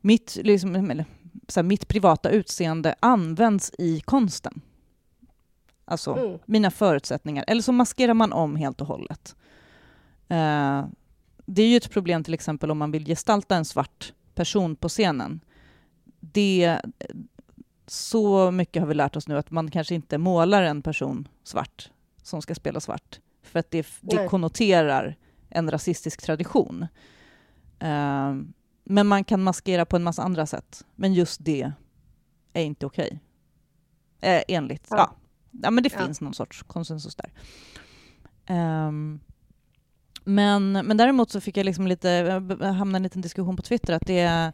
Mitt, 0.00 0.38
liksom, 0.42 0.74
eller, 0.74 1.04
så 1.48 1.60
här, 1.60 1.64
mitt 1.64 1.88
privata 1.88 2.30
utseende 2.30 2.94
används 3.00 3.72
i 3.78 4.00
konsten. 4.00 4.60
Alltså 5.84 6.16
mm. 6.16 6.38
mina 6.46 6.70
förutsättningar. 6.70 7.44
Eller 7.46 7.62
så 7.62 7.72
maskerar 7.72 8.14
man 8.14 8.32
om 8.32 8.56
helt 8.56 8.80
och 8.80 8.86
hållet. 8.86 9.36
Eh, 10.28 10.86
det 11.46 11.62
är 11.62 11.68
ju 11.68 11.76
ett 11.76 11.90
problem 11.90 12.24
till 12.24 12.34
exempel 12.34 12.70
om 12.70 12.78
man 12.78 12.90
vill 12.90 13.06
gestalta 13.06 13.56
en 13.56 13.64
svart 13.64 14.12
person 14.34 14.76
på 14.76 14.88
scenen. 14.88 15.40
Det, 16.20 16.80
så 17.90 18.50
mycket 18.50 18.82
har 18.82 18.86
vi 18.86 18.94
lärt 18.94 19.16
oss 19.16 19.28
nu 19.28 19.38
att 19.38 19.50
man 19.50 19.70
kanske 19.70 19.94
inte 19.94 20.18
målar 20.18 20.62
en 20.62 20.82
person 20.82 21.28
svart 21.44 21.90
som 22.22 22.42
ska 22.42 22.54
spela 22.54 22.80
svart. 22.80 23.20
För 23.42 23.58
att 23.58 23.70
det, 23.70 23.86
det 24.00 24.28
konnoterar 24.28 25.16
en 25.48 25.70
rasistisk 25.70 26.22
tradition. 26.22 26.86
Uh, 27.82 28.42
men 28.84 29.06
man 29.06 29.24
kan 29.24 29.42
maskera 29.42 29.84
på 29.84 29.96
en 29.96 30.02
massa 30.02 30.22
andra 30.22 30.46
sätt. 30.46 30.84
Men 30.94 31.14
just 31.14 31.44
det 31.44 31.72
är 32.52 32.62
inte 32.62 32.86
okej. 32.86 33.20
Okay. 34.18 34.36
Uh, 34.36 34.42
enligt, 34.48 34.86
ja. 34.90 34.96
ja. 34.96 35.14
ja. 35.62 35.70
men 35.70 35.84
det 35.84 35.92
ja. 35.92 36.06
finns 36.06 36.20
någon 36.20 36.34
sorts 36.34 36.62
konsensus 36.62 37.16
där. 37.16 37.32
Um, 38.86 39.20
men, 40.24 40.72
men 40.72 40.96
däremot 40.96 41.30
så 41.30 41.40
fick 41.40 41.56
jag 41.56 41.64
liksom 41.64 41.86
lite, 41.86 42.08
hamna 42.78 42.96
i 42.96 42.98
en 42.98 43.02
liten 43.02 43.22
diskussion 43.22 43.56
på 43.56 43.62
Twitter 43.62 43.92
att 43.92 44.06
det, 44.06 44.52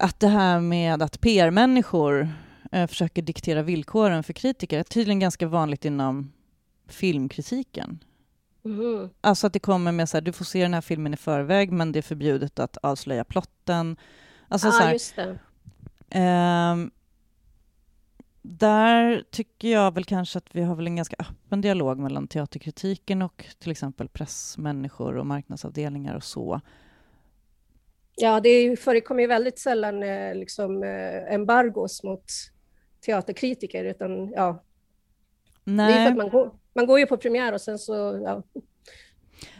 att 0.00 0.20
det 0.20 0.28
här 0.28 0.60
med 0.60 1.02
att 1.02 1.20
PR-människor 1.20 2.28
eh, 2.72 2.86
försöker 2.86 3.22
diktera 3.22 3.62
villkoren 3.62 4.22
för 4.22 4.32
kritiker 4.32 4.78
är 4.78 4.82
tydligen 4.82 5.20
ganska 5.20 5.46
vanligt 5.46 5.84
inom 5.84 6.32
filmkritiken. 6.86 7.98
Mm. 8.64 9.10
Alltså 9.20 9.46
att 9.46 9.52
det 9.52 9.58
kommer 9.58 9.92
med 9.92 10.08
så 10.08 10.16
här, 10.16 10.22
du 10.22 10.32
får 10.32 10.44
se 10.44 10.62
den 10.62 10.74
här 10.74 10.80
filmen 10.80 11.14
i 11.14 11.16
förväg 11.16 11.72
men 11.72 11.92
det 11.92 11.98
är 11.98 12.02
förbjudet 12.02 12.58
att 12.58 12.76
avslöja 12.76 13.24
plotten. 13.24 13.96
Alltså 14.48 14.68
ah, 14.68 14.72
så 14.72 14.82
här, 14.82 14.92
just 14.92 15.16
det. 15.16 15.38
Eh, 16.10 16.76
där 18.42 19.24
tycker 19.30 19.68
jag 19.68 19.94
väl 19.94 20.04
kanske 20.04 20.38
att 20.38 20.48
vi 20.52 20.62
har 20.62 20.74
väl 20.74 20.86
en 20.86 20.96
ganska 20.96 21.16
öppen 21.18 21.60
dialog 21.60 21.98
mellan 21.98 22.28
teaterkritiken 22.28 23.22
och 23.22 23.46
till 23.58 23.70
exempel 23.70 24.08
pressmänniskor 24.08 25.16
och 25.16 25.26
marknadsavdelningar 25.26 26.14
och 26.14 26.24
så. 26.24 26.60
Ja, 28.16 28.40
det 28.40 28.80
förekommer 28.80 29.20
ju 29.20 29.26
väldigt 29.26 29.58
sällan 29.58 30.02
eh, 30.02 30.34
liksom, 30.34 30.82
eh, 30.82 31.34
embargos 31.34 32.02
mot 32.02 32.24
teaterkritiker, 33.06 33.84
utan 33.84 34.30
ja. 34.30 34.62
Nej. 35.64 35.92
Det 35.92 35.98
är 35.98 36.04
för 36.04 36.10
att 36.10 36.16
man 36.16 36.28
går, 36.28 36.50
man 36.74 36.86
går 36.86 36.98
ju 36.98 37.06
på 37.06 37.16
premiär 37.16 37.52
och 37.52 37.60
sen 37.60 37.78
så, 37.78 38.20
ja. 38.24 38.42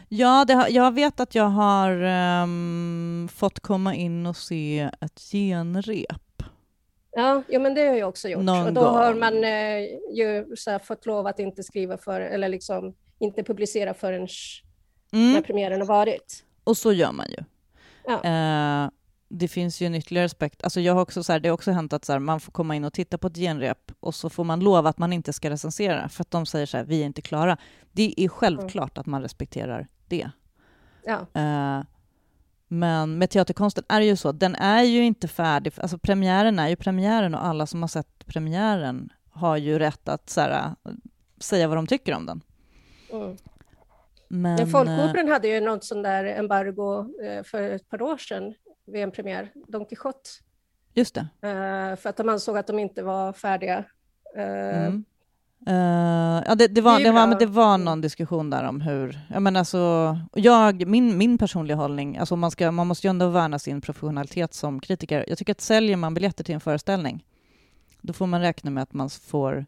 Ja, 0.09 0.45
det, 0.45 0.67
jag 0.69 0.93
vet 0.93 1.19
att 1.19 1.35
jag 1.35 1.49
har 1.49 2.03
um, 2.43 3.29
fått 3.33 3.59
komma 3.59 3.95
in 3.95 4.25
och 4.25 4.37
se 4.37 4.89
ett 5.01 5.19
genrep. 5.31 6.43
Ja, 7.11 7.43
ja 7.47 7.59
men 7.59 7.73
det 7.73 7.87
har 7.87 7.95
jag 7.95 8.09
också 8.09 8.29
gjort. 8.29 8.43
Någon 8.43 8.67
och 8.67 8.73
då 8.73 8.81
gång. 8.81 8.93
har 8.93 9.13
man 9.15 9.43
eh, 9.43 9.79
ju 10.13 10.55
så 10.55 10.79
fått 10.79 11.05
lov 11.05 11.27
att 11.27 11.39
inte 11.39 11.63
skriva 11.63 11.97
för, 11.97 12.21
eller 12.21 12.49
liksom 12.49 12.95
inte 13.19 13.43
publicera 13.43 13.93
förrän 13.93 14.27
mm. 15.13 15.33
när 15.33 15.41
premiären 15.41 15.79
har 15.79 15.87
varit. 15.87 16.43
Och 16.63 16.77
så 16.77 16.93
gör 16.93 17.11
man 17.11 17.25
ju. 17.29 17.43
Ja. 18.05 18.23
Eh, 18.23 18.89
det 19.29 19.47
finns 19.47 19.81
ju 19.81 19.87
en 19.87 19.95
ytterligare 19.95 20.25
aspekt. 20.25 20.63
Alltså 20.63 20.81
jag 20.81 20.93
har 20.93 21.01
också 21.01 21.23
så 21.23 21.31
här, 21.31 21.39
det 21.39 21.49
har 21.49 21.53
också 21.53 21.71
hänt 21.71 21.93
att 21.93 22.05
så 22.05 22.11
här, 22.11 22.19
man 22.19 22.39
får 22.39 22.51
komma 22.51 22.75
in 22.75 22.83
och 22.83 22.93
titta 22.93 23.17
på 23.17 23.27
ett 23.27 23.37
genrep 23.37 23.91
och 23.99 24.15
så 24.15 24.29
får 24.29 24.43
man 24.43 24.59
lova 24.59 24.89
att 24.89 24.97
man 24.97 25.13
inte 25.13 25.33
ska 25.33 25.49
recensera 25.49 26.09
för 26.09 26.21
att 26.21 26.31
de 26.31 26.45
säger 26.45 26.65
så 26.65 26.77
här, 26.77 26.83
vi 26.83 27.01
är 27.01 27.05
inte 27.05 27.21
klara. 27.21 27.57
Det 27.91 28.13
är 28.17 28.27
självklart 28.27 28.97
mm. 28.97 29.01
att 29.01 29.05
man 29.05 29.21
respekterar 29.21 29.87
det. 30.07 30.31
Ja. 31.05 31.41
Eh, 31.41 31.83
men 32.67 33.17
med 33.17 33.29
teaterkonsten 33.29 33.83
är 33.89 33.99
det 33.99 34.05
ju 34.05 34.15
så, 34.15 34.31
den 34.31 34.55
är 34.55 34.83
ju 34.83 35.03
inte 35.03 35.27
färdig. 35.27 35.73
Alltså 35.77 35.97
premiären 35.97 36.59
är 36.59 36.67
ju 36.67 36.75
premiären 36.75 37.35
och 37.35 37.45
alla 37.45 37.65
som 37.65 37.81
har 37.83 37.87
sett 37.87 38.25
premiären 38.25 39.09
har 39.31 39.57
ju 39.57 39.79
rätt 39.79 40.09
att 40.09 40.29
så 40.29 40.41
här, 40.41 40.75
säga 41.37 41.67
vad 41.67 41.77
de 41.77 41.87
tycker 41.87 42.15
om 42.15 42.25
den. 42.25 42.41
Mm. 43.13 43.37
Men, 44.33 44.57
ja, 44.57 44.65
Folkoperan 44.65 45.27
hade 45.27 45.47
ju 45.47 45.61
något 45.61 45.83
sånt 45.83 46.03
där 46.03 46.25
embargo 46.25 47.21
eh, 47.23 47.43
för 47.43 47.61
ett 47.61 47.89
par 47.89 48.01
år 48.01 48.17
sedan 48.17 48.53
vid 48.85 49.03
en 49.03 49.11
premiär, 49.11 49.51
Don 49.67 49.85
Quijote. 49.85 50.29
Just 50.93 51.15
det. 51.15 51.47
Eh, 51.47 51.95
för 51.95 52.09
att 52.09 52.17
de 52.17 52.29
ansåg 52.29 52.57
att 52.57 52.67
de 52.67 52.79
inte 52.79 53.03
var 53.03 53.33
färdiga. 53.33 53.83
Eh, 54.35 54.85
mm. 54.85 55.05
Uh, 55.67 56.43
ja, 56.47 56.55
det, 56.55 56.67
det, 56.67 56.81
var, 56.81 56.99
det, 56.99 57.11
var, 57.11 57.27
men 57.27 57.37
det 57.37 57.45
var 57.45 57.77
någon 57.77 58.01
diskussion 58.01 58.49
där 58.49 58.63
om 58.67 58.81
hur... 58.81 59.19
Jag 59.29 59.41
menar 59.41 59.59
alltså, 59.59 60.17
jag, 60.33 60.87
min, 60.87 61.17
min 61.17 61.37
personliga 61.37 61.77
hållning, 61.77 62.17
alltså 62.17 62.35
man, 62.35 62.51
ska, 62.51 62.71
man 62.71 62.87
måste 62.87 63.07
ju 63.07 63.09
ändå 63.09 63.29
värna 63.29 63.59
sin 63.59 63.81
professionalitet 63.81 64.53
som 64.53 64.79
kritiker. 64.79 65.25
Jag 65.27 65.37
tycker 65.37 65.51
att 65.51 65.61
säljer 65.61 65.95
man 65.95 66.13
biljetter 66.13 66.43
till 66.43 66.55
en 66.55 66.61
föreställning, 66.61 67.25
då 68.01 68.13
får 68.13 68.27
man 68.27 68.41
räkna 68.41 68.71
med 68.71 68.83
att 68.83 68.93
man 68.93 69.09
får 69.09 69.65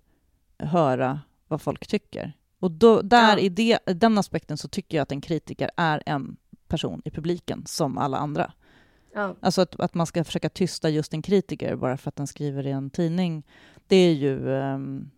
höra 0.59 1.19
vad 1.47 1.61
folk 1.61 1.87
tycker. 1.87 2.33
Och 2.63 2.71
då, 2.71 3.01
där 3.01 3.37
ja. 3.37 3.39
i 3.39 3.49
det, 3.49 3.79
den 3.85 4.17
aspekten 4.17 4.57
så 4.57 4.67
tycker 4.67 4.97
jag 4.97 5.03
att 5.03 5.11
en 5.11 5.21
kritiker 5.21 5.71
är 5.77 6.03
en 6.05 6.37
person 6.67 7.01
i 7.05 7.11
publiken 7.11 7.63
som 7.65 7.97
alla 7.97 8.17
andra. 8.17 8.53
Ja. 9.13 9.35
Alltså 9.39 9.61
att, 9.61 9.79
att 9.79 9.93
man 9.93 10.07
ska 10.07 10.23
försöka 10.23 10.49
tysta 10.49 10.89
just 10.89 11.13
en 11.13 11.21
kritiker 11.21 11.75
bara 11.75 11.97
för 11.97 12.09
att 12.09 12.15
den 12.15 12.27
skriver 12.27 12.67
i 12.67 12.71
en 12.71 12.89
tidning, 12.89 13.43
det 13.87 13.95
är 13.95 14.13
ju... 14.13 14.49
Um, 14.49 15.11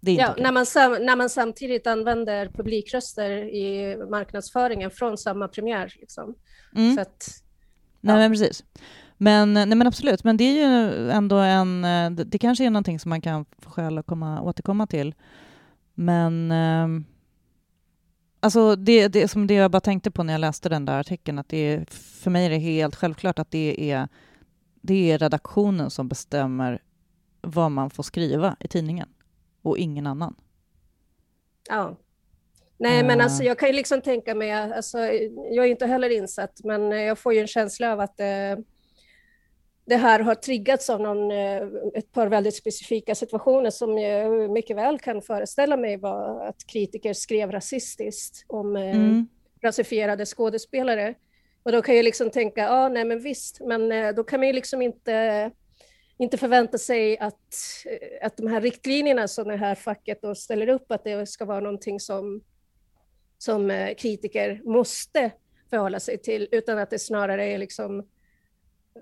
det 0.00 0.10
är 0.10 0.20
ja, 0.20 0.34
när, 0.38 0.52
man 0.52 0.66
när 1.06 1.16
man 1.16 1.30
samtidigt 1.30 1.86
använder 1.86 2.48
publikröster 2.48 3.30
i 3.30 3.96
marknadsföringen 4.10 4.90
från 4.90 5.18
samma 5.18 5.48
premiär. 5.48 5.94
Liksom. 6.00 6.34
Mm. 6.76 6.94
Så 6.94 7.00
att, 7.00 7.28
nej, 8.00 8.16
men 8.16 8.32
precis. 8.32 8.64
Men, 9.16 9.54
nej, 9.54 9.66
men 9.66 9.86
absolut, 9.86 10.24
men 10.24 10.36
det 10.36 10.44
är 10.44 10.52
ju 10.52 11.10
ändå 11.10 11.36
en... 11.36 11.82
Det, 12.16 12.24
det 12.24 12.38
kanske 12.38 12.64
är 12.64 12.70
någonting 12.70 12.98
som 12.98 13.08
man 13.08 13.20
kan 13.20 13.44
få 13.58 13.70
skäl 13.70 13.98
att 13.98 14.06
komma, 14.06 14.42
återkomma 14.42 14.86
till. 14.86 15.14
Men 15.94 16.50
eh, 16.50 17.04
alltså 18.40 18.76
det, 18.76 19.08
det, 19.08 19.28
som 19.28 19.46
det 19.46 19.54
jag 19.54 19.70
bara 19.70 19.80
tänkte 19.80 20.10
på 20.10 20.22
när 20.22 20.34
jag 20.34 20.40
läste 20.40 20.68
den 20.68 20.84
där 20.84 21.00
artikeln, 21.00 21.38
att 21.38 21.48
det 21.48 21.56
är, 21.56 21.84
för 22.22 22.30
mig 22.30 22.46
är 22.46 22.50
det 22.50 22.58
helt 22.58 22.96
självklart 22.96 23.38
att 23.38 23.50
det 23.50 23.90
är, 23.90 24.08
det 24.80 25.12
är 25.12 25.18
redaktionen 25.18 25.90
som 25.90 26.08
bestämmer 26.08 26.82
vad 27.40 27.70
man 27.70 27.90
får 27.90 28.02
skriva 28.02 28.56
i 28.60 28.68
tidningen 28.68 29.08
och 29.62 29.78
ingen 29.78 30.06
annan. 30.06 30.34
Ja. 31.68 31.96
Nej, 32.78 33.04
men 33.04 33.20
alltså, 33.20 33.42
jag 33.42 33.58
kan 33.58 33.68
ju 33.68 33.74
liksom 33.74 34.00
tänka 34.00 34.34
mig, 34.34 34.52
alltså, 34.52 34.98
jag 35.50 35.64
är 35.64 35.70
inte 35.70 35.86
heller 35.86 36.10
insatt, 36.10 36.60
men 36.64 36.90
jag 36.90 37.18
får 37.18 37.34
ju 37.34 37.40
en 37.40 37.46
känsla 37.46 37.92
av 37.92 38.00
att 38.00 38.20
eh, 38.20 38.26
det 39.86 39.96
här 39.96 40.20
har 40.20 40.34
triggats 40.34 40.90
av 40.90 41.00
någon, 41.00 41.30
eh, 41.30 41.62
ett 41.94 42.12
par 42.12 42.26
väldigt 42.26 42.56
specifika 42.56 43.14
situationer 43.14 43.70
som 43.70 43.98
jag 43.98 44.50
mycket 44.50 44.76
väl 44.76 44.98
kan 44.98 45.22
föreställa 45.22 45.76
mig 45.76 45.96
var 45.96 46.46
att 46.46 46.66
kritiker 46.66 47.12
skrev 47.12 47.52
rasistiskt 47.52 48.44
om 48.46 48.76
eh, 48.76 48.96
mm. 48.96 49.28
rasifierade 49.62 50.26
skådespelare. 50.26 51.14
Och 51.62 51.72
då 51.72 51.82
kan 51.82 51.96
jag 51.96 52.04
liksom 52.04 52.30
tänka, 52.30 52.60
ja, 52.60 52.88
nej 52.88 53.04
men 53.04 53.20
visst, 53.20 53.60
men 53.60 53.92
eh, 53.92 54.14
då 54.14 54.24
kan 54.24 54.40
man 54.40 54.46
ju 54.46 54.52
liksom 54.52 54.82
inte, 54.82 55.50
inte 56.18 56.36
förvänta 56.36 56.78
sig 56.78 57.18
att, 57.18 57.54
att 58.22 58.36
de 58.36 58.46
här 58.46 58.60
riktlinjerna 58.60 59.28
som 59.28 59.48
det 59.48 59.56
här 59.56 59.74
facket 59.74 60.22
då 60.22 60.34
ställer 60.34 60.68
upp, 60.68 60.92
att 60.92 61.04
det 61.04 61.26
ska 61.26 61.44
vara 61.44 61.60
någonting 61.60 62.00
som, 62.00 62.40
som 63.38 63.92
kritiker 63.98 64.60
måste 64.64 65.30
förhålla 65.70 66.00
sig 66.00 66.18
till, 66.18 66.48
utan 66.52 66.78
att 66.78 66.90
det 66.90 66.98
snarare 66.98 67.44
är 67.44 67.58
liksom 67.58 68.04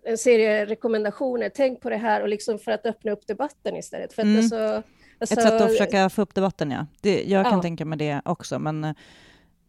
en 0.04 0.18
serie 0.18 0.66
rekommendationer. 0.66 1.50
Tänk 1.54 1.80
på 1.80 1.90
det 1.90 1.96
här 1.96 2.22
och 2.22 2.28
liksom 2.28 2.58
för 2.58 2.72
att 2.72 2.86
öppna 2.86 3.12
upp 3.12 3.26
debatten 3.26 3.76
istället. 3.76 4.12
För 4.12 4.22
mm. 4.22 4.38
alltså, 4.38 4.82
Alltså, 5.22 5.34
Ett 5.34 5.42
sätt 5.42 5.60
att 5.60 5.70
försöka 5.70 6.10
få 6.10 6.22
upp 6.22 6.34
debatten, 6.34 6.70
ja. 6.70 6.86
Det, 7.00 7.22
jag 7.22 7.44
kan 7.44 7.54
ja. 7.54 7.62
tänka 7.62 7.84
mig 7.84 7.98
det 7.98 8.22
också, 8.24 8.58
men, 8.58 8.94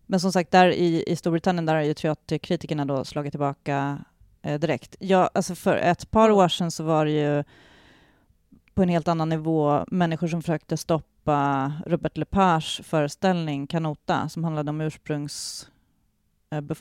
men 0.06 0.20
som 0.20 0.32
sagt, 0.32 0.52
där 0.52 0.68
i, 0.68 1.04
i 1.08 1.16
Storbritannien 1.16 1.66
där 1.66 1.76
har 1.76 1.82
ju 1.82 1.94
teaterkritikerna 1.94 2.86
då 2.86 3.06
slagit 3.06 3.34
tillbaka 3.34 4.00
eh, 4.42 4.60
direkt. 4.60 4.96
Ja, 5.00 5.30
alltså 5.34 5.56
för 5.56 5.78
ett 5.78 6.12
par 6.12 6.32
år 6.32 6.48
sedan 6.48 6.72
så 6.72 6.84
var 6.84 7.06
det 7.06 7.12
ju 7.12 7.44
på 8.74 8.84
en 8.84 8.90
helt 8.90 9.08
annan 9.08 9.30
nivå 9.30 9.86
människor 9.88 10.28
som 10.28 10.42
försökte 10.42 10.78
stoppa 10.78 11.74
Robert 11.86 12.18
Lepage 12.18 12.82
föreställning 12.84 13.68
Kanota 13.68 14.30
som 14.30 14.44
handlade 14.44 14.70
om 14.70 14.82
ursprungs 14.82 15.68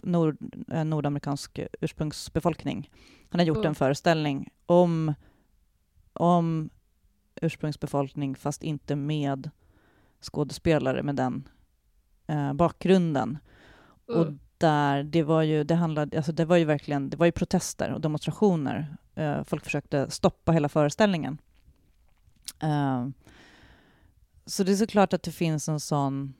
nord, 0.02 0.36
eh, 0.68 0.84
nordamerikansk 0.84 1.60
ursprungsbefolkning. 1.80 2.90
Han 3.30 3.40
har 3.40 3.46
gjort 3.46 3.56
mm. 3.56 3.68
en 3.68 3.74
föreställning 3.74 4.48
om, 4.66 5.14
om 6.12 6.70
ursprungsbefolkning 7.40 8.36
fast 8.36 8.62
inte 8.62 8.96
med 8.96 9.50
skådespelare 10.20 11.02
med 11.02 11.16
den 11.16 11.48
eh, 12.26 12.52
bakgrunden. 12.52 13.38
Mm. 14.08 14.20
Och 14.20 14.32
där, 14.58 15.02
det 15.02 15.22
var 15.22 15.42
ju, 15.42 15.64
det 15.64 15.74
handlade, 15.74 16.16
alltså 16.16 16.32
det 16.32 16.44
var 16.44 16.56
ju 16.56 16.64
verkligen, 16.64 17.10
det 17.10 17.16
var 17.16 17.26
ju 17.26 17.32
protester 17.32 17.92
och 17.92 18.00
demonstrationer. 18.00 18.96
Eh, 19.14 19.44
folk 19.44 19.64
försökte 19.64 20.10
stoppa 20.10 20.52
hela 20.52 20.68
föreställningen. 20.68 21.38
Uh, 22.64 23.08
så 24.46 24.64
det 24.64 24.72
är 24.72 24.76
såklart 24.76 25.12
att 25.12 25.22
det 25.22 25.32
finns 25.32 25.68
en 25.68 25.80
sån... 25.80 26.34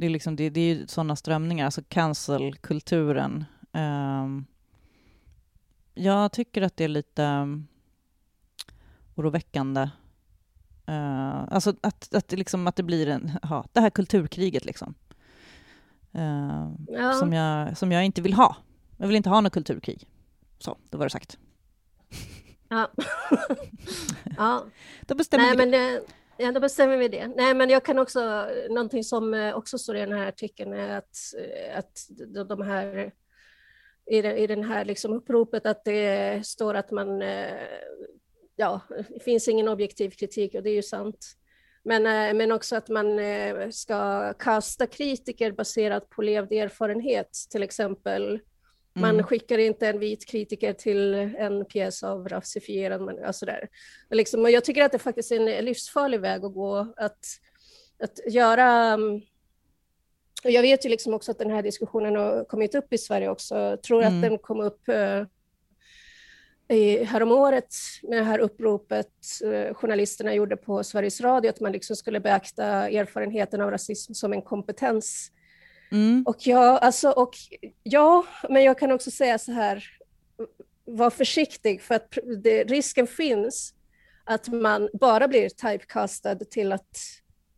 Det 0.00 0.06
är, 0.06 0.10
liksom, 0.10 0.36
det, 0.36 0.50
det 0.50 0.60
är 0.60 0.74
ju 0.74 0.86
sådana 0.86 1.16
strömningar, 1.16 1.64
alltså 1.64 1.82
cancel-kulturen. 1.88 3.44
Uh, 3.76 4.42
jag 5.94 6.32
tycker 6.32 6.62
att 6.62 6.76
det 6.76 6.84
är 6.84 6.88
lite 6.88 7.22
um, 7.22 7.66
oroväckande. 9.14 9.80
Uh, 10.88 11.52
alltså 11.52 11.74
att, 11.80 12.14
att, 12.14 12.32
liksom, 12.32 12.66
att 12.66 12.76
det 12.76 12.82
blir 12.82 13.08
en, 13.08 13.32
ja, 13.42 13.64
det 13.72 13.80
här 13.80 13.90
kulturkriget 13.90 14.64
liksom. 14.64 14.94
Uh, 16.14 16.70
ja. 16.88 17.12
som, 17.12 17.32
jag, 17.32 17.78
som 17.78 17.92
jag 17.92 18.04
inte 18.04 18.22
vill 18.22 18.34
ha. 18.34 18.56
Jag 18.96 19.06
vill 19.06 19.16
inte 19.16 19.28
ha 19.30 19.40
något 19.40 19.52
kulturkrig. 19.52 20.06
Så, 20.58 20.78
då 20.90 20.98
var 20.98 21.06
det 21.06 21.10
sagt. 21.10 21.38
Ja. 22.68 22.90
ja. 24.36 24.64
Då 25.00 25.14
bestämmer 25.14 25.56
Nej, 25.56 25.66
vi 25.66 25.72
det. 25.72 26.02
Ja, 26.42 26.52
då 26.52 26.60
bestämmer 26.60 26.96
vi 26.96 27.08
det. 27.08 27.28
Nej, 27.28 27.54
men 27.54 27.70
jag 27.70 27.84
kan 27.84 27.98
också, 27.98 28.48
någonting 28.70 29.04
som 29.04 29.34
eh, 29.34 29.56
också 29.56 29.78
står 29.78 29.96
i 29.96 30.00
den 30.00 30.12
här 30.12 30.28
artikeln 30.28 30.72
är 30.72 30.98
att, 30.98 31.16
eh, 31.38 31.78
att 31.78 32.08
de 32.48 32.62
här, 32.62 33.12
i, 34.10 34.22
den, 34.22 34.36
i 34.36 34.46
den 34.46 34.64
här 34.64 34.84
liksom 34.84 35.12
uppropet 35.12 35.66
att 35.66 35.84
det 35.84 36.46
står 36.46 36.74
att 36.74 36.90
man, 36.90 37.22
eh, 37.22 37.62
ja, 38.56 38.80
det 39.08 39.22
finns 39.22 39.48
ingen 39.48 39.68
objektiv 39.68 40.10
kritik 40.10 40.54
och 40.54 40.62
det 40.62 40.70
är 40.70 40.74
ju 40.74 40.82
sant. 40.82 41.26
Men, 41.82 42.02
men 42.36 42.52
också 42.52 42.76
att 42.76 42.88
man 42.88 43.20
ska 43.72 44.32
kasta 44.32 44.86
kritiker 44.86 45.52
baserat 45.52 46.10
på 46.10 46.22
levd 46.22 46.52
erfarenhet, 46.52 47.30
till 47.50 47.62
exempel 47.62 48.40
man 48.92 49.10
mm. 49.10 49.24
skickar 49.24 49.58
inte 49.58 49.88
en 49.88 49.98
vit 49.98 50.26
kritiker 50.26 50.72
till 50.72 51.14
en 51.14 51.64
pjäs 51.64 52.02
av 52.02 52.28
rasifierad 52.28 53.20
alltså 53.24 53.46
där. 53.46 53.68
Liksom, 54.10 54.42
och 54.42 54.50
jag 54.50 54.64
tycker 54.64 54.82
att 54.84 54.92
det 54.92 54.98
faktiskt 54.98 55.32
är 55.32 55.48
en 55.48 55.64
livsfarlig 55.64 56.20
väg 56.20 56.44
att 56.44 56.54
gå, 56.54 56.94
att, 56.96 57.18
att 58.02 58.32
göra... 58.32 58.98
Och 60.44 60.50
jag 60.50 60.62
vet 60.62 60.84
ju 60.84 60.88
liksom 60.88 61.14
också 61.14 61.30
att 61.30 61.38
den 61.38 61.50
här 61.50 61.62
diskussionen 61.62 62.16
har 62.16 62.44
kommit 62.44 62.74
upp 62.74 62.92
i 62.92 62.98
Sverige 62.98 63.28
också. 63.28 63.58
Jag 63.58 63.82
tror 63.82 64.02
mm. 64.02 64.16
att 64.16 64.22
den 64.22 64.38
kom 64.38 64.60
upp 64.60 64.80
uh, 64.88 65.24
i, 66.76 67.04
häromåret 67.04 67.74
med 68.02 68.18
det 68.18 68.24
här 68.24 68.38
uppropet 68.38 69.12
uh, 69.44 69.74
journalisterna 69.74 70.34
gjorde 70.34 70.56
på 70.56 70.84
Sveriges 70.84 71.20
Radio, 71.20 71.50
att 71.50 71.60
man 71.60 71.72
liksom 71.72 71.96
skulle 71.96 72.20
beakta 72.20 72.64
erfarenheten 72.88 73.60
av 73.60 73.70
rasism 73.70 74.14
som 74.14 74.32
en 74.32 74.42
kompetens 74.42 75.32
Mm. 75.92 76.22
Och, 76.26 76.36
ja, 76.46 76.78
alltså, 76.78 77.10
och 77.10 77.34
ja, 77.82 78.24
men 78.48 78.62
jag 78.62 78.78
kan 78.78 78.92
också 78.92 79.10
säga 79.10 79.38
så 79.38 79.52
här, 79.52 79.84
var 80.84 81.10
försiktig 81.10 81.82
för 81.82 81.94
att 81.94 82.18
det, 82.42 82.64
risken 82.64 83.06
finns 83.06 83.74
att 84.24 84.48
man 84.48 84.88
bara 85.00 85.28
blir 85.28 85.48
typecastad 85.48 86.34
till 86.34 86.72
att, 86.72 86.98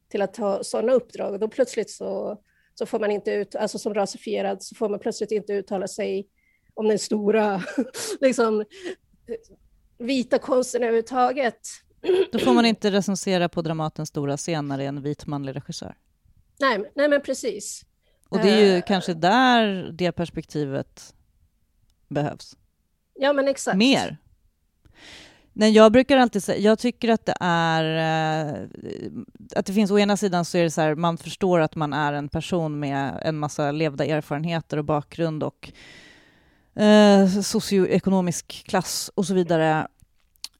till 0.08 0.22
att 0.22 0.36
ha 0.36 0.64
sådana 0.64 0.92
uppdrag 0.92 1.32
och 1.32 1.38
då 1.38 1.48
plötsligt 1.48 1.90
så, 1.90 2.40
så 2.74 2.86
får 2.86 3.00
man 3.00 3.10
inte 3.10 3.30
ut, 3.30 3.54
alltså 3.54 3.78
som 3.78 3.94
rasifierad 3.94 4.62
så 4.62 4.74
får 4.74 4.88
man 4.88 4.98
plötsligt 4.98 5.30
inte 5.30 5.52
uttala 5.52 5.88
sig 5.88 6.28
om 6.74 6.88
den 6.88 6.98
stora 6.98 7.62
liksom, 8.20 8.64
vita 9.98 10.38
konsten 10.38 10.82
överhuvudtaget. 10.82 11.60
Då 12.32 12.38
får 12.38 12.52
man 12.54 12.66
inte 12.66 12.90
recensera 12.90 13.48
på 13.48 13.62
Dramatens 13.62 14.08
stora 14.08 14.36
scen 14.36 14.68
när 14.68 14.78
det 14.78 14.84
är 14.84 14.88
en 14.88 15.02
vit 15.02 15.26
manlig 15.26 15.56
regissör? 15.56 15.94
Nej, 16.60 16.92
nej 16.94 17.08
men 17.08 17.22
precis. 17.22 17.84
Och 18.32 18.38
det 18.38 18.50
är 18.50 18.64
ju 18.64 18.76
uh, 18.76 18.82
kanske 18.86 19.14
där 19.14 19.90
det 19.92 20.12
perspektivet 20.12 21.14
behövs. 22.08 22.56
Ja, 23.14 23.32
men 23.32 23.48
exakt. 23.48 23.76
Mer. 23.76 24.18
Nej, 25.52 25.70
jag 25.70 25.92
brukar 25.92 26.16
alltid 26.16 26.42
säga, 26.42 26.58
jag 26.58 26.78
tycker 26.78 27.08
att 27.08 27.26
det 27.26 27.34
är, 27.40 27.84
eh, 27.84 28.68
att 29.56 29.66
det 29.66 29.72
finns 29.72 29.90
å 29.90 29.98
ena 29.98 30.16
sidan 30.16 30.44
så 30.44 30.58
är 30.58 30.62
det 30.62 30.70
så 30.70 30.80
här, 30.80 30.94
man 30.94 31.18
förstår 31.18 31.60
att 31.60 31.76
man 31.76 31.92
är 31.92 32.12
en 32.12 32.28
person 32.28 32.80
med 32.80 33.18
en 33.22 33.38
massa 33.38 33.70
levda 33.70 34.04
erfarenheter 34.04 34.76
och 34.76 34.84
bakgrund 34.84 35.42
och 35.42 35.72
eh, 36.82 37.28
socioekonomisk 37.28 38.64
klass 38.66 39.10
och 39.14 39.26
så 39.26 39.34
vidare. 39.34 39.86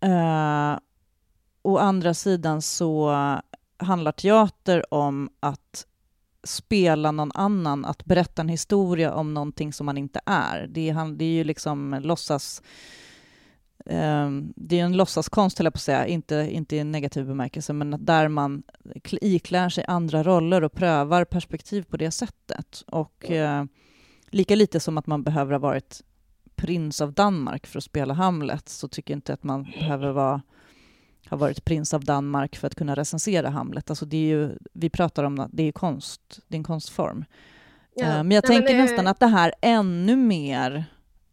Eh, 0.00 0.78
å 1.62 1.78
andra 1.78 2.14
sidan 2.14 2.62
så 2.62 3.12
handlar 3.76 4.12
teater 4.12 4.94
om 4.94 5.30
att 5.40 5.86
spela 6.44 7.12
någon 7.12 7.32
annan, 7.34 7.84
att 7.84 8.04
berätta 8.04 8.42
en 8.42 8.48
historia 8.48 9.14
om 9.14 9.34
någonting 9.34 9.72
som 9.72 9.86
man 9.86 9.98
inte 9.98 10.20
är. 10.26 10.66
Det 10.70 10.88
är, 10.90 11.16
det 11.16 11.24
är 11.24 11.32
ju 11.32 11.44
liksom 11.44 12.00
låtsas... 12.02 12.62
Um, 13.84 14.52
det 14.56 14.80
är 14.80 14.84
en 14.84 14.96
låtsaskonst, 14.96 15.58
höll 15.58 15.64
jag 15.64 15.72
på 15.72 15.76
att 15.76 15.82
säga, 15.82 16.06
inte, 16.06 16.48
inte 16.50 16.76
i 16.76 16.78
en 16.78 16.92
negativ 16.92 17.26
bemärkelse, 17.26 17.72
men 17.72 18.04
där 18.04 18.28
man 18.28 18.62
iklär 19.04 19.68
sig 19.68 19.84
andra 19.88 20.22
roller 20.22 20.64
och 20.64 20.72
prövar 20.72 21.24
perspektiv 21.24 21.82
på 21.82 21.96
det 21.96 22.10
sättet. 22.10 22.84
Och 22.86 23.30
uh, 23.30 23.64
lika 24.30 24.54
lite 24.54 24.80
som 24.80 24.98
att 24.98 25.06
man 25.06 25.22
behöver 25.22 25.52
ha 25.52 25.58
varit 25.58 26.02
prins 26.54 27.00
av 27.00 27.12
Danmark 27.12 27.66
för 27.66 27.78
att 27.78 27.84
spela 27.84 28.14
Hamlet, 28.14 28.68
så 28.68 28.88
tycker 28.88 29.14
jag 29.14 29.16
inte 29.16 29.32
att 29.32 29.42
man 29.42 29.62
behöver 29.62 30.12
vara 30.12 30.42
har 31.26 31.36
varit 31.36 31.64
prins 31.64 31.94
av 31.94 32.04
Danmark 32.04 32.56
för 32.56 32.66
att 32.66 32.74
kunna 32.74 32.94
recensera 32.94 33.50
Hamlet. 33.50 33.90
Alltså 33.90 34.06
det 34.06 34.16
är 34.16 34.26
ju, 34.26 34.58
vi 34.72 34.90
pratar 34.90 35.24
om 35.24 35.40
att 35.40 35.50
det 35.52 35.62
är 35.62 35.72
konst, 35.72 36.40
det 36.48 36.54
är 36.54 36.58
en 36.58 36.64
konstform. 36.64 37.24
Ja. 37.94 38.06
Uh, 38.06 38.12
men 38.12 38.30
jag 38.30 38.44
Nej, 38.48 38.58
tänker 38.58 38.74
men 38.74 38.76
det... 38.76 38.82
nästan 38.82 39.06
att 39.06 39.20
det 39.20 39.26
här 39.26 39.52
ännu 39.60 40.16
mer 40.16 40.84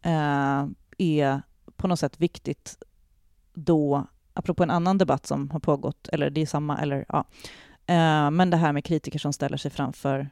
uh, 0.06 0.68
är 0.98 1.42
på 1.76 1.88
något 1.88 1.98
sätt 1.98 2.20
viktigt 2.20 2.82
då, 3.54 4.06
apropå 4.32 4.62
en 4.62 4.70
annan 4.70 4.98
debatt 4.98 5.26
som 5.26 5.50
har 5.50 5.60
pågått, 5.60 6.08
eller 6.08 6.30
det 6.30 6.40
är 6.40 6.46
samma, 6.46 6.78
eller 6.78 7.04
ja, 7.08 7.18
uh, 7.90 8.30
men 8.30 8.50
det 8.50 8.56
här 8.56 8.72
med 8.72 8.84
kritiker 8.84 9.18
som 9.18 9.32
ställer 9.32 9.56
sig 9.56 9.70
framför 9.70 10.30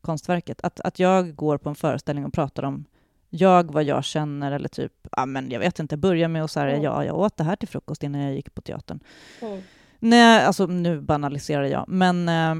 konstverket. 0.00 0.60
Att, 0.62 0.80
att 0.80 0.98
jag 0.98 1.34
går 1.34 1.58
på 1.58 1.68
en 1.68 1.74
föreställning 1.74 2.24
och 2.24 2.32
pratar 2.32 2.62
om 2.62 2.84
jag, 3.30 3.72
vad 3.72 3.84
jag 3.84 4.04
känner 4.04 4.52
eller 4.52 4.68
typ, 4.68 4.92
ja 5.16 5.26
men 5.26 5.50
jag 5.50 5.60
vet 5.60 5.78
inte, 5.78 5.96
börja 5.96 6.28
med 6.28 6.44
att 6.44 6.50
säga 6.50 6.70
mm. 6.70 6.82
ja, 6.82 7.04
jag 7.04 7.18
åt 7.18 7.36
det 7.36 7.44
här 7.44 7.56
till 7.56 7.68
frukost 7.68 8.02
innan 8.02 8.20
jag 8.20 8.34
gick 8.34 8.54
på 8.54 8.62
teatern. 8.62 9.00
Mm. 9.42 9.62
Nej, 9.98 10.44
alltså 10.44 10.66
nu 10.66 11.00
banaliserar 11.00 11.64
jag, 11.64 11.84
men 11.88 12.28
eh, 12.28 12.54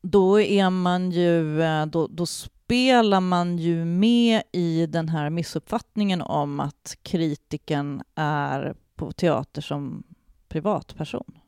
då 0.00 0.40
är 0.40 0.70
man 0.70 1.10
ju, 1.10 1.62
eh, 1.62 1.86
då, 1.86 2.06
då 2.06 2.26
spelar 2.26 3.20
man 3.20 3.58
ju 3.58 3.84
med 3.84 4.42
i 4.52 4.86
den 4.86 5.08
här 5.08 5.30
missuppfattningen 5.30 6.22
om 6.22 6.60
att 6.60 6.96
kritiken 7.02 8.02
är 8.14 8.74
på 8.94 9.12
teater 9.12 9.62
som 9.62 10.02
privatperson. 10.48 11.38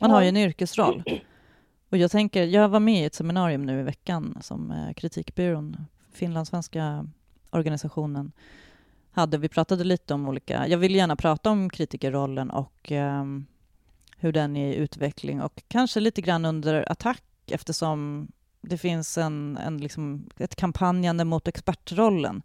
Man 0.00 0.10
har 0.10 0.22
ju 0.22 0.28
en 0.28 0.36
yrkesroll. 0.36 1.04
Och 1.90 1.98
jag 1.98 2.10
tänker, 2.10 2.44
jag 2.44 2.68
var 2.68 2.80
med 2.80 3.02
i 3.02 3.04
ett 3.04 3.14
seminarium 3.14 3.66
nu 3.66 3.80
i 3.80 3.82
veckan 3.82 4.38
som 4.40 4.70
eh, 4.70 4.92
Kritikbyrån 4.92 5.76
finlandssvenska 6.12 7.08
organisationen 7.50 8.32
hade. 9.10 9.38
Vi 9.38 9.48
pratade 9.48 9.84
lite 9.84 10.14
om 10.14 10.28
olika... 10.28 10.68
Jag 10.68 10.78
vill 10.78 10.94
gärna 10.94 11.16
prata 11.16 11.50
om 11.50 11.70
kritikerrollen 11.70 12.50
och 12.50 12.92
eh, 12.92 13.24
hur 14.16 14.32
den 14.32 14.56
är 14.56 14.72
i 14.72 14.76
utveckling 14.76 15.42
och 15.42 15.62
kanske 15.68 16.00
lite 16.00 16.20
grann 16.20 16.44
under 16.44 16.92
attack 16.92 17.24
eftersom 17.46 18.28
det 18.60 18.78
finns 18.78 19.18
en, 19.18 19.56
en 19.56 19.78
liksom, 19.78 20.30
ett 20.38 20.56
kampanjande 20.56 21.24
mot 21.24 21.48
expertrollen. 21.48 22.42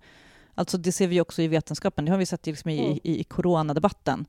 Alltså 0.55 0.77
det 0.77 0.91
ser 0.91 1.07
vi 1.07 1.21
också 1.21 1.41
i 1.41 1.47
vetenskapen, 1.47 2.05
det 2.05 2.11
har 2.11 2.17
vi 2.17 2.25
sett 2.25 2.45
liksom 2.45 2.71
i, 2.71 2.85
mm. 2.85 2.99
i, 3.03 3.19
i 3.19 3.23
coronadebatten, 3.23 4.25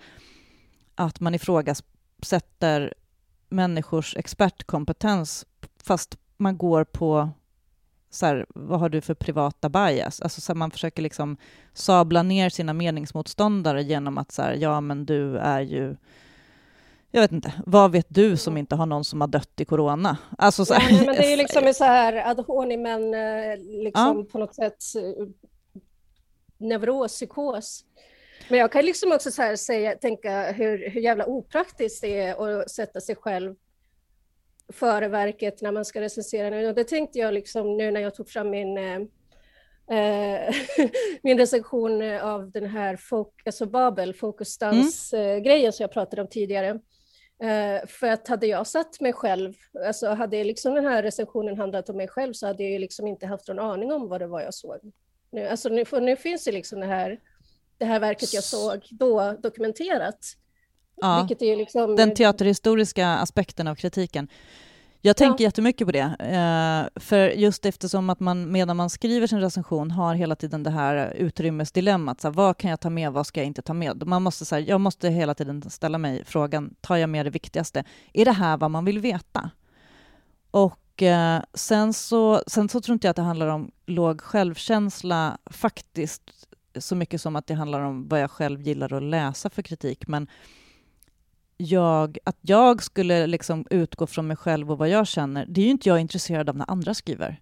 att 0.95 1.21
man 1.21 1.35
ifrågasätter 1.35 2.95
människors 3.49 4.17
expertkompetens 4.17 5.47
fast 5.83 6.19
man 6.37 6.59
går 6.59 6.85
på 6.85 7.31
så 8.11 8.27
här, 8.27 8.47
vad 8.49 8.81
har 8.81 8.89
du 8.89 9.01
för 9.01 9.15
privata 9.15 9.69
bias? 9.69 10.21
Alltså 10.21 10.41
så 10.41 10.53
här, 10.53 10.59
man 10.59 10.71
försöker 10.71 11.03
liksom 11.03 11.37
sabla 11.73 12.23
ner 12.23 12.51
sina 12.51 12.73
meningsmotståndare 12.73 13.83
genom 13.83 14.19
att 14.19 14.33
så 14.33 14.43
här, 14.43 14.55
ja 14.55 14.81
men 14.81 15.07
du 15.07 15.39
är 15.39 15.61
ju 15.61 15.97
jag 17.11 17.21
vet 17.21 17.33
inte, 17.33 17.53
vad 17.67 17.93
vet 17.93 18.07
du 18.09 18.37
som 18.37 18.57
inte 18.57 18.75
har 18.75 18.87
någon 18.87 19.05
som 19.05 19.21
har 19.21 19.29
dött 19.29 19.61
i 19.61 19.65
corona? 19.65 20.19
Alltså, 20.39 20.65
så 20.65 20.75
här, 20.75 20.99
ja, 20.99 21.07
men 21.07 21.15
det 21.15 21.27
är 21.27 21.31
ju 21.31 21.37
liksom 21.43 21.75
så 21.75 21.85
här 21.85 22.31
ad 22.31 22.43
honim, 22.47 22.87
eh, 22.87 23.57
liksom 23.59 24.19
ja. 24.19 24.25
på 24.33 24.39
något 24.39 24.55
sätt 24.55 24.77
eh, 24.97 25.27
neuros, 26.59 27.13
psykos. 27.13 27.85
Men 28.49 28.59
jag 28.59 28.73
kan 28.73 28.85
liksom 28.85 29.13
också 29.13 29.31
så 29.31 29.43
här 29.43 29.57
säga, 29.57 29.95
tänka 29.97 30.53
hur, 30.53 30.91
hur 30.91 31.01
jävla 31.01 31.27
opraktiskt 31.27 32.01
det 32.03 32.21
är 32.21 32.61
att 32.61 32.71
sätta 32.71 33.01
sig 33.01 33.17
själv 33.17 33.55
före 34.73 35.09
verket 35.09 35.63
när 35.63 35.73
man 35.73 35.85
ska 35.85 36.01
recensera. 36.01 36.69
Och 36.69 36.75
det 36.75 36.85
tänkte 36.85 37.19
jag 37.19 37.35
liksom 37.35 37.77
nu 37.77 37.91
när 37.91 38.01
jag 38.01 38.15
tog 38.15 38.29
fram 38.29 38.51
min, 38.51 38.79
eh, 38.79 38.97
eh 39.99 40.55
min 41.23 41.39
recension 41.39 42.03
av 42.19 42.51
den 42.51 42.67
här 42.67 42.97
folk, 42.97 43.47
alltså 43.47 43.67
Babel, 43.67 44.15
fokusdans-grejen 44.15 45.61
mm. 45.61 45.73
som 45.73 45.85
jag 45.85 45.93
pratade 45.93 46.23
om 46.23 46.29
tidigare. 46.29 46.81
Eh, 47.43 47.87
för 47.87 48.07
att 48.07 48.29
hade 48.29 48.47
jag 48.47 48.67
satt 48.67 49.01
mig 49.01 49.13
själv, 49.13 49.55
alltså 49.87 50.09
hade 50.09 50.45
liksom 50.45 50.75
den 50.75 50.85
här 50.85 51.03
recensionen 51.03 51.57
handlat 51.59 51.89
om 51.89 51.97
mig 51.97 52.09
själv 52.09 52.33
så 52.33 52.47
hade 52.47 52.63
jag 52.63 52.73
ju 52.73 52.79
liksom 52.79 53.07
inte 53.07 53.27
haft 53.27 53.49
någon 53.49 53.59
aning 53.59 53.93
om 53.93 54.09
vad 54.09 54.21
det 54.21 54.27
var 54.27 54.41
jag 54.41 54.55
såg. 54.55 54.93
Nu, 55.31 55.49
alltså 55.49 55.69
nu, 55.69 55.85
nu 55.93 56.17
finns 56.17 56.45
det 56.45 56.53
liksom 56.53 56.81
det 56.81 56.87
här, 56.87 57.21
det 57.79 57.85
här 57.85 58.01
verket 58.01 58.35
jag 58.35 58.45
såg 58.45 58.87
då 58.91 59.33
dokumenterat. 59.33 60.19
Ja, 61.01 61.29
liksom... 61.41 61.97
Den 61.97 62.15
teaterhistoriska 62.15 63.09
aspekten 63.09 63.69
av 63.69 63.75
kritiken. 63.75 64.29
Jag 65.01 65.17
tänker 65.17 65.45
ja. 65.45 65.49
jättemycket 65.49 65.87
på 65.87 65.93
det, 65.93 66.17
eh, 66.19 67.01
för 67.01 67.29
just 67.29 67.67
eftersom 67.67 68.11
att 68.11 68.21
man 68.21 68.53
medan 68.53 68.77
man 68.77 68.91
skriver 68.91 69.27
sin 69.27 69.41
recension 69.41 69.91
har 69.91 70.15
hela 70.15 70.37
tiden 70.37 70.63
det 70.63 70.71
här 70.71 71.13
utrymmesdilemmat. 71.13 72.21
Så 72.21 72.29
här, 72.29 72.35
vad 72.35 72.57
kan 72.57 72.71
jag 72.71 72.81
ta 72.81 72.91
med, 72.91 73.13
vad 73.13 73.27
ska 73.27 73.41
jag 73.41 73.47
inte 73.47 73.63
ta 73.63 73.75
med? 73.75 74.07
Man 74.07 74.23
måste, 74.23 74.45
så 74.45 74.55
här, 74.55 74.65
jag 74.69 74.81
måste 74.81 75.09
hela 75.09 75.35
tiden 75.35 75.71
ställa 75.71 75.99
mig 75.99 76.25
frågan, 76.25 76.75
tar 76.81 76.97
jag 76.97 77.11
med 77.11 77.27
det 77.27 77.31
viktigaste? 77.31 77.85
Är 78.13 78.25
det 78.25 78.33
här 78.33 78.57
vad 78.57 78.71
man 78.71 78.85
vill 78.85 78.99
veta? 78.99 79.51
Och 80.51 81.03
eh, 81.03 81.43
sen, 81.55 81.93
så, 81.93 82.43
sen 82.47 82.69
så 82.69 82.81
tror 82.81 82.93
inte 82.93 83.07
jag 83.07 83.11
att 83.11 83.17
det 83.17 83.23
handlar 83.23 83.47
om 83.47 83.71
låg 83.87 84.21
självkänsla 84.21 85.39
faktiskt, 85.47 86.23
så 86.79 86.95
mycket 86.95 87.21
som 87.21 87.37
att 87.37 87.47
det 87.47 87.55
handlar 87.55 87.81
om 87.81 88.09
vad 88.09 88.21
jag 88.21 88.31
själv 88.31 88.63
gillar 88.63 88.93
att 88.93 89.03
läsa 89.03 89.51
för 89.51 89.63
kritik. 89.63 90.09
Men 90.09 90.29
jag, 91.59 92.19
att 92.25 92.39
jag 92.41 92.83
skulle 92.83 93.27
liksom 93.27 93.67
utgå 93.71 94.07
från 94.07 94.27
mig 94.27 94.37
själv 94.37 94.73
och 94.73 94.79
vad 94.79 94.89
jag 94.89 95.07
känner, 95.07 95.47
det 95.47 95.61
är 95.61 95.65
ju 95.65 95.71
inte 95.71 95.89
jag 95.89 96.01
intresserad 96.01 96.49
av 96.49 96.57
när 96.57 96.71
andra 96.71 96.95
skriver. 96.95 97.41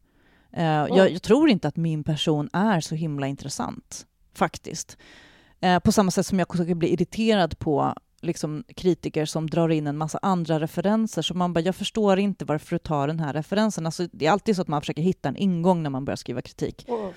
Uh, 0.57 0.63
oh. 0.63 0.99
jag, 0.99 1.11
jag, 1.11 1.23
tror 1.23 1.49
inte 1.49 1.69
att 1.69 1.77
min 1.77 2.05
person 2.05 2.49
är 2.53 2.81
så 2.81 2.95
himla 2.95 3.27
intressant, 3.27 4.07
faktiskt. 4.35 4.99
Uh, 5.65 5.79
på 5.79 5.93
samma 5.93 6.11
sätt 6.11 6.27
som 6.27 6.39
jag 6.39 6.49
skulle 6.49 6.75
bli 6.75 6.93
irriterad 6.93 7.59
på 7.59 7.95
liksom, 8.21 8.65
kritiker 8.77 9.25
som 9.25 9.51
drar 9.51 9.69
in 9.69 9.87
en 9.87 9.97
massa 9.97 10.19
andra 10.23 10.61
referenser, 10.61 11.23
så 11.23 11.35
man 11.35 11.53
bara, 11.53 11.61
jag 11.61 11.77
förstår 11.77 12.19
inte 12.19 12.45
varför 12.45 12.77
du 12.77 12.79
tar 12.79 13.07
den 13.07 13.21
här 13.21 13.33
referensen. 13.33 13.87
Alltså, 13.87 14.09
det 14.13 14.27
är 14.27 14.31
alltid 14.31 14.57
så 14.57 14.63
att 14.63 14.69
man 14.69 14.81
försöker 14.81 15.03
hitta 15.03 15.29
en 15.29 15.37
ingång 15.37 15.83
när 15.83 15.91
man 15.91 16.05
börjar 16.05 16.17
skriva 16.17 16.43
kritik. 16.43 16.85
Oh 16.89 17.11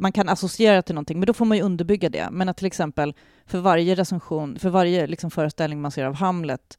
man 0.00 0.12
kan 0.12 0.28
associera 0.28 0.82
till 0.82 0.94
någonting, 0.94 1.18
men 1.18 1.26
då 1.26 1.32
får 1.32 1.44
man 1.44 1.56
ju 1.56 1.62
underbygga 1.62 2.08
det. 2.08 2.28
Men 2.30 2.48
att 2.48 2.56
till 2.56 2.66
exempel 2.66 3.14
för 3.46 3.58
varje 3.58 3.94
recension, 3.94 4.58
för 4.58 4.70
varje 4.70 5.06
liksom 5.06 5.30
föreställning 5.30 5.80
man 5.80 5.90
ser 5.90 6.04
av 6.04 6.14
Hamlet, 6.14 6.78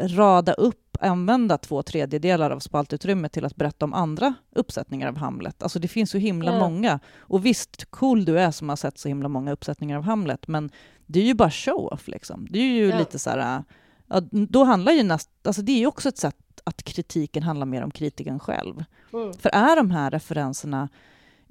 rada 0.00 0.52
upp, 0.52 0.96
använda 1.00 1.58
två 1.58 1.82
tredjedelar 1.82 2.50
av 2.50 2.58
spaltutrymmet 2.58 3.32
till 3.32 3.44
att 3.44 3.56
berätta 3.56 3.84
om 3.84 3.94
andra 3.94 4.34
uppsättningar 4.54 5.08
av 5.08 5.16
Hamlet. 5.16 5.62
Alltså 5.62 5.78
det 5.78 5.88
finns 5.88 6.10
så 6.10 6.18
himla 6.18 6.50
mm. 6.50 6.60
många. 6.60 7.00
Och 7.16 7.46
visst, 7.46 7.90
cool 7.90 8.24
du 8.24 8.40
är 8.40 8.50
som 8.50 8.68
har 8.68 8.76
sett 8.76 8.98
så 8.98 9.08
himla 9.08 9.28
många 9.28 9.52
uppsättningar 9.52 9.96
av 9.96 10.02
Hamlet, 10.02 10.48
men 10.48 10.70
det 11.06 11.20
är 11.20 11.24
ju 11.24 11.34
bara 11.34 11.50
show-off 11.50 12.08
liksom. 12.08 12.46
Det 12.50 12.58
är 12.58 12.72
ju 12.72 12.88
ja. 12.88 12.98
lite 12.98 13.18
så 13.18 13.30
här, 13.30 13.64
ja, 14.08 14.20
då 14.30 14.64
handlar 14.64 14.92
ju 14.92 15.02
näst, 15.02 15.30
alltså 15.42 15.62
det 15.62 15.72
är 15.72 15.78
ju 15.78 15.86
också 15.86 16.08
ett 16.08 16.18
sätt 16.18 16.36
att 16.64 16.82
kritiken 16.82 17.42
handlar 17.42 17.66
mer 17.66 17.82
om 17.82 17.90
kritiken 17.90 18.38
själv. 18.38 18.84
Mm. 19.12 19.32
För 19.32 19.48
är 19.48 19.76
de 19.76 19.90
här 19.90 20.10
referenserna 20.10 20.88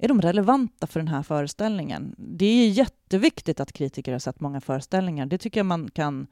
är 0.02 0.08
de 0.08 0.20
relevanta 0.20 0.86
för 0.86 1.00
den 1.00 1.08
här 1.08 1.22
föreställningen? 1.22 2.14
Det 2.18 2.46
är 2.46 2.68
jätteviktigt 2.68 3.60
att 3.60 3.72
kritiker 3.72 4.12
har 4.12 4.18
sett 4.18 4.40
många 4.40 4.60
föreställningar. 4.60 5.26
Det 5.26 5.38
tycker 5.38 5.60
jag 5.60 5.66
man 5.66 5.90
kan... 5.90 6.26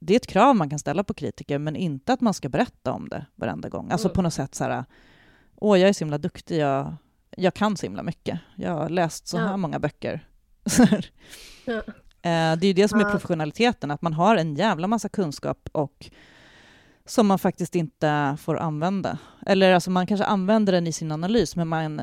Det 0.00 0.14
är 0.14 0.16
ett 0.16 0.26
krav 0.26 0.56
man 0.56 0.70
kan 0.70 0.78
ställa 0.78 1.04
på 1.04 1.14
kritiker, 1.14 1.58
men 1.58 1.76
inte 1.76 2.12
att 2.12 2.20
man 2.20 2.34
ska 2.34 2.48
berätta 2.48 2.92
om 2.92 3.08
det 3.08 3.26
varenda 3.34 3.68
gång. 3.68 3.90
Alltså 3.90 4.08
på 4.08 4.22
något 4.22 4.34
sätt 4.34 4.54
så 4.54 4.64
här, 4.64 4.84
åh, 5.56 5.80
jag 5.80 5.88
är 5.88 5.92
så 5.92 6.04
himla 6.04 6.18
duktig, 6.18 6.58
jag, 6.58 6.96
jag 7.36 7.54
kan 7.54 7.76
så 7.76 7.86
himla 7.86 8.02
mycket. 8.02 8.40
Jag 8.56 8.70
har 8.70 8.88
läst 8.88 9.28
så 9.28 9.38
här 9.38 9.50
ja. 9.50 9.56
många 9.56 9.78
böcker. 9.78 10.28
ja. 11.64 11.82
Eh, 12.22 12.56
det 12.56 12.64
är 12.64 12.64
ju 12.64 12.72
det 12.72 12.88
som 12.88 13.00
är 13.00 13.10
professionaliteten, 13.10 13.90
att 13.90 14.02
man 14.02 14.12
har 14.12 14.36
en 14.36 14.54
jävla 14.54 14.86
massa 14.86 15.08
kunskap 15.08 15.68
och 15.72 16.10
som 17.06 17.26
man 17.26 17.38
faktiskt 17.38 17.74
inte 17.74 18.36
får 18.40 18.56
använda. 18.56 19.18
Eller 19.46 19.72
alltså 19.72 19.90
man 19.90 20.06
kanske 20.06 20.24
använder 20.24 20.72
den 20.72 20.86
i 20.86 20.92
sin 20.92 21.12
analys, 21.12 21.56
men 21.56 21.68
man 21.68 22.00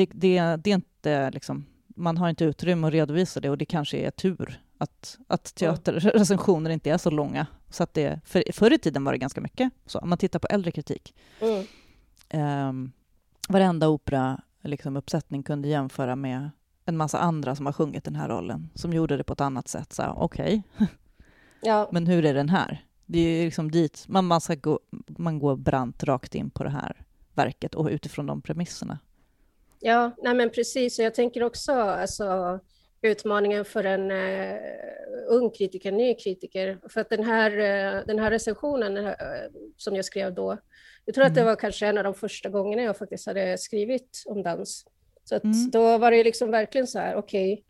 det, 0.00 0.10
det, 0.12 0.56
det 0.56 0.70
är 0.70 0.74
inte 0.74 1.30
liksom, 1.30 1.66
man 1.86 2.18
har 2.18 2.28
inte 2.28 2.44
utrymme 2.44 2.86
att 2.86 2.92
redovisa 2.92 3.40
det 3.40 3.50
och 3.50 3.58
det 3.58 3.64
kanske 3.64 3.98
är 3.98 4.10
tur 4.10 4.60
att, 4.78 5.18
att 5.26 5.54
teaterrecensioner 5.54 6.70
inte 6.70 6.90
är 6.90 6.98
så 6.98 7.10
långa. 7.10 7.46
Så 7.70 7.82
att 7.82 7.94
det, 7.94 8.20
för, 8.24 8.44
förr 8.52 8.72
i 8.72 8.78
tiden 8.78 9.04
var 9.04 9.12
det 9.12 9.18
ganska 9.18 9.40
mycket 9.40 9.72
så, 9.86 9.98
om 9.98 10.08
man 10.08 10.18
tittar 10.18 10.38
på 10.38 10.46
äldre 10.46 10.70
kritik. 10.70 11.14
Mm. 11.40 12.68
Um, 12.68 12.92
varenda 13.48 13.88
opera 13.88 14.40
liksom, 14.62 14.96
uppsättning 14.96 15.42
kunde 15.42 15.68
jämföra 15.68 16.16
med 16.16 16.50
en 16.84 16.96
massa 16.96 17.18
andra 17.18 17.54
som 17.54 17.66
har 17.66 17.72
sjungit 17.72 18.04
den 18.04 18.16
här 18.16 18.28
rollen, 18.28 18.70
som 18.74 18.92
gjorde 18.92 19.16
det 19.16 19.24
på 19.24 19.32
ett 19.32 19.40
annat 19.40 19.68
sätt. 19.68 19.98
Okej, 19.98 20.62
okay. 20.74 20.86
ja. 21.62 21.88
men 21.92 22.06
hur 22.06 22.24
är 22.24 22.34
den 22.34 22.48
här? 22.48 22.84
Det 23.06 23.18
är 23.18 23.44
liksom 23.44 23.70
dit 23.70 24.04
man, 24.08 24.26
man, 24.26 24.40
ska 24.40 24.54
gå, 24.54 24.80
man 25.06 25.38
går 25.38 25.56
brant 25.56 26.04
rakt 26.04 26.34
in 26.34 26.50
på 26.50 26.64
det 26.64 26.70
här 26.70 27.04
verket 27.34 27.74
och 27.74 27.86
utifrån 27.86 28.26
de 28.26 28.42
premisserna. 28.42 28.98
Ja, 29.82 30.10
nej 30.18 30.34
men 30.34 30.50
precis. 30.50 30.98
Och 30.98 31.04
jag 31.04 31.14
tänker 31.14 31.42
också 31.42 31.72
alltså, 31.72 32.60
utmaningen 33.02 33.64
för 33.64 33.84
en 33.84 34.10
uh, 34.10 34.58
ung 35.28 35.50
kritiker, 35.50 35.92
ny 35.92 36.14
kritiker. 36.14 36.78
För 36.88 37.00
att 37.00 37.10
den 37.10 37.24
här, 37.24 37.50
uh, 37.50 38.06
den 38.06 38.18
här 38.18 38.30
recensionen 38.30 38.96
uh, 38.96 39.12
som 39.76 39.96
jag 39.96 40.04
skrev 40.04 40.34
då, 40.34 40.56
jag 41.04 41.14
tror 41.14 41.24
mm. 41.24 41.32
att 41.32 41.34
det 41.34 41.40
mm. 41.40 41.50
var 41.50 41.56
kanske 41.56 41.86
en 41.86 41.98
av 41.98 42.04
de 42.04 42.14
första 42.14 42.48
gångerna 42.48 42.82
jag 42.82 42.96
faktiskt 42.96 43.26
hade 43.26 43.58
skrivit 43.58 44.22
om 44.26 44.42
dans. 44.42 44.86
Så 45.24 45.36
att 45.36 45.44
mm. 45.44 45.70
då 45.70 45.98
var 45.98 46.10
det 46.10 46.24
liksom 46.24 46.50
verkligen 46.50 46.86
så 46.86 46.98
här, 46.98 47.16
okej, 47.16 47.64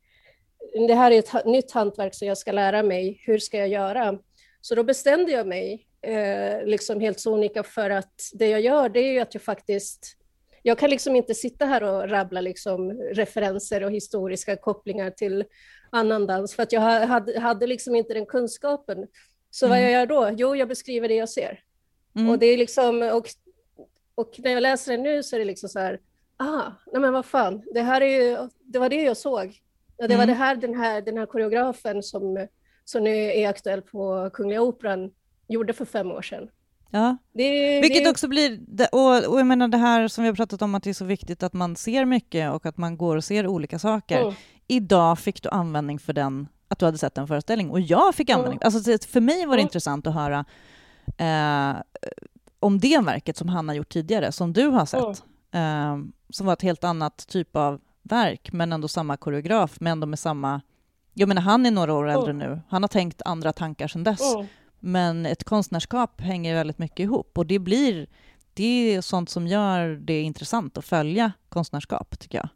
okay, 0.74 0.86
det 0.86 0.94
här 0.94 1.10
är 1.10 1.18
ett 1.18 1.46
nytt 1.46 1.72
hantverk 1.72 2.14
som 2.14 2.28
jag 2.28 2.38
ska 2.38 2.52
lära 2.52 2.82
mig, 2.82 3.22
hur 3.26 3.38
ska 3.38 3.58
jag 3.58 3.68
göra? 3.68 4.18
Så 4.60 4.74
då 4.74 4.82
bestämde 4.82 5.32
jag 5.32 5.46
mig, 5.46 5.86
liksom 6.64 7.00
helt 7.00 7.20
sonika, 7.20 7.62
för 7.62 7.90
att 7.90 8.30
det 8.32 8.48
jag 8.48 8.60
gör, 8.60 8.88
det 8.88 9.00
är 9.00 9.12
ju 9.12 9.20
att 9.20 9.34
jag 9.34 9.42
faktiskt 9.42 10.16
jag 10.62 10.78
kan 10.78 10.90
liksom 10.90 11.16
inte 11.16 11.34
sitta 11.34 11.66
här 11.66 11.82
och 11.82 12.10
rabbla 12.10 12.40
liksom 12.40 12.92
referenser 12.92 13.84
och 13.84 13.90
historiska 13.90 14.56
kopplingar 14.56 15.10
till 15.10 15.44
annan 15.90 16.26
dans, 16.26 16.54
för 16.54 16.62
att 16.62 16.72
jag 16.72 16.80
hade, 16.80 17.40
hade 17.40 17.66
liksom 17.66 17.94
inte 17.94 18.14
den 18.14 18.26
kunskapen. 18.26 19.06
Så 19.50 19.66
mm. 19.66 19.78
vad 19.78 19.84
jag 19.84 19.92
gör 19.92 20.06
då? 20.06 20.30
Jo, 20.36 20.56
jag 20.56 20.68
beskriver 20.68 21.08
det 21.08 21.14
jag 21.14 21.28
ser. 21.28 21.60
Mm. 22.16 22.30
Och, 22.30 22.38
det 22.38 22.46
är 22.46 22.56
liksom, 22.56 23.02
och, 23.02 23.26
och 24.14 24.34
när 24.38 24.50
jag 24.50 24.60
läser 24.60 24.92
det 24.92 25.02
nu 25.02 25.22
så 25.22 25.36
är 25.36 25.40
det 25.40 25.44
liksom 25.44 25.68
så 25.68 25.78
här, 25.78 26.00
ah, 26.36 26.72
nej 26.92 27.00
men 27.00 27.12
vad 27.12 27.26
fan, 27.26 27.62
det 27.74 27.80
här 27.80 28.00
är 28.00 28.20
ju, 28.20 28.48
det 28.60 28.78
var 28.78 28.88
det 28.88 29.02
jag 29.02 29.16
såg. 29.16 29.60
Ja, 29.96 30.06
det 30.06 30.14
mm. 30.14 30.18
var 30.18 30.26
det 30.26 30.38
här 30.38 30.56
den, 30.56 30.74
här 30.74 31.00
den 31.00 31.18
här 31.18 31.26
koreografen 31.26 32.02
som, 32.02 32.46
som 32.84 33.04
nu 33.04 33.16
är 33.16 33.48
aktuell 33.48 33.82
på 33.82 34.30
Kungliga 34.32 34.62
Operan 34.62 35.10
gjorde 35.48 35.72
för 35.72 35.84
fem 35.84 36.10
år 36.10 36.22
sedan. 36.22 36.50
Ja. 36.90 37.16
Det, 37.32 37.80
Vilket 37.80 38.04
det... 38.04 38.10
också 38.10 38.28
blir, 38.28 38.60
och, 38.92 39.32
och 39.32 39.40
jag 39.40 39.46
menar 39.46 39.68
det 39.68 39.78
här 39.78 40.08
som 40.08 40.22
vi 40.22 40.28
har 40.28 40.34
pratat 40.34 40.62
om 40.62 40.74
att 40.74 40.82
det 40.82 40.90
är 40.90 40.94
så 40.94 41.04
viktigt 41.04 41.42
att 41.42 41.52
man 41.52 41.76
ser 41.76 42.04
mycket 42.04 42.52
och 42.52 42.66
att 42.66 42.76
man 42.76 42.96
går 42.96 43.16
och 43.16 43.24
ser 43.24 43.46
olika 43.46 43.78
saker. 43.78 44.20
Mm. 44.20 44.34
Idag 44.66 45.18
fick 45.18 45.42
du 45.42 45.48
användning 45.48 45.98
för 45.98 46.12
den, 46.12 46.48
att 46.68 46.78
du 46.78 46.84
hade 46.84 46.98
sett 46.98 47.18
en 47.18 47.28
föreställning 47.28 47.70
och 47.70 47.80
jag 47.80 48.14
fick 48.14 48.30
användning. 48.30 48.60
Mm. 48.62 48.74
Alltså 48.74 49.08
för 49.08 49.20
mig 49.20 49.46
var 49.46 49.56
det 49.56 49.60
mm. 49.60 49.66
intressant 49.66 50.06
att 50.06 50.14
höra 50.14 50.44
eh, 51.16 51.82
om 52.60 52.78
det 52.78 52.98
verket 52.98 53.36
som 53.36 53.48
han 53.48 53.68
har 53.68 53.74
gjort 53.74 53.88
tidigare, 53.88 54.32
som 54.32 54.52
du 54.52 54.66
har 54.66 54.86
sett, 54.86 55.22
eh, 55.52 55.98
som 56.30 56.46
var 56.46 56.52
ett 56.52 56.62
helt 56.62 56.84
annat 56.84 57.26
typ 57.28 57.56
av 57.56 57.80
verk, 58.02 58.52
men 58.52 58.72
ändå 58.72 58.88
samma 58.88 59.16
koreograf, 59.16 59.76
men 59.80 59.92
ändå 59.92 60.06
med 60.06 60.18
samma... 60.18 60.60
Jag 61.14 61.28
menar, 61.28 61.42
han 61.42 61.66
är 61.66 61.70
några 61.70 61.94
år 61.94 62.08
äldre 62.08 62.32
nu. 62.32 62.60
Han 62.68 62.82
har 62.82 62.88
tänkt 62.88 63.22
andra 63.24 63.52
tankar 63.52 63.88
sedan 63.88 64.04
dess. 64.04 64.20
Men 64.80 65.26
ett 65.26 65.44
konstnärskap 65.44 66.20
hänger 66.20 66.54
väldigt 66.54 66.78
mycket 66.78 67.00
ihop 67.00 67.38
och 67.38 67.46
det 67.46 67.58
blir 67.58 68.06
det 68.54 68.94
är 68.94 69.00
sånt 69.00 69.30
som 69.30 69.46
gör 69.46 69.88
det 69.88 70.20
intressant 70.20 70.78
att 70.78 70.84
följa 70.84 71.32
konstnärskap, 71.48 72.18
tycker 72.18 72.38
jag. 72.38 72.48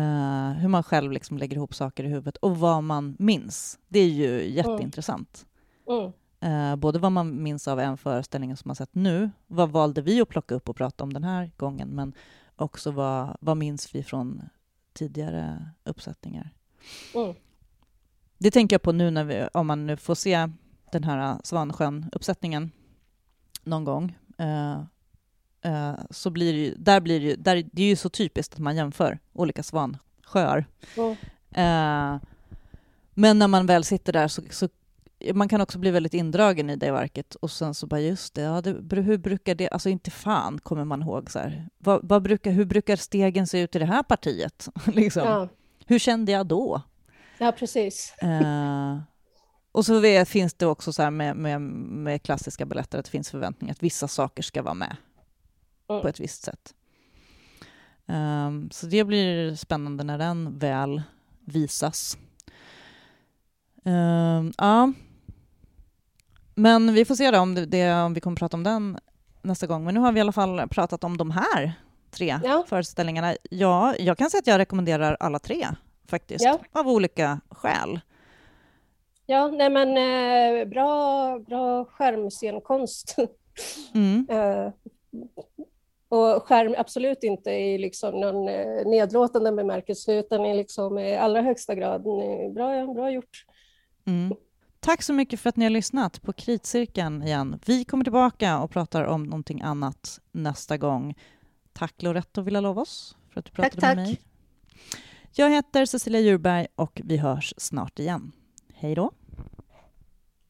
Uh, 0.00 0.52
hur 0.52 0.68
man 0.68 0.82
själv 0.82 1.12
liksom 1.12 1.38
lägger 1.38 1.56
ihop 1.56 1.74
saker 1.74 2.04
i 2.04 2.08
huvudet 2.08 2.36
och 2.36 2.58
vad 2.58 2.84
man 2.84 3.16
minns. 3.18 3.78
Det 3.88 3.98
är 3.98 4.08
ju 4.08 4.50
jätteintressant. 4.50 5.46
Mm. 5.88 6.12
Uh, 6.44 6.76
både 6.76 6.98
vad 6.98 7.12
man 7.12 7.42
minns 7.42 7.68
av 7.68 7.80
en 7.80 7.96
föreställning 7.96 8.56
som 8.56 8.68
man 8.68 8.76
sett 8.76 8.94
nu, 8.94 9.30
vad 9.46 9.70
valde 9.70 10.02
vi 10.02 10.20
att 10.20 10.28
plocka 10.28 10.54
upp 10.54 10.68
och 10.68 10.76
prata 10.76 11.04
om 11.04 11.12
den 11.12 11.24
här 11.24 11.50
gången, 11.56 11.88
men 11.88 12.12
också 12.56 12.90
vad, 12.90 13.36
vad 13.40 13.56
minns 13.56 13.94
vi 13.94 14.02
från 14.02 14.42
tidigare 14.92 15.70
uppsättningar. 15.84 16.50
Mm. 17.14 17.34
Det 18.38 18.50
tänker 18.50 18.74
jag 18.74 18.82
på 18.82 18.92
nu 18.92 19.10
när 19.10 19.24
vi, 19.24 19.48
om 19.54 19.66
man 19.66 19.86
nu 19.86 19.96
får 19.96 20.14
se 20.14 20.48
den 20.92 21.04
här 21.04 21.38
Svansjön-uppsättningen 21.44 22.70
någon 23.64 23.84
gång. 23.84 24.16
Uh, 24.40 24.82
uh, 25.66 26.00
så 26.10 26.30
blir 26.30 26.52
det 26.52 26.58
ju, 26.58 26.74
där 26.74 27.00
blir 27.00 27.20
det 27.20 27.26
ju, 27.26 27.36
där, 27.36 27.64
det 27.72 27.82
är 27.82 27.86
ju 27.86 27.96
så 27.96 28.08
typiskt 28.08 28.54
att 28.54 28.60
man 28.60 28.76
jämför 28.76 29.18
olika 29.32 29.62
svansjöar. 29.62 30.64
Mm. 30.96 31.10
Uh, 31.10 32.20
men 33.14 33.38
när 33.38 33.48
man 33.48 33.66
väl 33.66 33.84
sitter 33.84 34.12
där 34.12 34.28
så, 34.28 34.42
så 34.50 34.68
man 35.34 35.48
kan 35.48 35.60
också 35.60 35.78
bli 35.78 35.90
väldigt 35.90 36.14
indragen 36.14 36.70
i 36.70 36.76
det 36.76 36.92
verket 36.92 37.34
och 37.34 37.50
sen 37.50 37.74
så 37.74 37.86
bara 37.86 38.00
just 38.00 38.34
det, 38.34 38.42
ja, 38.42 38.60
det 38.60 38.96
hur 38.96 39.18
brukar 39.18 39.54
det, 39.54 39.68
alltså 39.68 39.88
inte 39.88 40.10
fan 40.10 40.58
kommer 40.58 40.84
man 40.84 41.02
ihåg 41.02 41.30
så 41.30 41.38
här. 41.38 41.68
Vad, 41.78 42.00
vad 42.08 42.22
brukar, 42.22 42.50
hur 42.50 42.64
brukar 42.64 42.96
stegen 42.96 43.46
se 43.46 43.60
ut 43.60 43.76
i 43.76 43.78
det 43.78 43.86
här 43.86 44.02
partiet? 44.02 44.68
liksom. 44.86 45.22
Ja. 45.24 45.48
Hur 45.86 45.98
kände 45.98 46.32
jag 46.32 46.46
då? 46.46 46.82
Ja, 47.38 47.52
precis. 47.52 48.14
Uh, 48.22 48.98
och 49.72 49.86
så 49.86 50.24
finns 50.24 50.54
det 50.54 50.66
också 50.66 50.92
så 50.92 51.10
med, 51.10 51.36
med, 51.36 51.60
med 51.60 52.22
klassiska 52.22 52.66
balletter 52.66 52.98
att 52.98 53.04
det 53.04 53.10
finns 53.10 53.30
förväntningar 53.30 53.72
att 53.72 53.82
vissa 53.82 54.08
saker 54.08 54.42
ska 54.42 54.62
vara 54.62 54.74
med 54.74 54.96
mm. 55.90 56.02
på 56.02 56.08
ett 56.08 56.20
visst 56.20 56.42
sätt. 56.42 56.74
Um, 58.06 58.70
så 58.70 58.86
det 58.86 59.04
blir 59.04 59.54
spännande 59.56 60.04
när 60.04 60.18
den 60.18 60.58
väl 60.58 61.02
visas. 61.44 62.18
Um, 63.84 64.52
ja. 64.58 64.92
Men 66.54 66.94
vi 66.94 67.04
får 67.04 67.14
se 67.14 67.30
då 67.30 67.38
om, 67.38 67.54
det, 67.54 67.94
om 67.94 68.14
vi 68.14 68.20
kommer 68.20 68.36
prata 68.36 68.56
om 68.56 68.62
den 68.62 68.98
nästa 69.42 69.66
gång. 69.66 69.84
Men 69.84 69.94
nu 69.94 70.00
har 70.00 70.12
vi 70.12 70.18
i 70.18 70.20
alla 70.20 70.32
fall 70.32 70.68
pratat 70.68 71.04
om 71.04 71.16
de 71.16 71.30
här 71.30 71.72
tre 72.10 72.40
ja. 72.44 72.64
föreställningarna. 72.68 73.36
Ja, 73.50 73.96
jag 73.96 74.18
kan 74.18 74.30
säga 74.30 74.38
att 74.38 74.46
jag 74.46 74.58
rekommenderar 74.58 75.16
alla 75.20 75.38
tre 75.38 75.68
faktiskt, 76.08 76.44
ja. 76.44 76.58
av 76.72 76.88
olika 76.88 77.40
skäl. 77.50 78.00
Ja, 79.30 79.48
nej 79.48 79.70
men 79.70 79.88
eh, 79.96 80.68
bra, 80.68 81.38
bra 81.38 81.84
skärmscenkonst. 81.84 83.16
Mm. 83.94 84.26
eh, 84.30 84.72
och 86.08 86.42
skärm 86.42 86.74
absolut 86.78 87.22
inte 87.22 87.50
i 87.50 87.78
liksom 87.78 88.20
någon 88.20 88.48
eh, 88.48 88.86
nedlåtande 88.86 89.52
bemärkelse, 89.52 90.14
utan 90.14 90.46
i 90.46 90.56
liksom 90.56 90.98
i 90.98 91.16
allra 91.16 91.42
högsta 91.42 91.74
grad 91.74 92.02
bra, 92.54 92.86
bra 92.94 93.10
gjort. 93.10 93.44
Mm. 94.06 94.34
Tack 94.80 95.02
så 95.02 95.12
mycket 95.12 95.40
för 95.40 95.48
att 95.48 95.56
ni 95.56 95.64
har 95.64 95.70
lyssnat 95.70 96.22
på 96.22 96.32
Kritcirkeln 96.32 97.22
igen. 97.22 97.60
Vi 97.66 97.84
kommer 97.84 98.04
tillbaka 98.04 98.58
och 98.58 98.70
pratar 98.70 99.04
om 99.04 99.22
någonting 99.22 99.60
annat 99.60 100.20
nästa 100.32 100.76
gång. 100.76 101.14
Tack 101.72 102.02
Loretto 102.02 102.42
Villalovos 102.42 103.16
för 103.32 103.40
att 103.40 103.46
du 103.46 103.52
pratade 103.52 103.80
tack, 103.80 103.96
med 103.96 104.06
tack. 104.06 104.08
mig. 104.08 104.20
Jag 105.32 105.50
heter 105.50 105.84
Cecilia 105.84 106.20
Djurberg 106.20 106.66
och 106.74 107.00
vi 107.04 107.16
hörs 107.16 107.54
snart 107.56 107.98
igen. 107.98 108.32
Hej 108.74 108.94
då. 108.94 109.10